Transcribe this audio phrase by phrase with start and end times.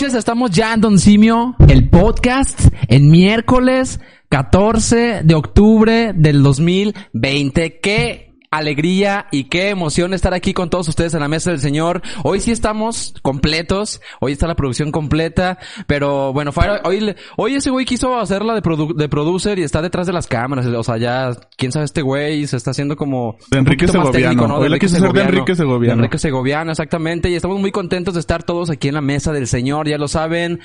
[0.00, 4.00] Estamos ya en Don Simio, el podcast, el miércoles
[4.30, 7.80] 14 de octubre del 2020.
[7.80, 12.02] ¿Qué alegría y qué emoción estar aquí con todos ustedes en la mesa del Señor.
[12.24, 16.50] Hoy sí estamos completos, hoy está la producción completa, pero bueno,
[16.84, 18.62] hoy, hoy ese güey quiso hacerla de,
[18.96, 22.46] de producer y está detrás de las cámaras, o sea, ya, quién sabe este güey,
[22.46, 23.36] se está haciendo como...
[23.50, 24.56] De Enrique Segoviano, ¿no?
[24.56, 25.94] Hoy le quiso hacer de Enrique Segoviano.
[25.94, 29.32] De Enrique Segoviano, exactamente, y estamos muy contentos de estar todos aquí en la mesa
[29.32, 30.60] del Señor, ya lo saben.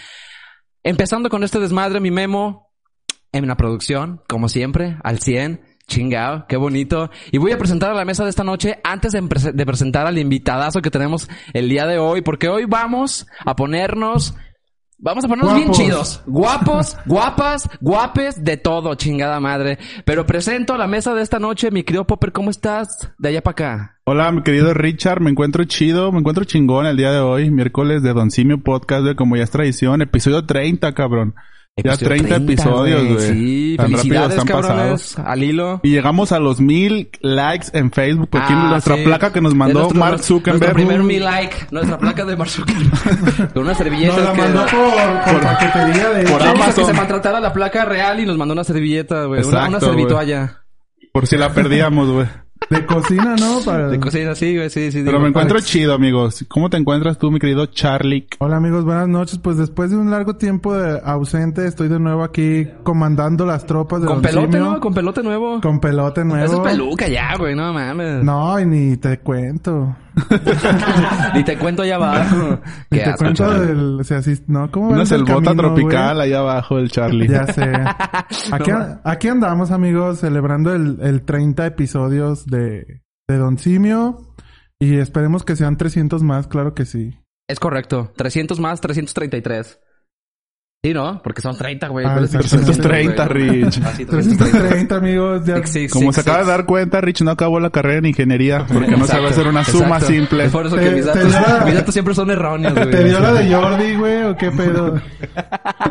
[0.81, 2.71] Empezando con este desmadre, mi memo,
[3.31, 5.61] en la producción, como siempre, al 100.
[5.87, 7.09] Chingao, qué bonito.
[7.31, 10.81] Y voy a presentar a la mesa de esta noche antes de, presentar al invitadazo
[10.81, 14.35] que tenemos el día de hoy, porque hoy vamos a ponernos
[14.97, 16.23] Vamos a ponernos bien chidos.
[16.25, 19.77] Guapos, guapas, guapes, de todo, chingada madre.
[20.05, 23.11] Pero presento a la mesa de esta noche, mi querido Popper, ¿cómo estás?
[23.19, 23.99] De allá para acá.
[24.05, 28.03] Hola, mi querido Richard, me encuentro chido, me encuentro chingón el día de hoy, miércoles
[28.03, 31.35] de Don Simio Podcast, de como ya es tradición, episodio 30, cabrón.
[31.83, 33.19] Ya 30, episodios, güey.
[33.19, 35.19] Sí, Tan felicidades, rápido están pasados.
[35.19, 35.81] al hilo.
[35.83, 38.29] Y llegamos a los mil likes en Facebook.
[38.31, 40.61] Aquí ah, nuestra placa que nos mandó Mark Zuckerberg.
[40.61, 41.67] Nuestro primer mil like.
[41.71, 43.51] Nuestra placa de Mark Zuckerberg.
[43.53, 44.15] Con una servilleta.
[44.15, 46.23] Nos la mandó por, por paquetería de...
[46.23, 46.75] Por Amazon.
[46.75, 49.43] que se maltratara la placa real y nos mandó una servilleta, güey.
[49.43, 50.61] Una, una servitoalla.
[51.11, 52.27] Por si la perdíamos, güey.
[52.69, 53.59] De cocina, ¿no?
[53.65, 53.89] Para...
[53.89, 55.03] De cocina, sí, güey, sí, sí.
[55.05, 56.45] Pero me encuentro chido, amigos.
[56.47, 58.27] ¿Cómo te encuentras tú, mi querido Charlie?
[58.39, 59.39] Hola, amigos, buenas noches.
[59.39, 64.01] Pues después de un largo tiempo de ausente, estoy de nuevo aquí comandando las tropas
[64.01, 64.79] de Con pelote, ¿no?
[64.79, 65.61] Con pelote nuevo.
[65.61, 66.45] Con pelote nuevo.
[66.45, 68.23] Eso es peluca ya, güey, no mames.
[68.23, 69.95] No, y ni te cuento.
[71.33, 72.59] Ni te cuento allá abajo.
[72.89, 73.99] Ni te cuento del...
[73.99, 74.71] O sea, así, ¿no?
[74.71, 77.27] ¿Cómo Una selvota tropical allá abajo el Charlie.
[77.27, 77.63] Ya sé.
[78.51, 78.71] Aquí,
[79.03, 84.33] aquí andamos, amigos, celebrando el, el 30 episodios de, de Don Simio.
[84.79, 87.17] Y esperemos que sean 300 más, claro que sí.
[87.47, 88.11] Es correcto.
[88.15, 89.79] 300 más, 333.
[90.85, 91.19] Sí, ¿no?
[91.23, 92.05] Porque son 30, güey.
[92.05, 93.81] Ah, 330, Rich.
[94.07, 95.41] 330, amigos.
[95.91, 99.07] Como se acaba de dar cuenta, Rich no acabó la carrera en ingeniería porque no
[99.07, 100.45] sabe hacer una suma simple.
[100.45, 102.91] Es por eso que mis, datos, siempre son erróneos, güey.
[102.91, 105.01] ¿Te dio la de Jordi, güey, o qué pedo?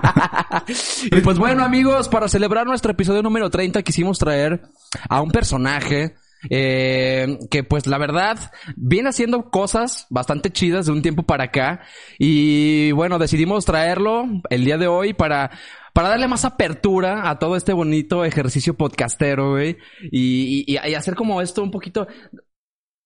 [1.11, 4.63] y pues bueno, amigos, para celebrar nuestro episodio número 30 quisimos traer
[5.09, 6.15] a un personaje
[6.51, 11.83] eh, que pues la verdad viene haciendo cosas bastante chidas de un tiempo para acá.
[12.19, 15.51] Y bueno, decidimos traerlo el día de hoy para
[15.95, 19.79] para darle más apertura a todo este bonito ejercicio podcastero, güey,
[20.11, 22.09] y, y, y, hacer como esto un poquito,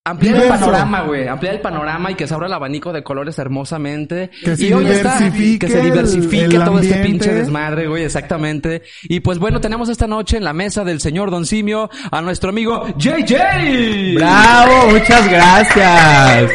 [0.09, 1.29] Ampliar el panorama, güey.
[1.29, 4.31] Ampliar el panorama y que se abra el abanico de colores hermosamente.
[4.43, 8.05] Que se y hoy está, que se diversifique todo este pinche desmadre, güey.
[8.05, 8.83] Exactamente.
[9.03, 12.51] Y pues bueno, tenemos esta noche en la mesa del señor Don Simio a nuestro
[12.51, 14.15] amigo JJ.
[14.15, 16.51] Bravo, muchas gracias.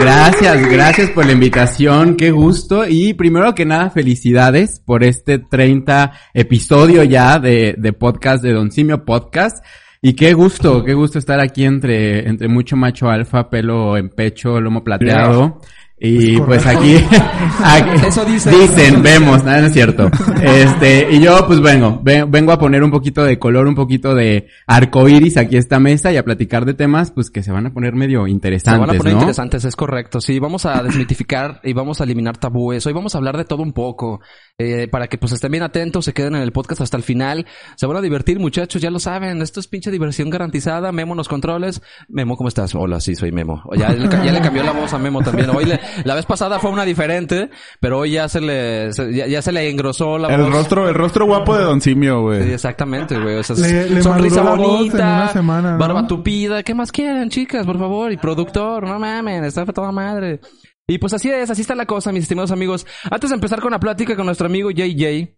[0.00, 2.16] Gracias, gracias por la invitación.
[2.16, 2.86] Qué gusto.
[2.88, 8.70] Y primero que nada, felicidades por este 30 episodio ya de, de podcast de Don
[8.70, 9.64] Simio Podcast.
[10.00, 14.60] Y qué gusto, qué gusto estar aquí entre, entre mucho macho alfa, pelo en pecho,
[14.60, 15.60] lomo plateado.
[16.00, 16.94] Y pues aquí,
[18.06, 20.10] Eso dicen, vemos, nada es cierto.
[20.38, 24.46] Este, y yo pues vengo, vengo a poner un poquito de color, un poquito de
[24.66, 27.66] arco iris aquí a esta mesa y a platicar de temas pues que se van
[27.66, 28.80] a poner medio interesantes.
[28.80, 30.20] Se van a poner interesantes, es correcto.
[30.20, 32.86] Sí, vamos a desmitificar y vamos a eliminar tabúes.
[32.86, 34.20] Hoy vamos a hablar de todo un poco.
[34.60, 37.46] Eh, para que pues estén bien atentos, se queden en el podcast hasta el final.
[37.76, 39.42] Se van a divertir, muchachos, ya lo saben.
[39.42, 40.92] Esto es pinche diversión garantizada.
[40.92, 41.82] Memo los controles.
[42.08, 42.74] Memo, ¿cómo estás?
[42.74, 43.62] Hola, sí, soy Memo.
[43.76, 45.50] Ya, ya le cambió la voz a Memo también.
[45.50, 47.50] Hoy le, la vez pasada fue una diferente,
[47.80, 50.50] pero hoy ya se le, ya, se le engrosó la el voz.
[50.52, 52.42] rostro, el rostro guapo de Don Simio, güey.
[52.44, 53.36] Sí, exactamente, güey.
[53.36, 53.56] O sea,
[54.02, 55.32] sonrisa bonita,
[55.78, 56.62] barba tupida.
[56.62, 57.66] ¿Qué más quieren, chicas?
[57.66, 58.12] Por favor.
[58.12, 60.40] Y productor, no mames, está toda madre.
[60.86, 62.86] Y pues así es, así está la cosa, mis estimados amigos.
[63.10, 65.34] Antes de empezar con la plática con nuestro amigo JJ,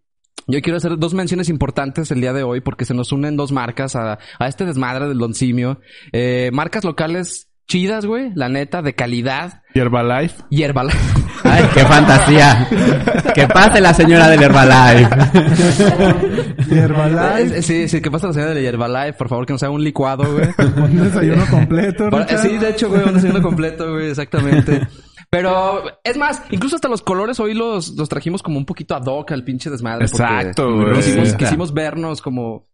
[0.46, 3.50] yo quiero hacer dos menciones importantes el día de hoy porque se nos unen dos
[3.50, 5.80] marcas a, a este desmadre del Don Simio.
[6.12, 9.62] Eh, marcas locales chidas, güey, la neta, de calidad.
[9.72, 10.42] ¿Y Herbalife?
[10.50, 10.98] Y Herbalife.
[11.44, 12.68] Ay, qué fantasía.
[13.32, 15.08] que pase la señora del Herbalife.
[16.68, 17.62] Herbalife.
[17.62, 20.24] Sí, sí, que pase la señora del Herbalife, por favor, que nos haga un licuado,
[20.32, 20.48] güey.
[20.58, 22.10] un desayuno completo,
[22.42, 24.88] Sí, de hecho, güey, un desayuno completo, güey, exactamente.
[25.30, 29.06] Pero, es más, incluso hasta los colores hoy los, los trajimos como un poquito ad
[29.06, 30.06] hoc al pinche desmadre.
[30.06, 30.94] Exacto, güey.
[31.36, 32.66] Quisimos, vernos como,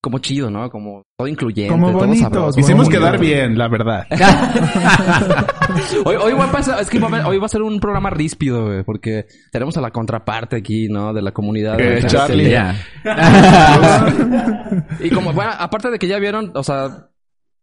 [0.00, 0.70] como chido, ¿no?
[0.70, 2.56] Como todo incluyente, como todo sabroso.
[2.56, 4.06] Quisimos quedar bien, la verdad.
[6.04, 8.84] hoy, hoy, va a pasar, es que hoy va a ser un programa ríspido, güey,
[8.84, 11.12] porque tenemos a la contraparte aquí, ¿no?
[11.12, 11.76] De la comunidad.
[11.76, 12.56] de Charlie.
[15.00, 17.08] y como, bueno, aparte de que ya vieron, o sea,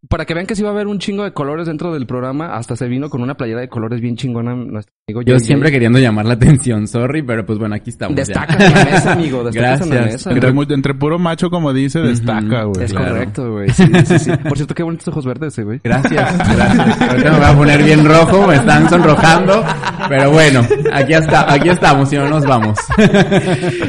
[0.09, 2.55] para que vean que sí va a haber un chingo de colores dentro del programa,
[2.55, 5.21] hasta se vino con una playera de colores bien chingona nuestro amigo.
[5.21, 5.45] Yo JJ.
[5.45, 8.15] siempre queriendo llamar la atención, sorry, pero pues bueno, aquí estamos.
[8.15, 8.21] ya.
[8.23, 9.43] Destacas en la mesa, amigo.
[9.43, 10.13] Destacas en la Gracias.
[10.25, 10.31] mesa.
[10.31, 10.67] Entre, güey.
[10.71, 12.85] entre puro macho, como dice, destaca, güey.
[12.85, 13.09] Es claro.
[13.11, 13.69] correcto, güey.
[13.69, 14.31] Sí, sí, sí.
[14.47, 15.79] Por cierto, qué bonitos ojos verdes, ese, güey.
[15.83, 17.01] Gracias, gracias.
[17.01, 19.63] Ahorita me voy a poner bien rojo, me están sonrojando.
[20.09, 20.61] Pero bueno,
[20.91, 22.77] aquí está, aquí estamos, si no nos vamos.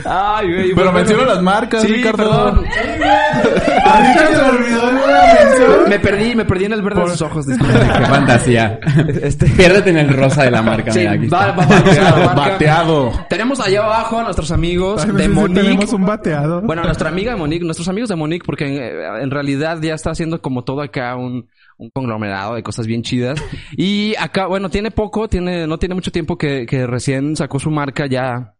[0.04, 0.62] Ay, güey.
[0.68, 2.16] Pero bueno, menciona las marcas, Sí, Ricardo.
[2.16, 2.64] perdón.
[3.84, 5.90] Ahorita se olvidó la mención.
[6.04, 7.46] Me perdí, me perdí en el verde de sus ojos.
[7.46, 7.74] disculpe.
[7.98, 8.78] Qué fantasía.
[9.22, 9.46] Este...
[9.46, 11.52] Piérdete en el rosa de la marca, Sí, mira, aquí va, está.
[11.52, 12.50] va, va, bateado, marca.
[12.50, 13.12] Bateado.
[13.28, 15.60] Tenemos allá abajo a nuestros amigos de Monique.
[15.62, 16.60] Tenemos un bateado.
[16.62, 20.10] Bueno, nuestra amiga de Monique, nuestros amigos de Monique, porque eh, en realidad ya está
[20.10, 21.48] haciendo como todo acá un,
[21.78, 23.42] un conglomerado de cosas bien chidas.
[23.76, 27.70] Y acá, bueno, tiene poco, tiene, no tiene mucho tiempo que, que recién sacó su
[27.70, 28.54] marca ya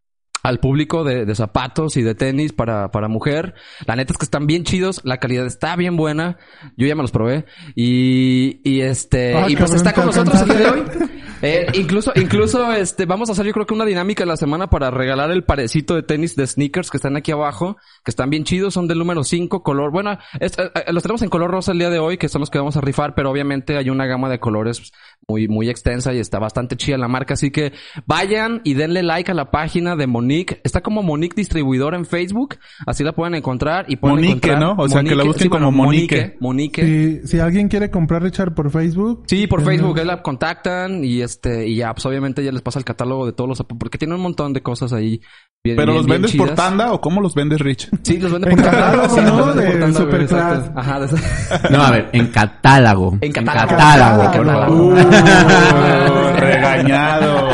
[0.44, 3.54] al público de, de zapatos y de tenis para, para mujer.
[3.86, 6.36] La neta es que están bien chidos, la calidad está bien buena.
[6.76, 7.46] Yo ya me los probé.
[7.74, 10.82] Y, y este, Ah, y pues está con ¿te nosotros el día de hoy.
[11.42, 14.90] Eh, incluso, incluso, este, vamos a hacer yo creo que una dinámica la semana para
[14.90, 18.72] regalar el parecito de tenis de sneakers que están aquí abajo, que están bien chidos,
[18.72, 21.78] son del número 5, color, bueno, es- eh, eh, los tenemos en color rosa el
[21.80, 24.30] día de hoy, que son los que vamos a rifar, pero obviamente hay una gama
[24.30, 24.90] de colores
[25.28, 27.72] muy, muy extensa y está bastante chida la marca, así que
[28.06, 32.56] vayan y denle like a la página de Monique, está como Monique Distribuidor en Facebook,
[32.86, 34.74] así la pueden encontrar y pueden Monique, encontrar- ¿no?
[34.82, 36.36] O sea, que la busquen como Monique.
[36.40, 37.20] Monique.
[37.22, 39.24] Si, si alguien quiere comprar Richard por Facebook.
[39.26, 42.62] Sí, por denle- Facebook, ahí la contactan y este, y ya, pues obviamente ya les
[42.62, 45.20] pasa el catálogo de todos los porque tiene un montón de cosas ahí.
[45.64, 47.88] bien- ¿Pero bien- los bien vendes por tanda o cómo los vendes, Rich?
[48.02, 48.80] Sí, los vende En por tanda.
[48.80, 49.52] catálogo, Sí, ¿no?
[49.54, 50.70] De Superclass.
[50.74, 53.16] Ajá, de- No, a ver, en catálogo.
[53.20, 53.68] En catálogo.
[53.68, 54.96] catálogo, por Catálogo.
[54.96, 56.20] favor.
[56.20, 57.48] Uh, regañado.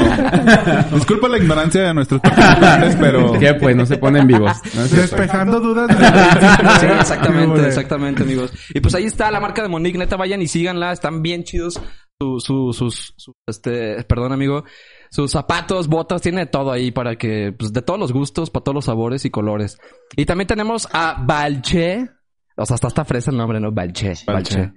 [0.94, 3.32] Disculpa la ignorancia de nuestros participantes, pero...
[3.38, 3.76] ¿Qué pues?
[3.76, 4.52] No se ponen vivos.
[4.74, 5.88] No se Despejando dudas.
[5.88, 5.94] de-
[6.80, 8.52] Sí, exactamente, exactamente, amigos.
[8.74, 11.80] Y pues ahí está la marca de Monique, neta, vayan y síganla, están bien chidos
[12.20, 14.64] su, su- sus, sus, este, perdón, amigo,
[15.10, 18.62] sus zapatos, botas, tiene de todo ahí para que, pues de todos los gustos, para
[18.64, 19.78] todos los sabores y colores.
[20.16, 22.08] Y también tenemos a Balche,
[22.56, 23.72] o sea, hasta está fresa el nombre, ¿no?
[23.72, 24.72] Balche, Balche.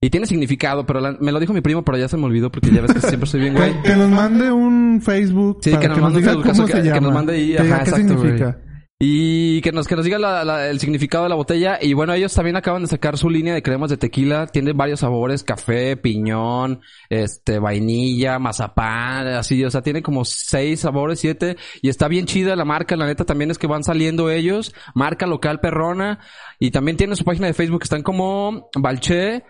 [0.00, 2.50] Y tiene significado, pero la- me lo dijo mi primo, pero ya se me olvidó
[2.52, 3.72] porque ya ves que siempre soy bien güey.
[3.82, 5.58] Que, que nos mande un Facebook.
[5.60, 7.00] Sí, para que nos mande un diga Facebook, cómo que- se que llama.
[7.00, 8.58] nos mande diga ajá, qué exacto, significa.
[9.00, 11.78] Y que nos, que nos diga la- la- el significado de la botella.
[11.80, 14.46] Y bueno, ellos también acaban de sacar su línea de cremas de tequila.
[14.48, 21.20] Tiene varios sabores, café, piñón, este, vainilla, mazapán, así, o sea, tiene como seis sabores,
[21.20, 21.56] siete.
[21.82, 24.74] Y está bien chida la marca, la neta también es que van saliendo ellos.
[24.94, 26.18] Marca local perrona.
[26.60, 29.44] Y también tiene su página de Facebook, están como Balché,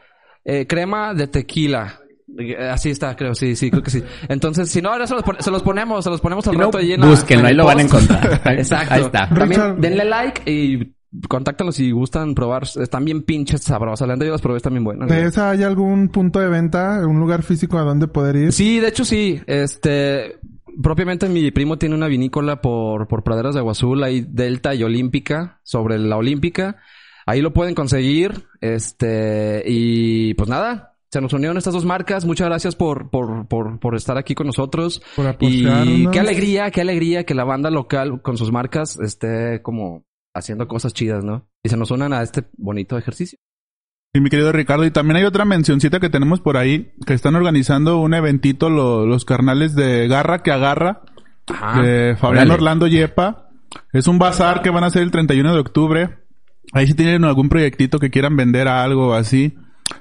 [0.50, 2.00] eh, crema de tequila.
[2.38, 4.02] Eh, Así está, creo, sí, sí, creo que sí.
[4.28, 6.58] Entonces, si no, ahora se los, pon- se los ponemos, se los ponemos al Si
[6.58, 8.40] no, rato ahí en la- búsquenlo, en ahí lo van a encontrar.
[8.58, 8.94] Exacto.
[8.94, 9.28] Ahí está.
[9.28, 10.94] También denle like y
[11.28, 12.62] contáctalos si gustan probar.
[12.64, 14.06] Están bien pinches sabrosas.
[14.08, 15.08] La yo las probé, están bien buenas.
[15.08, 17.00] ¿De esa hay algún punto de venta?
[17.06, 18.52] ¿Un lugar físico a donde poder ir?
[18.52, 19.40] Sí, de hecho sí.
[19.46, 20.38] Este,
[20.82, 24.82] propiamente mi primo tiene una vinícola por, por praderas de Agua Azul, ahí Delta y
[24.84, 26.76] Olímpica, sobre la Olímpica.
[27.28, 28.46] Ahí lo pueden conseguir.
[28.60, 30.94] Este, y pues nada.
[31.10, 32.24] Se nos unieron estas dos marcas.
[32.24, 35.02] Muchas gracias por, por, por, por estar aquí con nosotros.
[35.16, 40.04] Por Y qué alegría, qué alegría que la banda local con sus marcas esté como
[40.34, 41.48] haciendo cosas chidas, ¿no?
[41.62, 43.38] Y se nos unan a este bonito ejercicio.
[44.14, 44.84] Sí, mi querido Ricardo.
[44.84, 49.06] Y también hay otra mencioncita que tenemos por ahí, que están organizando un eventito lo-
[49.06, 51.02] los carnales de Garra que Agarra,
[51.46, 51.82] Ajá.
[51.82, 52.50] de Fabián.
[52.50, 53.50] Orlando Yepa.
[53.92, 56.18] Es un bazar que van a hacer el 31 de octubre.
[56.72, 59.56] Ahí si tienen algún proyectito que quieran vender a algo así,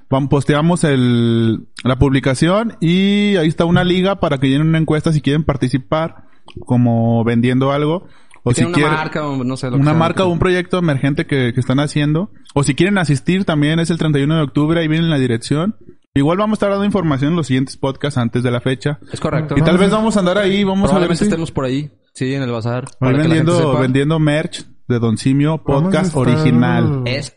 [0.10, 5.14] van, posteamos el, la publicación y ahí está una liga para que llenen una encuesta
[5.14, 6.26] si quieren participar
[6.66, 8.08] como vendiendo algo.
[8.44, 11.26] O si una quieren, marca o no sé lo una marca o un proyecto emergente
[11.26, 12.32] que, que están haciendo.
[12.54, 15.76] O si quieren asistir también es el 31 de octubre, ahí viene la dirección.
[16.14, 19.00] Igual vamos a estar dando información en los siguientes podcasts antes de la fecha.
[19.12, 19.56] Es correcto.
[19.58, 21.26] Y tal vez vamos a andar ahí, vamos a ver si...
[21.26, 21.92] estemos por ahí.
[22.14, 22.86] Sí, en el bazar.
[23.00, 27.04] Para vendiendo, vendiendo merch de Don Simio, podcast estar- original.
[27.06, 27.34] Es.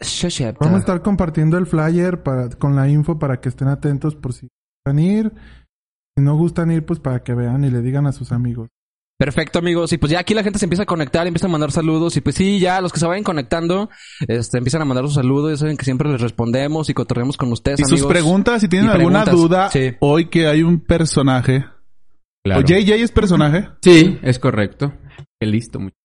[0.60, 4.32] Vamos a estar compartiendo el flyer para, con la info para que estén atentos por
[4.32, 4.48] si
[4.84, 5.32] gustan ir.
[6.16, 8.68] Si no gustan ir, pues para que vean y le digan a sus amigos.
[9.18, 9.92] Perfecto, amigos.
[9.92, 12.16] Y pues ya aquí la gente se empieza a conectar, empieza a mandar saludos.
[12.16, 13.90] Y pues sí, ya los que se vayan conectando,
[14.26, 15.50] este, empiezan a mandar sus saludos.
[15.50, 18.88] Ya saben que siempre les respondemos y cotorreamos con ustedes, Y sus preguntas, si tienen
[18.88, 19.94] Y alguna preguntas, duda, sí.
[20.00, 21.66] hoy que hay un personaje.
[22.42, 22.62] Claro.
[22.62, 23.68] ¿O JJ es personaje?
[23.82, 24.94] Sí, es correcto.
[25.38, 25.78] Qué listo.
[25.80, 25.99] muchacho.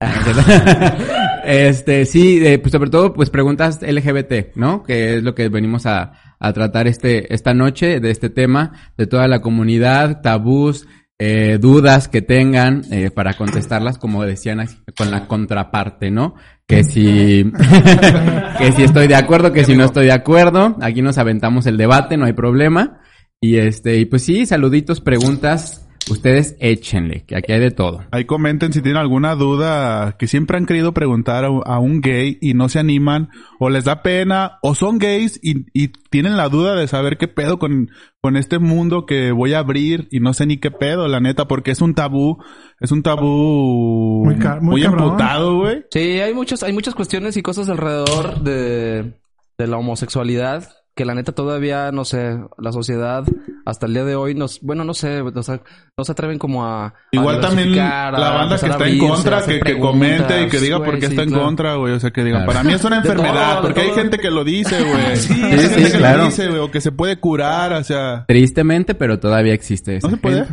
[1.44, 4.82] este, sí, eh, pues sobre todo, pues preguntas LGBT, ¿no?
[4.82, 9.06] Que es lo que venimos a, a tratar este, esta noche de este tema, de
[9.06, 10.86] toda la comunidad, tabús,
[11.18, 14.66] eh, dudas que tengan, eh, para contestarlas, como decían,
[14.96, 16.34] con la contraparte, ¿no?
[16.70, 17.44] que si,
[18.58, 20.76] que si estoy de acuerdo, que si no estoy de acuerdo.
[20.80, 23.00] Aquí nos aventamos el debate, no hay problema.
[23.40, 25.88] Y este, y pues sí, saluditos, preguntas.
[26.08, 28.04] Ustedes échenle, que aquí hay de todo.
[28.10, 32.54] Ahí comenten si tienen alguna duda que siempre han querido preguntar a, un gay y
[32.54, 33.28] no se animan,
[33.58, 37.28] o les da pena, o son gays y, y tienen la duda de saber qué
[37.28, 37.90] pedo con,
[38.20, 41.46] con este mundo que voy a abrir y no sé ni qué pedo, la neta,
[41.46, 42.38] porque es un tabú,
[42.80, 45.84] es un tabú Muy muy emputado, güey.
[45.90, 49.14] Sí, hay muchas, hay muchas cuestiones y cosas alrededor de,
[49.58, 53.24] de la homosexualidad que la neta todavía, no sé, la sociedad
[53.64, 55.60] hasta el día de hoy nos, bueno, no sé, o sea,
[55.96, 56.86] no se atreven como a...
[56.86, 60.82] a Igual también la banda que está en contra, que, que comente y que diga
[60.82, 61.94] por qué sí, está en contra, güey.
[61.94, 62.52] O sea, que digan, Claro.
[62.52, 65.16] para mí es una todo, enfermedad, porque hay gente que lo dice, güey.
[65.16, 66.18] Sí, hay sí, gente sí, que claro.
[66.18, 68.24] lo dice, güey, o que se puede curar, o sea...
[68.26, 70.08] Tristemente, pero todavía existe eso.
[70.08, 70.46] ¿No se puede?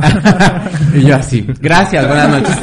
[0.94, 1.46] y yo así.
[1.60, 2.58] Gracias, buenas noches.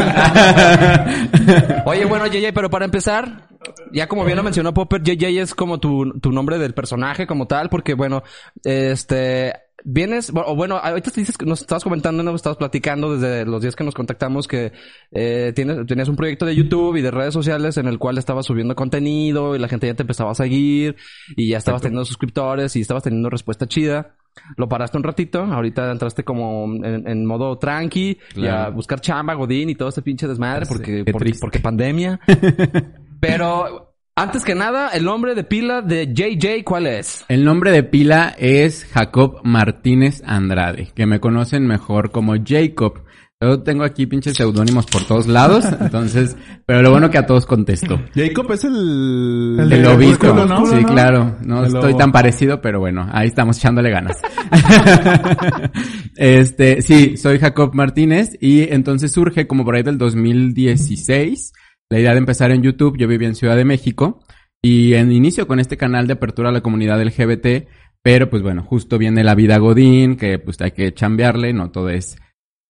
[1.85, 3.46] Oye, bueno, JJ, pero para empezar,
[3.91, 7.47] ya como bien lo mencionó Popper, JJ es como tu, tu nombre del personaje como
[7.47, 8.23] tal, porque bueno,
[8.63, 13.45] este, vienes, o bueno, ahorita te dices que nos estabas comentando, nos estabas platicando desde
[13.45, 14.73] los días que nos contactamos que
[15.11, 18.45] eh, tienes, tenías un proyecto de YouTube y de redes sociales en el cual estabas
[18.45, 20.95] subiendo contenido y la gente ya te empezaba a seguir
[21.35, 24.15] y ya estabas teniendo suscriptores y estabas teniendo respuesta chida.
[24.55, 29.33] Lo paraste un ratito, ahorita entraste como en, en modo tranqui y a buscar chamba,
[29.33, 32.19] godín y todo ese pinche desmadre Sí, porque, porque, porque pandemia.
[33.19, 37.23] Pero antes que nada, el nombre de pila de JJ, ¿cuál es?
[37.29, 43.03] El nombre de pila es Jacob Martínez Andrade, que me conocen mejor como Jacob.
[43.39, 47.45] Yo tengo aquí pinches seudónimos por todos lados, entonces, pero lo bueno que a todos
[47.45, 48.01] contesto.
[48.15, 49.59] Jacob es el...
[49.71, 50.65] El obispo, ¿no?
[50.65, 51.37] sí, claro.
[51.41, 51.97] No El estoy lobo.
[51.99, 54.17] tan parecido, pero bueno, ahí estamos echándole ganas.
[56.15, 61.53] este, sí, soy Jacob Martínez y entonces surge como por ahí del 2016
[61.89, 62.97] la idea de empezar en YouTube.
[62.97, 64.19] Yo vivía en Ciudad de México
[64.61, 67.67] y en inicio con este canal de apertura a la comunidad LGBT,
[68.01, 71.89] pero pues bueno, justo viene la vida Godín, que pues hay que chambearle, no todo
[71.89, 72.17] es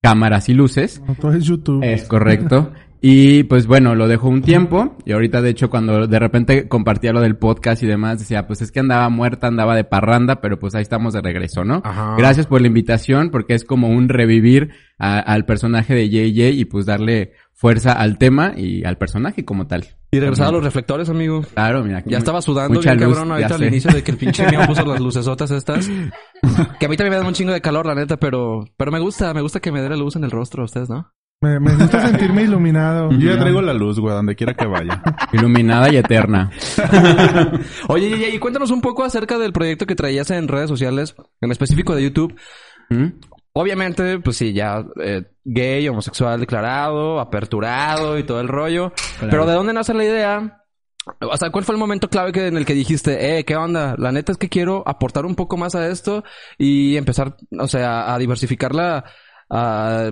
[0.01, 1.01] cámaras y luces.
[1.07, 1.83] No, todo es YouTube.
[1.83, 2.71] Es correcto.
[3.00, 7.13] Y pues bueno, lo dejó un tiempo y ahorita de hecho cuando de repente compartía
[7.13, 10.57] lo del podcast y demás decía, pues es que andaba muerta, andaba de parranda, pero
[10.57, 11.81] pues ahí estamos de regreso, ¿no?
[11.86, 12.15] Ajá.
[12.17, 16.65] Gracias por la invitación porque es como un revivir a- al personaje de JJ y
[16.65, 19.86] pues darle fuerza al tema y al personaje como tal.
[20.12, 21.42] Y regresar a los reflectores, amigo.
[21.54, 21.98] Claro, mira.
[21.98, 23.68] aquí Ya estaba sudando mucha bien luz, cabrón ahorita al sé.
[23.68, 25.90] inicio de que el pinche mío puso las lucesotas estas.
[26.80, 28.64] Que a mí también me da un chingo de calor, la neta, pero...
[28.78, 30.88] Pero me gusta, me gusta que me dé la luz en el rostro a ustedes,
[30.88, 31.12] ¿no?
[31.42, 33.12] Me, me gusta sentirme iluminado.
[33.12, 35.02] Yo ya traigo la luz, güey, donde quiera que vaya.
[35.34, 36.52] Iluminada y eterna.
[37.88, 41.52] Oye, y, y cuéntanos un poco acerca del proyecto que traías en redes sociales, en
[41.52, 42.36] específico de YouTube.
[42.90, 43.08] ¿Mm?
[43.60, 48.94] Obviamente, pues sí, ya eh, gay, homosexual declarado, aperturado y todo el rollo.
[49.20, 50.64] Pero ¿de dónde nace la idea?
[51.22, 53.96] O sea, ¿cuál fue el momento clave que, en el que dijiste, eh, qué onda?
[53.98, 56.24] La neta es que quiero aportar un poco más a esto
[56.60, 59.06] y empezar, o sea, a diversificar la,
[59.50, 60.12] a,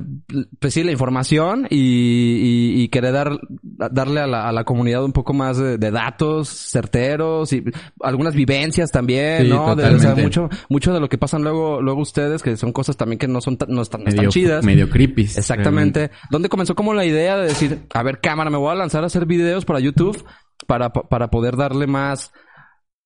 [0.60, 5.04] pues sí, la información y, y, y querer dar, darle a la, a la comunidad
[5.04, 7.64] un poco más de, de datos certeros y
[8.02, 9.76] algunas vivencias también, Sí, ¿no?
[9.76, 12.96] De- o sea, mucho, mucho de lo que pasan luego, luego ustedes, que son cosas
[12.98, 14.64] también que no son tan, no están, Medio, chidas.
[14.64, 15.24] medio creepy.
[15.24, 16.12] Exactamente.
[16.30, 19.08] ¿Dónde comenzó como la idea de decir, a ver, cámara, me voy a lanzar a
[19.08, 20.24] hacer videos para YouTube
[20.68, 22.32] para, para poder darle más,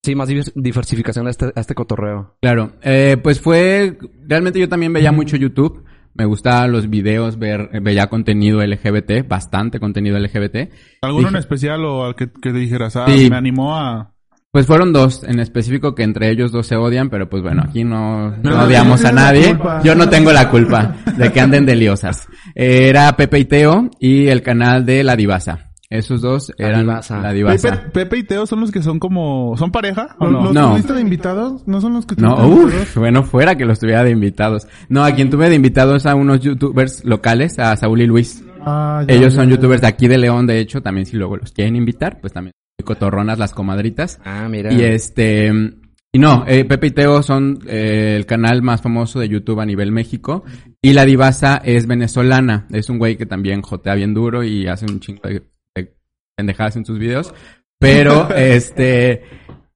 [0.03, 2.37] sí, más divers- diversificación a este, a este cotorreo?
[2.41, 7.69] Claro, eh, pues fue, realmente yo también veía mucho YouTube, me gustaban los videos, ver,
[7.81, 10.69] veía contenido LGBT, bastante contenido LGBT.
[11.01, 13.29] ¿Alguno Dije- en especial o al que, que te dijeras, ah, Sí.
[13.29, 14.11] me animó a...
[14.51, 17.83] Pues fueron dos en específico que entre ellos dos se odian, pero pues bueno, aquí
[17.83, 19.55] no, no No, odiamos a nadie.
[19.83, 22.27] Yo no tengo la culpa de que anden de liosas.
[22.55, 25.68] Eh, Era Pepe y Teo y el canal de La Divasa.
[25.89, 27.19] Esos dos La eran Divasa.
[27.19, 27.71] La Divasa.
[27.71, 29.55] Pepe, Pepe y Teo son los que son como...
[29.57, 30.43] ¿Son pareja o ¿Los, no?
[30.45, 30.69] los No.
[30.71, 31.67] tuviste de invitados?
[31.67, 34.67] ¿No son los que No, uff, bueno, fuera que los tuviera de invitados.
[34.87, 38.43] No, a quien tuve de invitados a unos youtubers locales, a Saúl y Luis.
[38.61, 39.55] Ah, ya, Ellos ya, son ya.
[39.55, 42.53] youtubers de aquí de León, de hecho, también si luego los quieren invitar, pues también
[42.85, 44.19] cotorronas las comadritas.
[44.23, 44.71] Ah, mira.
[44.71, 45.51] Y este,
[46.11, 49.65] y no, eh, Pepe y Teo son eh, el canal más famoso de YouTube a
[49.65, 50.43] nivel México.
[50.81, 52.67] Y la divasa es venezolana.
[52.71, 55.43] Es un güey que también jotea bien duro y hace un chingo de
[56.39, 57.33] pendejadas en sus videos.
[57.79, 59.23] Pero, este,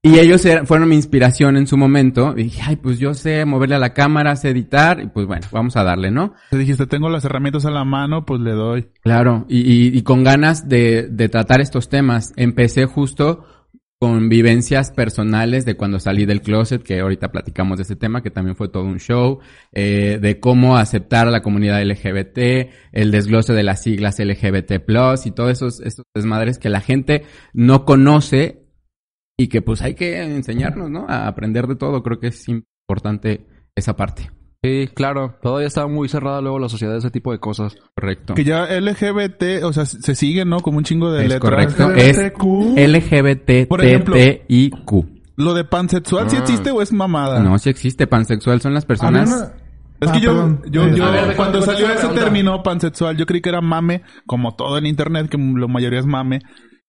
[0.02, 2.32] y ellos eran- fueron mi inspiración en su momento.
[2.36, 5.00] Y dije, ay, pues yo sé moverle a la cámara, sé editar.
[5.00, 6.32] Y pues bueno, vamos a darle, ¿no?
[6.50, 8.88] Te dijiste, tengo las herramientas a la mano, pues le doy.
[9.02, 12.32] Claro, y, y, y con ganas de, de tratar estos temas.
[12.36, 13.44] Empecé justo
[14.04, 18.30] con vivencias personales de cuando salí del closet, que ahorita platicamos de ese tema, que
[18.30, 19.38] también fue todo un show,
[19.72, 24.72] eh, de cómo aceptar a la comunidad LGBT, el desglose de las siglas LGBT+,
[25.24, 27.22] y todos esos, esos desmadres que la gente
[27.54, 28.66] no conoce
[29.38, 31.06] y que pues hay que enseñarnos, ¿no?
[31.08, 32.02] A aprender de todo.
[32.02, 34.30] Creo que es importante esa parte.
[34.64, 35.34] Sí, claro.
[35.42, 37.76] Todavía está muy cerrada luego la sociedad de ese tipo de cosas.
[37.94, 38.32] Correcto.
[38.34, 40.60] Que ya LGBT, o sea, se sigue, ¿no?
[40.60, 41.50] Como un chingo de Es letras.
[41.74, 41.90] correcto.
[41.92, 42.18] Es
[42.88, 43.68] LGBTQ.
[43.68, 44.16] Por ejemplo.
[45.36, 46.40] ¿Lo de pansexual sí Ah.
[46.40, 47.40] existe o es mamada?
[47.40, 49.52] No, si existe pansexual, son las personas...
[50.00, 50.62] Es Ah, que yo, perdón.
[50.70, 51.04] yo, Eh, yo
[51.36, 52.22] cuando salió ese pregunta.
[52.22, 56.06] término pansexual, yo creí que era mame, como todo en internet, que la mayoría es
[56.06, 56.40] mame.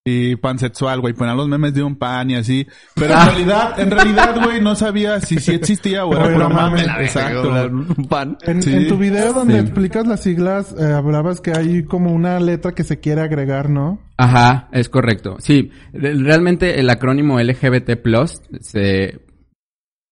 [0.07, 2.67] Y pansexual, güey, ponían los memes de un pan y así.
[2.93, 3.24] Pero Ah.
[3.24, 6.83] en realidad, en realidad, güey, no sabía si sí existía o era era mame.
[7.00, 7.50] Exacto.
[7.71, 8.38] Un pan.
[8.43, 8.71] En, Sí.
[8.71, 9.59] en tu video donde Sí.
[9.62, 14.00] explicas las siglas, eh, hablabas que hay como una letra que se quiere agregar, ¿no?
[14.17, 15.38] Ajá, es correcto.
[15.39, 19.21] Sí, re- realmente el acrónimo LGBT Plus se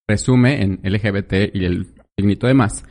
[0.10, 2.84] resume en LGBT y el signito de más.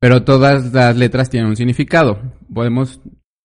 [0.00, 2.20] Pero todas las letras tienen un significado.
[2.52, 3.00] ¿Podemos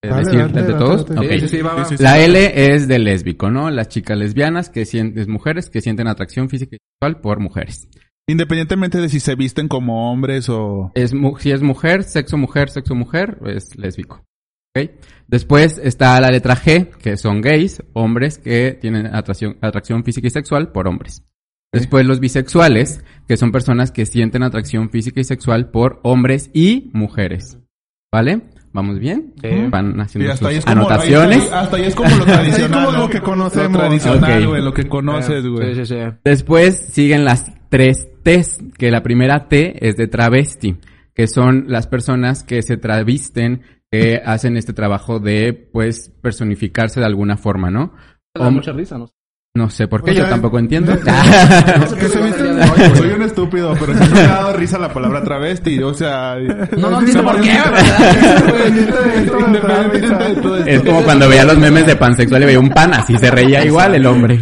[0.10, 1.06] decir de todos?
[1.40, 1.86] Sí, sí, va.
[1.86, 3.70] Sí, La L es de lésbico, ¿no?
[3.70, 7.88] Las chicas lesbianas que sienten, mujeres que sienten atracción física y sexual por mujeres.
[8.28, 10.92] Independientemente de si se visten como hombres o...
[10.96, 14.24] Es, mu- si es mujer, sexo mujer, sexo mujer, es lésbico.
[14.76, 14.90] ¿Ok?
[15.28, 20.32] Después está la letra G, que son gays, hombres que tienen atracción, atracción física y
[20.32, 21.24] sexual por hombres.
[21.74, 26.92] Después los bisexuales, que son personas que sienten atracción física y sexual por hombres y
[26.94, 27.58] mujeres.
[28.12, 28.44] ¿Vale?
[28.74, 29.34] ¿Vamos bien?
[29.42, 29.50] Sí.
[29.70, 31.44] Van Sí, haciendo ahí es como, anotaciones.
[31.44, 32.86] ahí- hasta ahí es como lo tradicional.
[32.86, 33.04] como ¿no?
[33.04, 33.72] lo que conocemos.
[33.74, 35.76] Lo tradicional, lo que conoces, güey.
[35.76, 36.00] Sí, sí, sí.
[36.24, 40.78] Después siguen las tres T's, que la primera T es de travesti,
[41.14, 47.06] que son las personas que se travisten, que hacen este trabajo de, pues, personificarse de
[47.06, 47.94] alguna forma, ¿no?
[48.34, 49.08] Da mucha risa, ¿no?
[49.56, 50.98] No sé por qué, O sea, yo tampoco entiendo.
[52.00, 55.94] Que se soy un estúpido, pero siempre me ha dado risa la palabra travesti, o
[55.94, 56.38] sea...
[56.76, 57.52] No, no entiendo por qué,
[60.66, 63.64] es como cuando veía los memes de pansexual y veía un pan, así se reía
[63.64, 64.40] igual el hombre.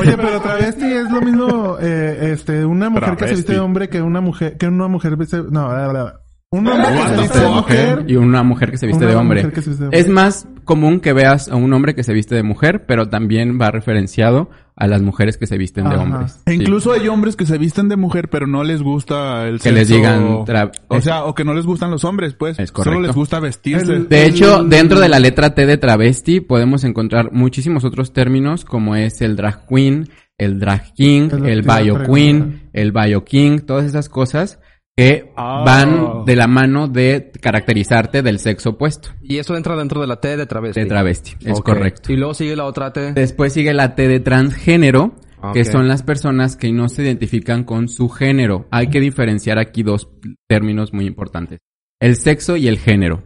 [0.00, 3.56] Oye, pero travesti es lo mismo, eh, este, una mujer que se viste de Travesti.
[3.56, 6.20] hombre que una mujer, que una mujer viste, no, bla, bla, bla.
[6.50, 8.04] Un hombre que se viste de mujer.
[8.08, 9.40] y una mujer que se viste de hombre.
[9.42, 10.00] mujer que se viste de hombre.
[10.00, 13.58] Es más común que veas a un hombre que se viste de mujer, pero también
[13.60, 16.02] va referenciado a las mujeres que se visten de Ajá.
[16.02, 16.40] hombres.
[16.46, 16.56] E Sí.
[16.56, 19.88] incluso hay hombres que se visten de mujer, pero no les gusta el Que les
[19.90, 22.58] sexo- digan tra- O sea, o que no les gustan los hombres, pues.
[22.58, 22.94] Es correcto.
[22.94, 23.92] Solo les gusta vestirse.
[23.92, 28.12] El- De hecho, El- dentro de la letra T de travesti podemos encontrar muchísimos otros
[28.14, 30.08] términos como es el drag queen,
[30.38, 34.60] el drag king, que el a bio queen, el bio king, todas esas cosas
[34.98, 35.62] que Ah.
[35.64, 40.16] van de la mano de caracterizarte del sexo opuesto, Y eso entra dentro de la
[40.20, 40.80] T de travesti.
[40.80, 41.36] de travesti.
[41.44, 42.12] Es correcto.
[42.12, 43.12] Y luego sigue la otra T.
[43.12, 45.14] Después sigue la T de transgénero,
[45.52, 45.66] que Ok.
[45.66, 48.66] son las personas que no se identifican con su género.
[48.72, 50.08] Hay que diferenciar aquí dos
[50.48, 51.60] términos muy importantes.
[52.00, 53.22] El sexo y el género.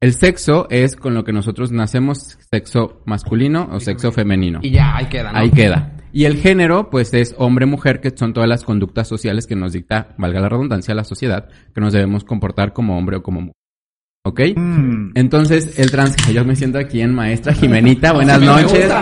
[0.00, 4.58] El sexo es con lo que nosotros nacemos, sexo masculino o sexo femenino.
[4.62, 5.38] Y ya, ahí queda, ¿no?
[5.38, 5.90] Ahí queda.
[6.16, 10.14] Y el género, pues es hombre-mujer, que son todas las conductas sociales que nos dicta,
[10.16, 13.63] valga la redundancia, la sociedad, que nos debemos comportar como hombre o como mujer.
[14.26, 14.40] ¿Ok?
[14.56, 15.10] Mm.
[15.16, 16.16] Entonces, el trans...
[16.32, 18.12] Yo me siento aquí en Maestra Jimenita.
[18.14, 18.90] Buenas noches.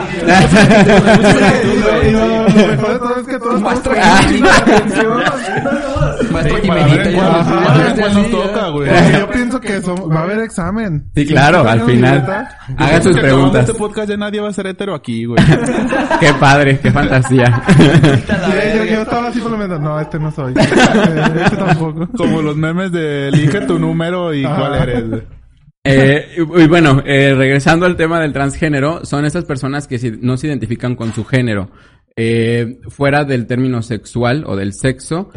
[6.43, 7.11] Sí, Jimenita.
[8.31, 8.89] toca, güey.
[8.89, 11.05] Porque yo pienso que son- va a haber examen.
[11.15, 12.49] Sí, claro, al final.
[12.79, 13.69] Hagan sus preguntas.
[13.69, 15.43] este podcast ya nadie va a ser hetero aquí, güey.
[16.21, 17.63] Qué padre, qué fantasía.
[17.77, 19.81] sí, yo, estaba así por lo menos.
[19.81, 20.55] No, este no soy.
[20.57, 22.09] Este tampoco.
[22.17, 25.05] Como los memes de elige tu número y cuál eres.
[25.85, 30.47] Eh, y bueno, eh, regresando al tema del transgénero, son esas personas que no se
[30.47, 31.71] identifican con su género.
[32.15, 35.31] Eh, fuera del término sexual o del sexo,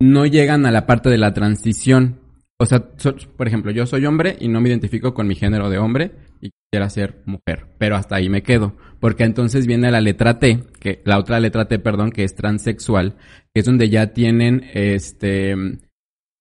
[0.00, 2.20] no llegan a la parte de la transición.
[2.58, 2.88] O sea,
[3.36, 6.50] por ejemplo, yo soy hombre y no me identifico con mi género de hombre y
[6.50, 11.00] quisiera ser mujer, pero hasta ahí me quedo, porque entonces viene la letra T, que
[11.04, 13.16] la otra letra T, perdón, que es transexual,
[13.54, 15.54] que es donde ya tienen este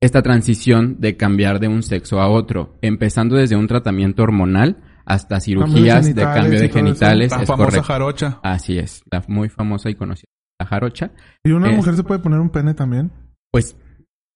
[0.01, 5.39] esta transición de cambiar de un sexo a otro, empezando desde un tratamiento hormonal hasta
[5.39, 7.83] cirugías de cambio de genitales, La es famosa correcto.
[7.83, 8.39] jarocha.
[8.43, 10.27] Así es, la muy famosa y conocida
[10.59, 11.11] la jarocha.
[11.43, 13.11] ¿Y una Es- mujer se puede poner un pene también?
[13.51, 13.75] Pues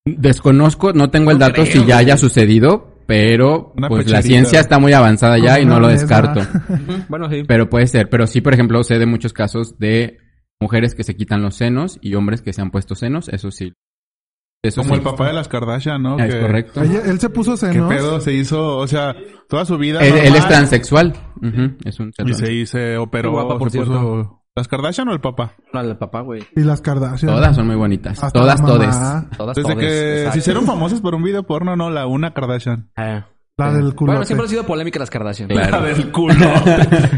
[0.06, 1.92] desconozco, no tengo el dato creo, si ya güey.
[1.98, 6.02] haya sucedido, pero Una pues la ciencia está muy avanzada ya y no lo mesa.
[6.02, 6.42] descarto.
[7.10, 7.44] Bueno, sí.
[7.48, 10.18] Pero puede ser, pero sí, por ejemplo, sé de muchos casos de
[10.60, 13.74] mujeres que se quitan los senos y hombres que se han puesto senos, eso sí.
[14.64, 15.00] Eso Como sí.
[15.00, 16.20] el papá de las Kardashian, ¿no?
[16.20, 16.84] Es Que- correcto.
[16.84, 17.90] Ella- él se puso ¿Qué senos.
[17.90, 18.22] pedo?
[18.22, 19.16] Se hizo, o sea,
[19.50, 20.00] toda su vida.
[20.02, 21.14] Él, él es transexual.
[21.38, 23.32] Ujú, es un Y se, y se operó.
[23.32, 25.56] Guapa, por se puso- ¿Las Kardashian o el papá?
[25.74, 26.44] No, el papá, güey.
[26.56, 27.34] Y las Kardashian.
[27.34, 28.22] Todas son muy bonitas.
[28.24, 28.96] Hasta todas, todes.
[29.38, 30.32] Todas, Desde que exacto.
[30.34, 32.92] se hicieron famosas por un video porno, no, la una Kardashian.
[32.98, 33.24] Eh.
[33.66, 34.12] La del culo.
[34.14, 35.50] Bueno, siempre han sido polémicas las Kardashian.
[35.50, 35.82] Claro.
[35.84, 36.36] del culo.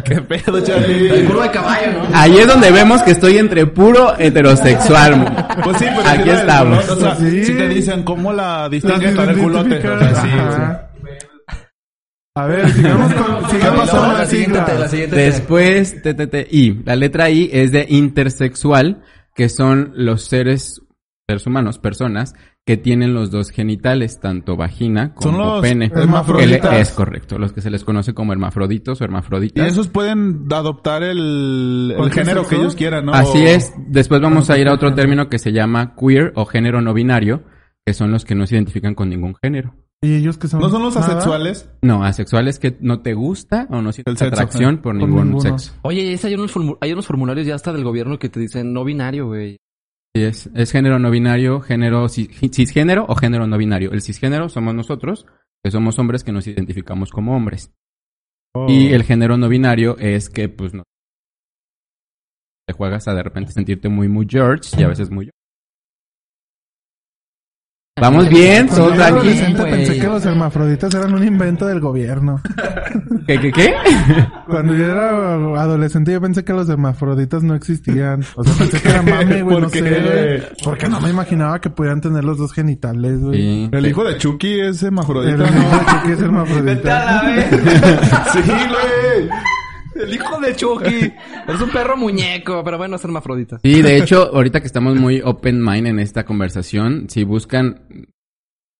[0.05, 1.25] ¿Qué pedo, El Charlie?
[1.25, 2.17] culo de caballo, ¿no?
[2.17, 5.47] Ahí es donde vemos que estoy entre puro heterosexual.
[5.63, 6.83] Pues sí, pero Aquí sí la estamos.
[6.85, 6.93] culo.
[6.93, 7.45] O sea, Sí.
[7.45, 9.77] si te dicen cómo la Las distinguen con el culote.
[9.77, 10.89] O sea, sí, Ajá.
[12.35, 15.15] A ver, sigamos con, sigamos No, con la siguiente, la siguiente.
[15.15, 16.81] Después, T, T, T, I.
[16.85, 19.03] La letra I es de intersexual,
[19.35, 20.81] que son los seres,
[21.27, 22.33] seres humanos, personas,
[22.65, 25.91] que tienen los dos genitales, tanto vagina como Son los pene.
[25.93, 26.79] hermafroditas.
[26.79, 29.67] Es correcto, los que se les conoce como hermafroditos o Y hermafroditas.
[29.67, 32.49] esos pueden adoptar el, el ¿Cualquier género sexo?
[32.55, 33.13] que ellos quieran, ¿no?
[33.13, 33.73] Así es.
[33.89, 37.43] Después vamos a ir a otro término que se llama queer o género no binario,
[37.85, 39.75] que son los que no se identifican con ningún género.
[40.01, 40.59] ¿Y ellos que son?
[40.61, 41.07] ¿No son los nada?
[41.07, 41.69] asexuales?
[41.81, 45.39] No, asexual es que no te gusta o no sientes atracción por Por ningún ninguno.
[45.41, 45.73] sexo.
[45.81, 48.83] Oye, esa hay, unos hay unos formularios ya hasta del gobierno que te dicen no
[48.83, 49.57] binario, güey.
[50.15, 53.91] Sí, es, es género no binario, género cis- cisgénero o género no binario.
[53.91, 55.25] El cisgénero somos nosotros,
[55.63, 57.73] que somos hombres que nos identificamos como hombres.
[58.53, 58.67] Oh.
[58.69, 60.83] Y el género no binario es que, pues, no.
[62.67, 65.31] Te juegas a de repente sentirte muy, muy George y a veces muy.
[68.01, 69.19] Vamos bien, Cuando todo yo era tranqui.
[69.27, 69.71] adolescente güey.
[69.71, 72.41] pensé que los hermafroditas eran un invento del gobierno.
[73.27, 73.73] ¿Qué, qué, qué?
[74.47, 75.09] Cuando yo era
[75.61, 78.25] adolescente yo pensé que los hermafroditas no existían.
[78.35, 79.79] O sea, pensé que era mame, güey, ¿Por no qué?
[79.79, 80.43] sé.
[80.63, 83.37] Porque no me imaginaba que pudieran tener los dos genitales, güey.
[83.39, 83.69] Sí.
[83.71, 85.77] El hijo de Chucky es El hermafrodita, hijo ¿no?
[85.77, 87.21] de Chucky es hermafrodita.
[88.33, 89.29] sí, güey.
[89.95, 91.11] El hijo de Chucky.
[91.47, 93.59] Es un perro muñeco, pero bueno, es hermafrodita.
[93.63, 98.07] Sí, de hecho, ahorita que estamos muy open mind en esta conversación, si buscan,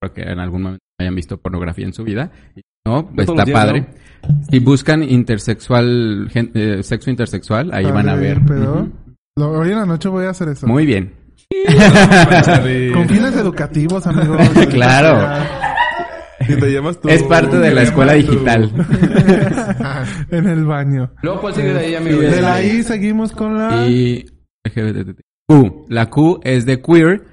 [0.01, 2.31] porque en algún momento hayan visto pornografía en su vida,
[2.85, 3.85] no, pues está días, padre.
[4.49, 8.39] Si buscan intersexual, gen- eh, sexo intersexual, ahí van a ver.
[8.45, 8.89] Pero
[9.37, 10.67] hoy en la noche voy a hacer eso.
[10.67, 11.13] Muy bien.
[12.93, 14.39] Con fines educativos, amigos.
[14.69, 15.45] Claro.
[16.49, 17.09] Y te llamas tú.
[17.09, 18.71] Es parte de la escuela digital.
[20.31, 21.11] en el baño.
[21.21, 22.19] Luego, ¿cuál sigue de ahí, amigo?
[22.19, 23.87] De la I seguimos con la...
[23.87, 24.25] Y
[24.65, 25.19] LGBT.
[25.47, 25.85] Q.
[25.89, 27.25] La Q es de queer.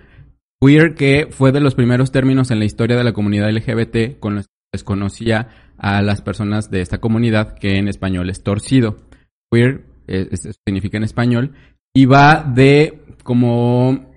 [0.61, 4.35] Queer que fue de los primeros términos en la historia de la comunidad LGBT con
[4.37, 8.43] los que se les conocía a las personas de esta comunidad que en español es
[8.43, 8.97] torcido.
[9.51, 11.55] Queer eh, es- significa en español
[11.95, 14.11] y va de como...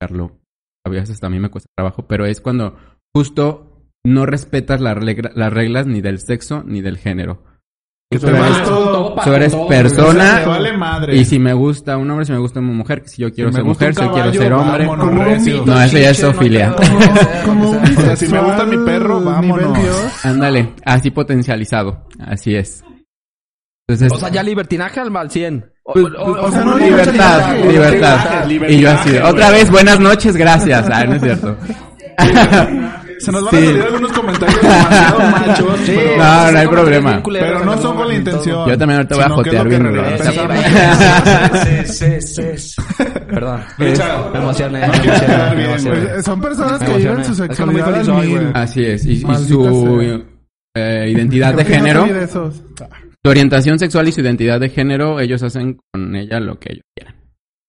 [0.00, 0.38] Carlo,
[0.86, 2.74] a veces también me cuesta trabajo, pero es cuando
[3.14, 3.66] justo
[4.04, 7.44] no respetas la regra- las reglas ni del sexo ni del género.
[8.12, 9.14] Tú eres- todo.
[9.22, 11.16] tú eres todo, persona Te vale madre.
[11.16, 13.56] y si me gusta un hombre, si me gusta una mujer, si yo quiero Si
[13.56, 14.86] ser mujer, un si yo quiero caballo, ser hombre.
[14.86, 15.66] vámonos.
[15.66, 16.74] No, eso ya es zoofilia.
[17.44, 19.78] Como un O sea, si me gusta mi perro, vámonos.
[20.24, 22.04] Ándale, así potencializado.
[22.18, 22.82] Así es.
[23.88, 25.70] Entonces, O sea, ya libertinaje al al 100.
[25.84, 28.46] O, pues, o- o- o sea, no, libertad, libertad, libertad.
[28.48, 30.88] libertad, Y yo así, otra vez, buenas noches, gracias.
[30.90, 31.56] Ah, no es cierto.
[33.20, 33.58] Se nos van Sí.
[33.58, 35.80] a salir algunos comentarios demasiado machos.
[35.84, 37.22] Sí, pero- No, no hay problema.
[37.22, 38.68] Pero no son con la intención.
[38.68, 39.82] Yo también ahorita voy a jotear bien,
[41.86, 42.82] Sí, sí, sí.
[43.28, 43.60] Perdón.
[43.78, 43.92] Me
[44.38, 44.82] emocioné.
[46.22, 48.50] Son personas que viven su sexualidad.
[48.54, 49.04] Así es.
[49.06, 50.22] Y, su
[50.76, 56.14] eh, identidad de género, su orientación sexual y su identidad de género, ellos hacen con
[56.16, 57.14] ella lo que ellos quieran.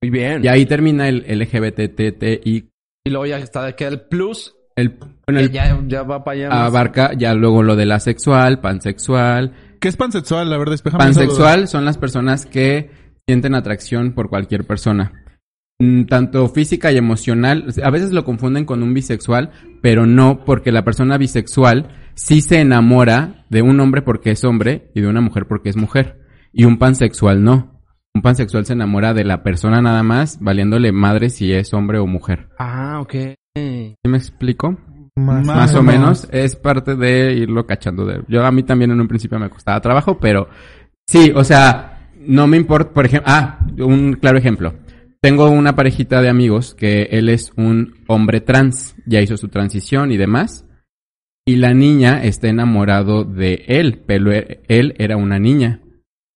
[0.02, 0.44] Muy bien.
[0.44, 2.70] Y ahí termina el LGBTTI.
[3.04, 4.98] Y luego ya está de que el plus El,
[5.34, 6.50] bueno, que el ya, ya va para allá.
[6.50, 6.68] más.
[6.68, 9.54] abarca ya luego lo del asexual, pansexual.
[9.80, 10.50] ¿Qué es pansexual?
[10.50, 11.20] La verdad, espejame esa duda.
[11.28, 12.92] Pansexual son las personas que
[13.28, 15.14] sienten atracción por cualquier persona.
[15.80, 17.66] Mm, Tanto física y emocional.
[17.84, 22.60] A veces lo confunden con un bisexual, pero no, porque la persona bisexual sí se
[22.60, 26.20] enamora de un hombre porque es hombre y de una mujer porque es mujer.
[26.54, 27.82] Y un pansexual no.
[28.14, 32.06] Un pansexual se enamora de la persona nada más, valiéndole madre si es hombre o
[32.06, 32.50] mujer.
[32.60, 33.16] Ah, ok.
[33.56, 34.78] ¿Sí me explico?
[35.16, 36.28] Más, Más o menos.
[36.32, 38.06] Es parte de irlo cachando.
[38.06, 38.24] De...
[38.28, 40.48] Yo a mí también en un principio me costaba trabajo, pero
[41.06, 44.74] sí, o sea, no me importa, por ejemplo, ah, un claro ejemplo.
[45.22, 50.12] Tengo una parejita de amigos que él es un hombre trans, ya hizo su transición
[50.12, 50.66] y demás.
[51.46, 55.82] Y la niña está enamorado de él, pero él era una niña.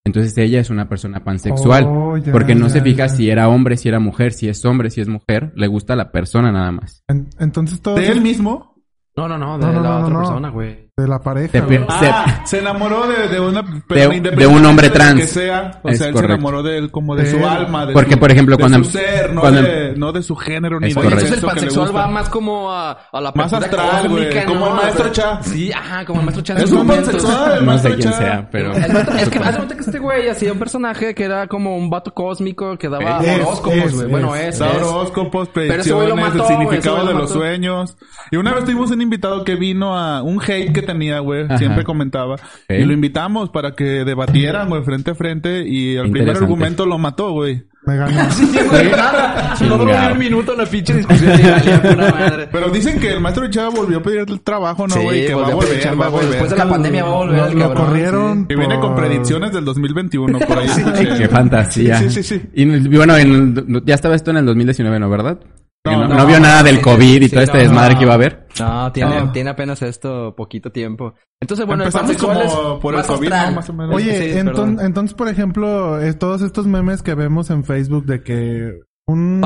[0.05, 1.85] Entonces ella es una persona pansexual.
[1.87, 3.09] Oh, ya, porque no ya, se fija ya.
[3.09, 5.51] si era hombre, si era mujer, si es hombre, si es mujer.
[5.55, 7.03] Le gusta la persona nada más.
[7.07, 7.95] En- entonces todo...
[7.95, 8.75] ¿De él mismo?
[9.17, 10.19] No, no, no, de No, no, la no, otra no.
[10.19, 10.84] persona, güey.
[10.97, 11.61] De la pareja.
[11.89, 15.19] Ah, se enamoró de, de una De- de un hombre de trans.
[15.19, 16.19] que sea, o Es sea, él correcto.
[16.19, 17.43] se enamoró de él como de De su él.
[17.43, 20.23] alma, de Porque, su, por ejemplo, de cuando- su ser, no, cuando- de, no de
[20.23, 21.15] su género ni Oye, correcto.
[21.15, 24.67] entonces el pansexual va más como a, a la Más astral, cósmica, como ¿no?
[24.69, 25.43] el maestro Cha.
[25.43, 26.63] Sí, ajá, como el maestro Cha.
[26.63, 28.71] Es su un pansexual, el No sé maestro quién sea, pero...
[28.71, 32.13] Es que de cuenta que este güey hacía un personaje que era como un vato
[32.13, 34.07] cósmico que daba horóscopos, güey.
[34.07, 34.61] Bueno, es.
[34.61, 37.97] horóscopos, predicciones, el significado de lo los sueños.
[38.31, 41.83] Y una vez tuvimos un invitado que vino a un hate que tenía, güey, siempre
[41.83, 42.35] comentaba.
[42.69, 45.63] Y lo invitamos para que debatieran, güey, frente a frente.
[45.67, 47.63] Y el primer argumento lo mató, güey.
[47.85, 48.19] Me ganó.
[48.31, 49.55] Sí, güey, nada.
[49.61, 51.31] No duró ni un minuto la pinche discusión.
[51.97, 52.47] madre.
[52.51, 55.27] Pero dicen que el maestro Chava volvió a pedir el trabajo, ¿no, Sí, güey?
[55.27, 56.29] que va a volver, va a volver.
[56.29, 57.85] Después de la pandemia va a volver Lo, el lo cabrón.
[57.85, 58.47] corrieron.
[58.47, 60.65] Que viene con predicciones del 2021, por ahí.
[60.65, 61.17] escuché.
[61.17, 61.97] Qué fantasía.
[61.99, 62.49] Sí, sí, sí, sí.
[62.55, 65.09] Y bueno, en- ya estaba esto en el 2019, ¿no?
[65.09, 65.39] ¿Verdad?
[65.85, 67.99] No, vio nada del sí, COVID y sí, todo este no, desmadre no.
[67.99, 68.47] que iba a haber.
[68.59, 69.31] No, tiene, No.
[69.31, 71.13] tiene apenas esto poquito tiempo.
[71.39, 73.29] Entonces, bueno, Empezamos como es por el más COVID.
[73.29, 73.95] Más o menos.
[73.95, 74.77] Oye, Sí, enton- perdón.
[74.81, 79.43] entonces, por ejemplo, eh, todos estos memes que vemos en Facebook de que un,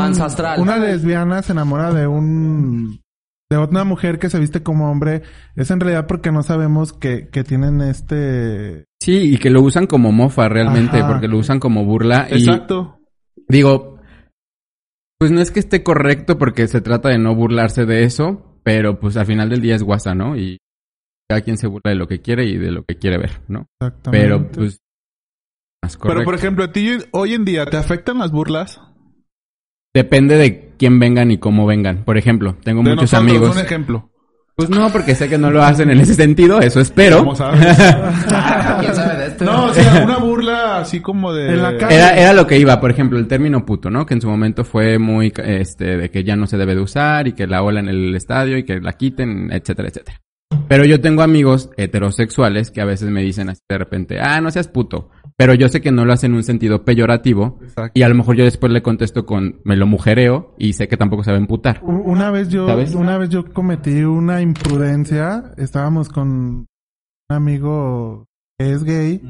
[0.57, 3.01] una lesbiana se enamora de un
[3.51, 5.23] de una mujer que se viste como hombre,
[5.55, 9.87] es en realidad porque no sabemos que, que tienen este Sí, y que lo usan
[9.87, 11.07] como mofa realmente, Ajá.
[11.07, 12.27] porque lo usan como burla.
[12.29, 12.99] Y Exacto.
[13.47, 13.98] digo,
[15.19, 18.99] pues no es que esté correcto porque se trata de no burlarse de eso, pero
[18.99, 20.37] pues al final del día es guasa, ¿no?
[20.37, 20.57] Y
[21.29, 23.67] cada quien se burla de lo que quiere y de lo que quiere ver, ¿no?
[23.79, 24.25] exactamente.
[24.25, 24.79] Pero pues
[25.83, 26.25] más Pero, correcto.
[26.25, 28.81] por ejemplo, a ti hoy en día, ¿te afectan las burlas?
[29.93, 32.03] Depende de quién vengan y cómo vengan.
[32.05, 33.55] Por ejemplo, tengo De muchos nosotros, amigos.
[33.55, 34.09] un ejemplo.
[34.59, 37.19] Pues no, porque sé que no lo hacen en ese sentido, eso espero.
[37.19, 37.61] ¿Cómo sabes?
[38.81, 39.45] ¿Quién sabe de esto?
[39.45, 41.53] no, o sea, una burla así como de...
[41.53, 41.95] En la calle.
[41.95, 44.05] Era, era lo que iba, por ejemplo, el término puto, ¿no?
[44.05, 47.29] Que en su momento fue muy, este, de que ya no se debe de usar
[47.29, 50.19] y que la ola en el estadio y que la quiten, etcétera, etcétera.
[50.67, 54.51] Pero yo tengo amigos heterosexuales que a veces me dicen así de repente, ah, no
[54.51, 55.09] seas puto.
[55.39, 57.97] Pero yo sé que no lo hacen en un sentido peyorativo Exacto.
[57.97, 60.97] y a lo mejor yo después le contesto con me lo mujereo y sé que
[60.97, 61.79] tampoco saben putar.
[61.81, 62.93] U- Una vez yo, ¿Sabes?
[62.93, 65.53] una vez yo cometí una imprudencia.
[65.55, 66.65] Estábamos con un
[67.29, 68.25] amigo
[68.59, 69.21] que es gay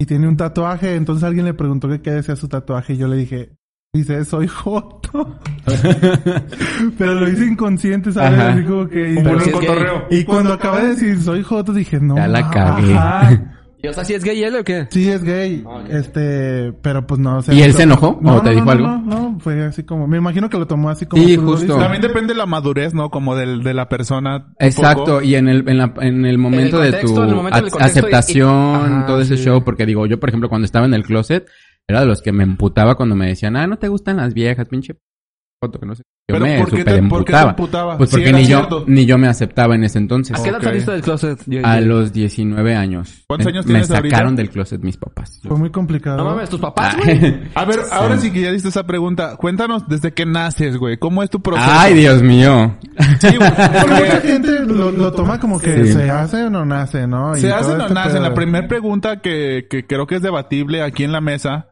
[0.00, 0.96] y tiene un tatuaje.
[0.96, 3.52] Entonces alguien le preguntó que qué decía su tatuaje y yo le dije,
[3.94, 5.38] dice, soy joto.
[6.98, 8.38] Pero lo hice inconsciente, ¿sabes?
[8.38, 8.52] Ajá.
[8.54, 9.12] Así como que...
[9.12, 9.56] y- Pero si es.
[10.10, 12.16] Y cuando acabé de decir soy joto dije, no.
[12.16, 13.40] Ya la cagué.
[13.84, 13.86] Ajá.
[13.86, 14.86] ¿Y o sea, si es gay él o qué?
[14.90, 15.64] Sí, es gay.
[15.90, 17.38] Este, pero pues no.
[17.38, 18.18] o sea, ¿Y él se enojó?
[18.20, 18.86] No, ¿O te no, dijo no, algo?
[18.86, 19.00] No,
[19.32, 21.22] no, fue así como, me imagino que lo tomó así como.
[21.22, 21.76] Sí, justo.
[21.78, 23.10] También depende de la madurez, ¿no?
[23.10, 24.52] Como del, de la persona.
[24.58, 25.22] Exacto, poco.
[25.22, 28.50] y en el, en, la- en el momento de contexto, tu momento y- aceptación,
[28.90, 29.44] y- Ajá, todo ese sí.
[29.44, 31.46] show, porque digo, yo por ejemplo cuando estaba en el closet,
[31.86, 34.68] era de los que me emputaba cuando me decían, ah, no te gustan las viejas,
[34.68, 34.94] pinche
[35.62, 36.02] foto, que no sé.
[36.26, 37.98] Yo Pero me ¿por qué te- por qué te emputaba.
[37.98, 40.40] Pues porque ni yo, ni yo me aceptaba en ese entonces.
[40.40, 40.64] ¿A qué edad Ok.
[40.64, 41.38] saliste del closet?
[41.44, 43.24] Yo- A yo- los 19 años.
[43.26, 44.16] ¿Cuántos Me- años Me tienes ahorita?
[44.16, 45.38] sacaron del closet mis papás.
[45.46, 46.16] Fue muy complicado.
[46.16, 47.02] No mames, tus papás, Ah.
[47.04, 47.40] güey.
[47.54, 49.36] A ver, ahora sí que ya diste esa pregunta.
[49.36, 50.96] Cuéntanos desde que naces, güey.
[50.96, 51.70] ¿Cómo es tu proceso?
[51.70, 52.74] Ay, Dios mío.
[53.20, 53.50] Sí, güey.
[53.50, 55.92] Porque mucha gente lo, lo toma como que Sí.
[55.92, 57.36] se hace o no nace, ¿no?
[57.36, 58.14] Y se hace o no este nace.
[58.18, 58.34] La pedo.
[58.36, 61.66] primera pregunta que, que creo que es debatible aquí en la mesa.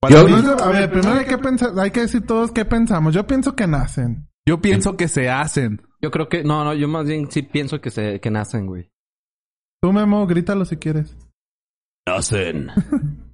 [0.00, 2.64] Para Yo- mí, No, a ver, primero hay que pensar, hay que decir todos qué
[2.64, 3.14] pensamos.
[3.14, 4.26] Yo pienso que nacen.
[4.48, 5.82] yo pienso que se hacen.
[6.00, 6.42] Yo creo que...
[6.42, 8.90] No, no, yo más bien sí pienso que se que nacen, güey.
[9.82, 11.14] Tú, Memo, grítalo si quieres.
[12.08, 12.68] Nacen.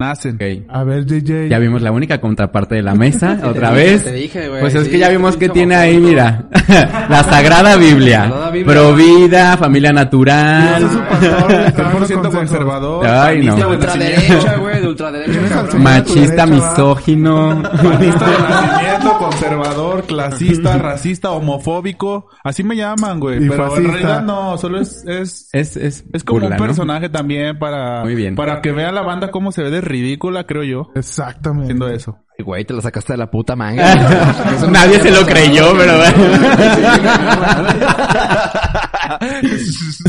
[0.00, 0.36] Nacen.
[0.68, 1.48] A ver, JJ.
[1.48, 4.04] Ya vimos la única contraparte de la mesa, otra Te vez.
[4.04, 4.60] Te dije, güey.
[4.60, 6.48] Pues es sí, que ya vimos que tiene ahí, mira.
[7.08, 8.22] la Sagrada Biblia.
[8.24, 8.74] Sagrada Biblia.
[8.74, 10.90] Provida, familia Ese es natural.
[10.90, 12.34] su pastor, le está dando 100% consejos.
[12.34, 13.06] conservador.
[13.06, 13.68] Ay, no.
[13.68, 14.81] Ultraderecha, güey.
[14.96, 17.62] De ultraderecha, Machista, misógino.
[17.62, 22.28] Panista de nacimiento, conservador, clasista, racista, homofóbico.
[22.44, 23.44] Así me llaman, güey.
[23.44, 23.92] Y Pero en fascista.
[23.92, 26.66] realidad no, solo es, es, Es, es, es como burla, un ¿no?
[26.66, 28.34] personaje también para, Muy bien.
[28.36, 31.64] para que vea la banda cómo se ve de ridícula, creo yo, Exactamente.
[31.64, 32.18] haciendo eso.
[32.38, 33.94] Ay, Güey, te la sacaste de la puta manga.
[34.70, 35.92] Nadie se lo creyó, pero...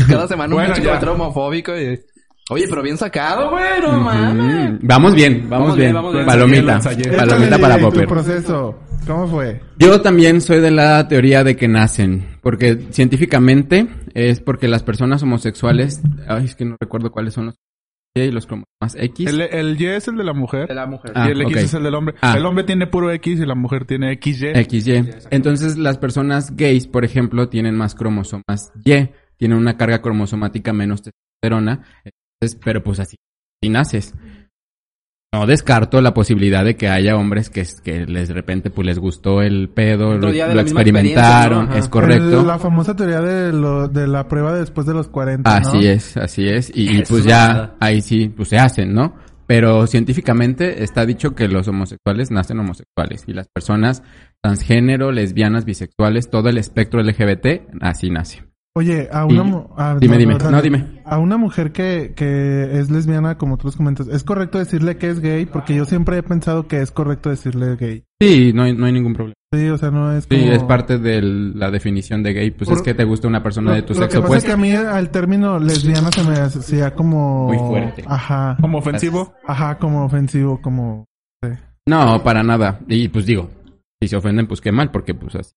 [0.08, 2.00] Cada semana un Bueno, homofóbico y...
[2.50, 3.80] Oye, pero bien sacado, güey.
[3.82, 4.72] No mames.
[4.82, 5.86] Mm, Vamos bien, vamos, Vamos bien.
[5.86, 6.26] bien, vamos bien.
[6.26, 6.80] Palomita.
[7.16, 8.06] Palomita para Popper.
[8.06, 8.78] proceso.
[9.06, 9.60] ¿Cómo fue?
[9.78, 15.22] Yo también soy de la teoría de que nacen, porque científicamente es porque las personas
[15.22, 17.54] homosexuales, ay, es que no recuerdo cuáles son los
[18.14, 19.26] Y los cromosomas X.
[19.28, 20.68] El, el Y es el de la mujer.
[20.68, 21.12] De la mujer.
[21.14, 22.14] Ah, y el X es el del hombre.
[22.20, 22.34] Ah.
[22.36, 24.52] El hombre tiene puro X y la mujer tiene XY.
[24.68, 25.10] XY.
[25.30, 31.02] Entonces las personas gays, por ejemplo, tienen más cromosomas Y, tienen una carga cromosomática menos
[31.02, 31.82] testosterona,
[32.44, 33.16] entonces, pero pues así,
[33.62, 34.14] así naces.
[35.34, 38.98] no descarto la posibilidad de que haya hombres que, que les de repente pues les
[38.98, 40.28] gustó el pedo, lo,
[40.60, 42.40] experimentaron, es correcto.
[42.40, 45.48] El- la famosa teoría de, lo, de la prueba después de los 40.
[45.50, 45.56] ¿no?
[45.56, 46.70] Así es, así es.
[46.74, 49.16] Y, pues es ya ahí sí, pues se hacen, ¿no?
[49.46, 54.02] Pero científicamente está dicho que los homosexuales nacen homosexuales y las personas
[54.42, 58.44] transgénero, lesbianas, bisexuales, todo el espectro LGBT, así nace.
[58.76, 59.98] Oye, a una...
[60.00, 60.34] Y- dime.
[60.50, 61.00] No, dime.
[61.04, 65.10] A una mujer que, que es lesbiana, como tú los comentas, ¿es correcto decirle que
[65.10, 65.46] es gay?
[65.46, 68.02] Porque yo siempre he pensado que es correcto decirle gay.
[68.20, 69.34] Sí, no hay, no hay ningún problema.
[69.52, 70.52] Sí, o sea, no es Sí, como...
[70.52, 72.50] es parte de la definición de gay.
[72.50, 74.44] Pues Por- es que te gusta una persona de tu Lo sexo que pasa es
[74.44, 74.46] opuesto.
[74.48, 77.46] que a mí al término lesbiana se me hacía como...
[77.46, 78.02] Muy fuerte.
[78.08, 78.56] Ajá.
[78.60, 79.34] Como ofensivo.
[79.46, 81.04] Ajá, como ofensivo, como...
[81.86, 82.80] No, para nada.
[82.88, 83.50] Y pues digo,
[84.02, 85.52] si se ofenden, pues qué mal, porque pues así.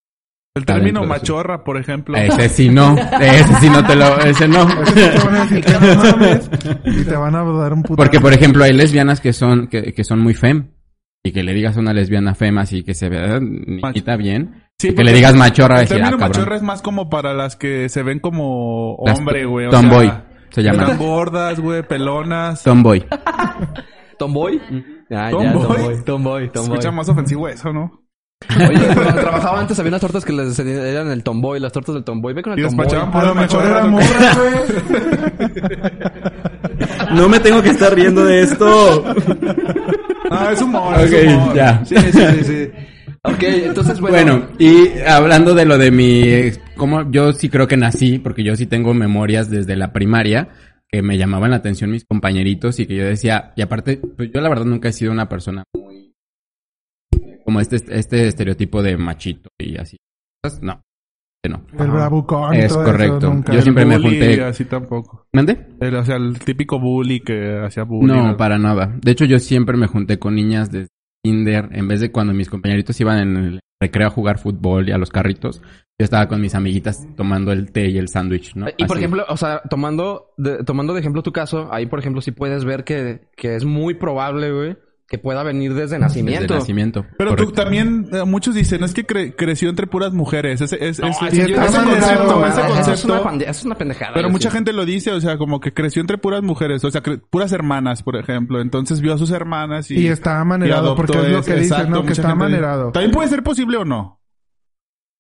[0.58, 2.18] El término dentro de su- machorra, por ejemplo.
[2.18, 4.66] Ese sí no, ese sí no te lo, ese no.
[4.68, 6.50] Te van a decir que no mames
[6.86, 7.96] y te van a dar un puto...
[7.98, 10.72] Porque, por ejemplo, hay lesbianas que son, que, que son muy fem.
[11.24, 14.64] Y que le digas a una lesbiana fem así que se vea niñita bien.
[14.80, 16.38] Sí, que le digas machorra, El decir, ah, término cabrón.
[16.40, 19.70] machorra es más como para las que se ven como hombre, güey.
[19.70, 20.84] tomboy, sea, se llama.
[20.84, 22.64] Están gordas, güey, pelonas.
[22.64, 23.04] Tomboy.
[24.18, 24.62] ¿Tomboy?
[25.12, 25.54] Ah, ya, ¿Tomboy?
[25.68, 26.78] tomboy, tomboy, Se tomboy.
[26.78, 28.04] escucha más ofensivo eso, ¿no?
[28.50, 32.04] Oye, cuando trabajaba antes había unas tortas que les eran el tomboy, las tortas del
[32.04, 32.34] tomboy.
[32.34, 32.86] Ve con el Y tomboy.
[32.86, 35.68] despachaban A lo mejor era morra, güey.
[37.16, 39.04] No me tengo que estar riendo de esto.
[40.30, 41.56] Ah, es humor, Ok, es humor.
[41.56, 41.84] ya.
[41.86, 42.70] Sí, sí, sí, sí.
[43.24, 44.40] Ok, entonces, bueno.
[44.40, 46.24] Bueno, y hablando de lo de mi,
[46.76, 50.50] como yo sí creo que nací, porque yo sí tengo memorias desde la primaria,
[50.90, 54.40] que me llamaban la atención mis compañeritos y que yo decía, y aparte, pues yo
[54.42, 56.07] la verdad nunca he sido una persona muy,
[57.48, 59.96] como este, este estereotipo de machito y así.
[60.62, 60.82] No,
[61.48, 61.66] no.
[61.80, 63.18] El bravucón Es todo correcto.
[63.20, 63.54] eso, nunca.
[63.54, 65.26] Yo siempre me junté- así tampoco.
[65.34, 65.66] ¿Mande?
[65.80, 68.14] El, o sea, el típico bully que hacía bullying.
[68.14, 68.94] No, para nada.
[69.02, 70.88] De hecho, yo siempre me junté con niñas de
[71.24, 74.92] kinder, en vez de cuando mis compañeritos iban en el recreo a jugar fútbol y
[74.92, 78.68] a los carritos, yo estaba con mis amiguitas tomando el té y el sándwich, ¿no?
[78.70, 79.06] Y por Así.
[79.06, 82.66] ejemplo, o sea, tomando de, tomando de ejemplo tu caso, ahí por ejemplo sí puedes
[82.66, 84.78] ver que, que es muy probable, güey,
[85.10, 86.42] que pueda venir desde nacimiento.
[86.42, 87.06] Desde nacimiento.
[87.18, 90.60] Pero tú también, eh, muchos dicen, es que cre- creció entre puras mujeres.
[90.60, 92.46] Ese, es, No, es- yo- ese mal concepto,
[92.82, 94.14] ese es una pande- es una pendejada.
[94.14, 97.02] Pero mucha gente lo dice, o sea, como que creció entre puras mujeres, o sea,
[97.30, 98.60] puras hermanas, por ejemplo.
[98.62, 99.98] Entonces vio a sus hermanas y...
[100.00, 102.04] Y está amanerado, porque es lo que dicen, exacto, ¿no?
[102.06, 102.92] Que está amanerado.
[102.92, 104.22] También puede ser posible o no.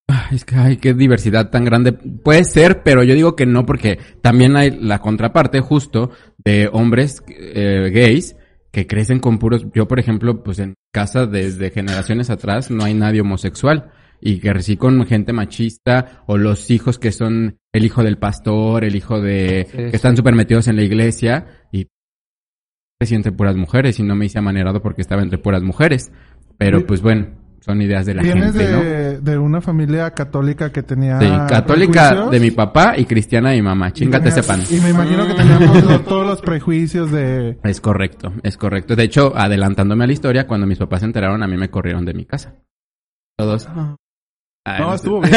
[0.09, 1.91] Ay, Es que, ay, qué diversidad tan grande.
[1.91, 7.21] Puede ser, pero yo digo que no, porque también hay la contraparte justo de hombres
[7.27, 8.36] eh, gays
[8.77, 9.65] que crecen con puros.
[9.73, 13.89] Yo, por ejemplo, pues en casa desde generaciones atrás no hay nadie homosexual.
[14.21, 18.83] Y que crecí con gente machista, o los hijos que son el hijo del pastor,
[18.83, 19.65] el hijo de.
[19.67, 19.95] Sí, que sí.
[19.95, 21.87] están súper metidos en la iglesia, y
[22.99, 26.11] crecí entre puras mujeres, y no me hice amanerado porque estaba entre puras mujeres.
[26.59, 27.29] Pero pues bueno,
[27.67, 28.79] son ideas de la Vienes gente, ¿no?
[28.81, 31.19] de, de una familia católica que tenía...
[31.19, 32.31] Sí, católica prejuicios.
[32.31, 33.91] de mi papá y cristiana de mi mamá.
[33.91, 34.77] Chingate ese tenías- pan.
[34.77, 37.57] Y me imagino que teníamos los- todos los prejuicios de...
[37.63, 38.95] Es correcto, es correcto.
[38.95, 42.05] De hecho, adelantándome a la historia, cuando mis papás se enteraron, a mí me corrieron
[42.05, 42.55] de mi casa.
[43.37, 43.67] Todos.
[44.65, 44.95] Ay, No, sé.
[44.95, 45.33] estuvo bien.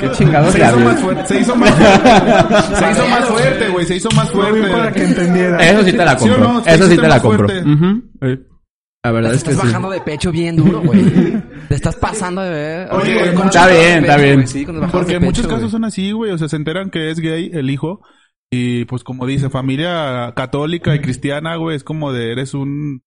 [0.00, 2.76] Qué chingados Se hizo más fuerte, se hizo más fuerte.
[2.76, 5.22] Se hizo más fuerte, güey, se hizo más Fue bien para que fuerte.
[5.22, 5.58] entendiera.
[5.58, 6.52] Eso sí te la ¿Sí o compro.
[6.52, 6.62] no?
[6.66, 7.48] Eso sí te la compro.
[7.48, 8.44] fuerte.
[9.04, 9.68] La verdad Te es que estás sí.
[9.68, 11.04] bajando de pecho bien duro, güey.
[11.68, 12.88] Te estás pasando de ver.
[12.90, 14.48] Oye, Oye, con está bien, pecho, está bien.
[14.48, 16.32] sí, Porque de en muchos pecho, casos son así, güey.
[16.32, 18.00] O sea, se enteran que es gay el hijo.
[18.50, 23.02] Y pues como dice, familia católica y cristiana, güey, es como de eres un...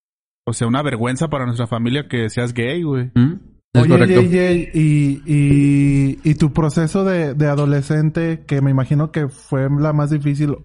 [0.46, 3.12] O sea, una vergüenza para nuestra familia que seas gay, güey.
[3.16, 3.34] ¿Mm?
[3.74, 4.22] Es Oye, correcto.
[4.22, 9.94] JJ, y, y, y tu proceso de, de adolescente, que me imagino que fue la
[9.94, 10.56] más difícil,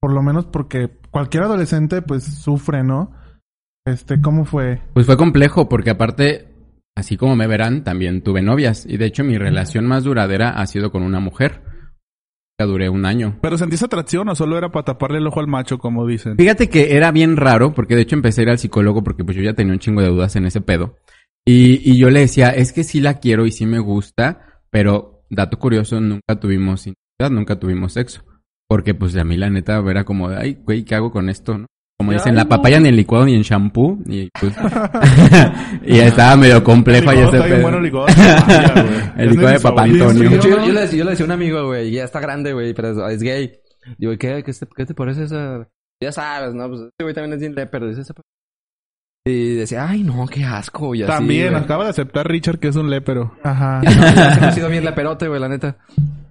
[0.00, 3.12] por lo menos porque cualquier adolescente pues sufre, ¿no?
[3.84, 4.80] Este, ¿cómo fue?
[4.94, 6.48] Pues fue complejo porque aparte,
[6.94, 8.86] así como me verán, también tuve novias.
[8.86, 11.62] Y de hecho mi relación más duradera ha sido con una mujer.
[12.60, 13.38] Ya duré un año.
[13.42, 16.36] Pero sentís atracción o solo era para taparle el ojo al macho, como dicen.
[16.36, 19.36] Fíjate que era bien raro, porque de hecho empecé a ir al psicólogo porque pues
[19.36, 20.96] yo ya tenía un chingo de dudas en ese pedo.
[21.44, 25.24] Y, y yo le decía, es que sí la quiero y sí me gusta, pero
[25.28, 28.22] dato curioso, nunca tuvimos intimidad, nunca tuvimos sexo.
[28.68, 31.58] Porque pues a mí la neta era como, de, ay, güey, ¿qué hago con esto?
[31.58, 31.66] no?
[31.98, 33.98] Como dicen, la papaya ni en licuado ni en shampoo.
[34.06, 34.54] Y pues...
[35.86, 37.62] y estaba medio compleja y Licuado ese pedo.
[37.62, 38.06] bueno el licuado.
[39.16, 39.82] El de Papá.
[39.84, 40.30] Antonio.
[40.30, 42.74] Yo, yo le, decía- yo le decía a un amigo, güey, ya está grande, güey,
[42.74, 43.52] pero es, es gay.
[43.98, 45.68] Digo, ¿qué, qué, te, qué te parece esa...?
[46.02, 46.68] Ya sabes, ¿no?
[46.68, 48.12] Pues este güey también es bien pero dice ese...
[49.24, 50.96] Y decía, ay, no, qué asco.
[50.96, 51.62] Y así, También, güey.
[51.62, 53.36] acaba de aceptar Richard que es un lépero.
[53.44, 53.80] Ajá.
[53.82, 55.76] Siempre ha sido bien leperote, güey, la neta.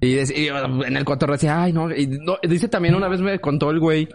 [0.02, 1.90] Y, dec- y, uh, en el cotorreo decía, ay, no.
[1.96, 4.10] Y no, dice también una vez me contó el güey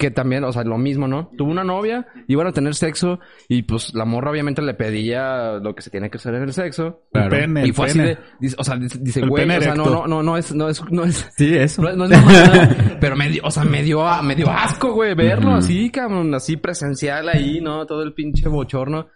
[0.00, 1.30] que también, o sea, lo mismo, ¿no?
[1.36, 5.74] Tuvo una novia, iban a tener sexo y pues la morra obviamente le pedía lo
[5.74, 7.02] que se tiene que hacer en el sexo.
[7.12, 8.08] El pene, y el fue así pene.
[8.08, 10.68] de, dice- o sea, dice, güey, pene o sea, no, no, no, no es, no
[10.68, 11.82] es, no es, Sí, eso.
[11.82, 15.14] no, no es mamada, pero me dio, o sea, me dio, me dio asco, güey,
[15.14, 17.84] verlo así, cabrón, así presencial ahí, ¿no?
[17.86, 19.06] Todo el pinche bochorno.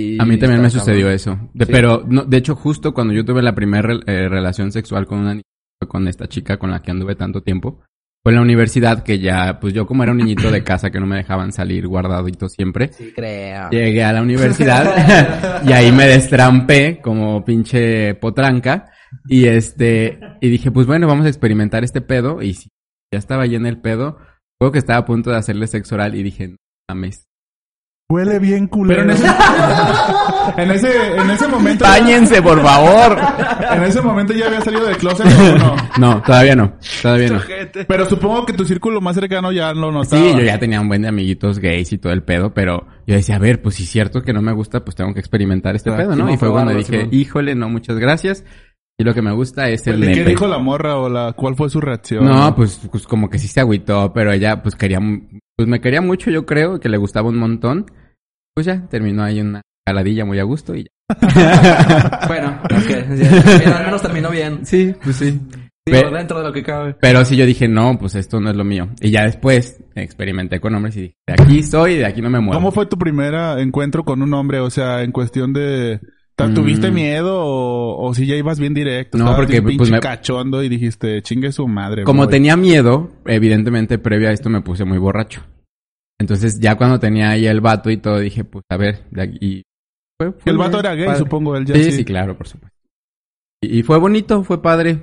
[0.00, 1.14] Y A mí también me sucedió cabrón.
[1.14, 1.38] eso.
[1.54, 1.72] De- Sí.
[1.72, 5.34] Pero, no, de hecho, justo cuando yo tuve la primera eh, relación sexual con una
[5.34, 5.42] niña,
[5.86, 7.82] con esta chica con la que anduve tanto tiempo,
[8.24, 10.98] fue en la universidad que ya, pues yo como era un niñito de casa que
[10.98, 13.68] no me dejaban salir guardadito siempre, Sí, creo.
[13.70, 18.86] llegué a la universidad y ahí me destrampé como pinche potranca
[19.28, 22.70] y este, y dije, pues bueno, vamos a experimentar este pedo y si
[23.12, 24.16] ya estaba lleno el pedo,
[24.58, 26.56] luego que estaba a punto de hacerle sexo oral y dije, no
[26.88, 27.26] mames.
[28.14, 29.02] Huele bien culero.
[29.02, 29.26] Pero en ese,
[30.56, 33.18] en ese, en ese momento, ¡Báñense, por favor!
[33.72, 35.76] en ese momento ya había salido del closet o no.
[35.98, 37.40] No, todavía no, todavía no.
[37.88, 40.22] Pero supongo que tu círculo más cercano ya lo notaba.
[40.22, 43.14] Sí, yo ya tenía un buen de amiguitos gays y todo el pedo, pero yo
[43.16, 45.74] decía, a ver, pues si es cierto que no me gusta, pues tengo que experimentar
[45.74, 46.30] este Ah, pedo, ¿no?
[46.32, 48.44] Y fue cuando dije, híjole, no, muchas gracias.
[48.96, 50.30] Y lo que me gusta es el ¿Y qué nepe.
[50.30, 52.24] dijo la morra o la cuál fue su reacción?
[52.26, 55.00] No, pues, pues como que sí se agüitó, pero ella pues quería,
[55.56, 57.86] pues me quería mucho, yo creo, que le gustaba un montón.
[58.54, 60.90] Pues ya, terminó ahí una caladilla muy a gusto y ya.
[62.28, 64.64] Bueno, ok, ya, ya, al menos terminó bien.
[64.64, 65.40] Sí, pues sí.
[65.86, 66.96] Sí, Pe- dentro de lo que cabe.
[66.98, 68.88] Pero sí yo dije, no, pues esto no es lo mío.
[69.02, 72.30] Y ya después experimenté con hombres y dije, de aquí soy y de aquí no
[72.30, 72.54] me muevo.
[72.58, 74.60] ¿Cómo fue tu primer encuentro con un hombre?
[74.60, 76.00] O sea, en cuestión de...
[76.36, 76.54] ¿ta- Mm.
[76.54, 79.18] ¿Tuviste miedo o, o si ya ibas bien directo?
[79.18, 82.04] No, porque, bien pues, pinche me- cachondo y dijiste, chingue su madre.
[82.04, 82.30] Como voy".
[82.30, 85.42] tenía miedo, evidentemente previo a esto me puse muy borracho.
[86.24, 89.38] Entonces ya cuando tenía ahí el vato y todo dije, pues a ver, de aquí...
[89.40, 89.62] y
[90.18, 91.18] fue- fue El vato era gay, padre.
[91.18, 91.92] supongo, él ya Sí, sí.
[91.92, 92.74] sí, claro, por supuesto.
[93.62, 95.02] Y, y fue bonito, fue padre,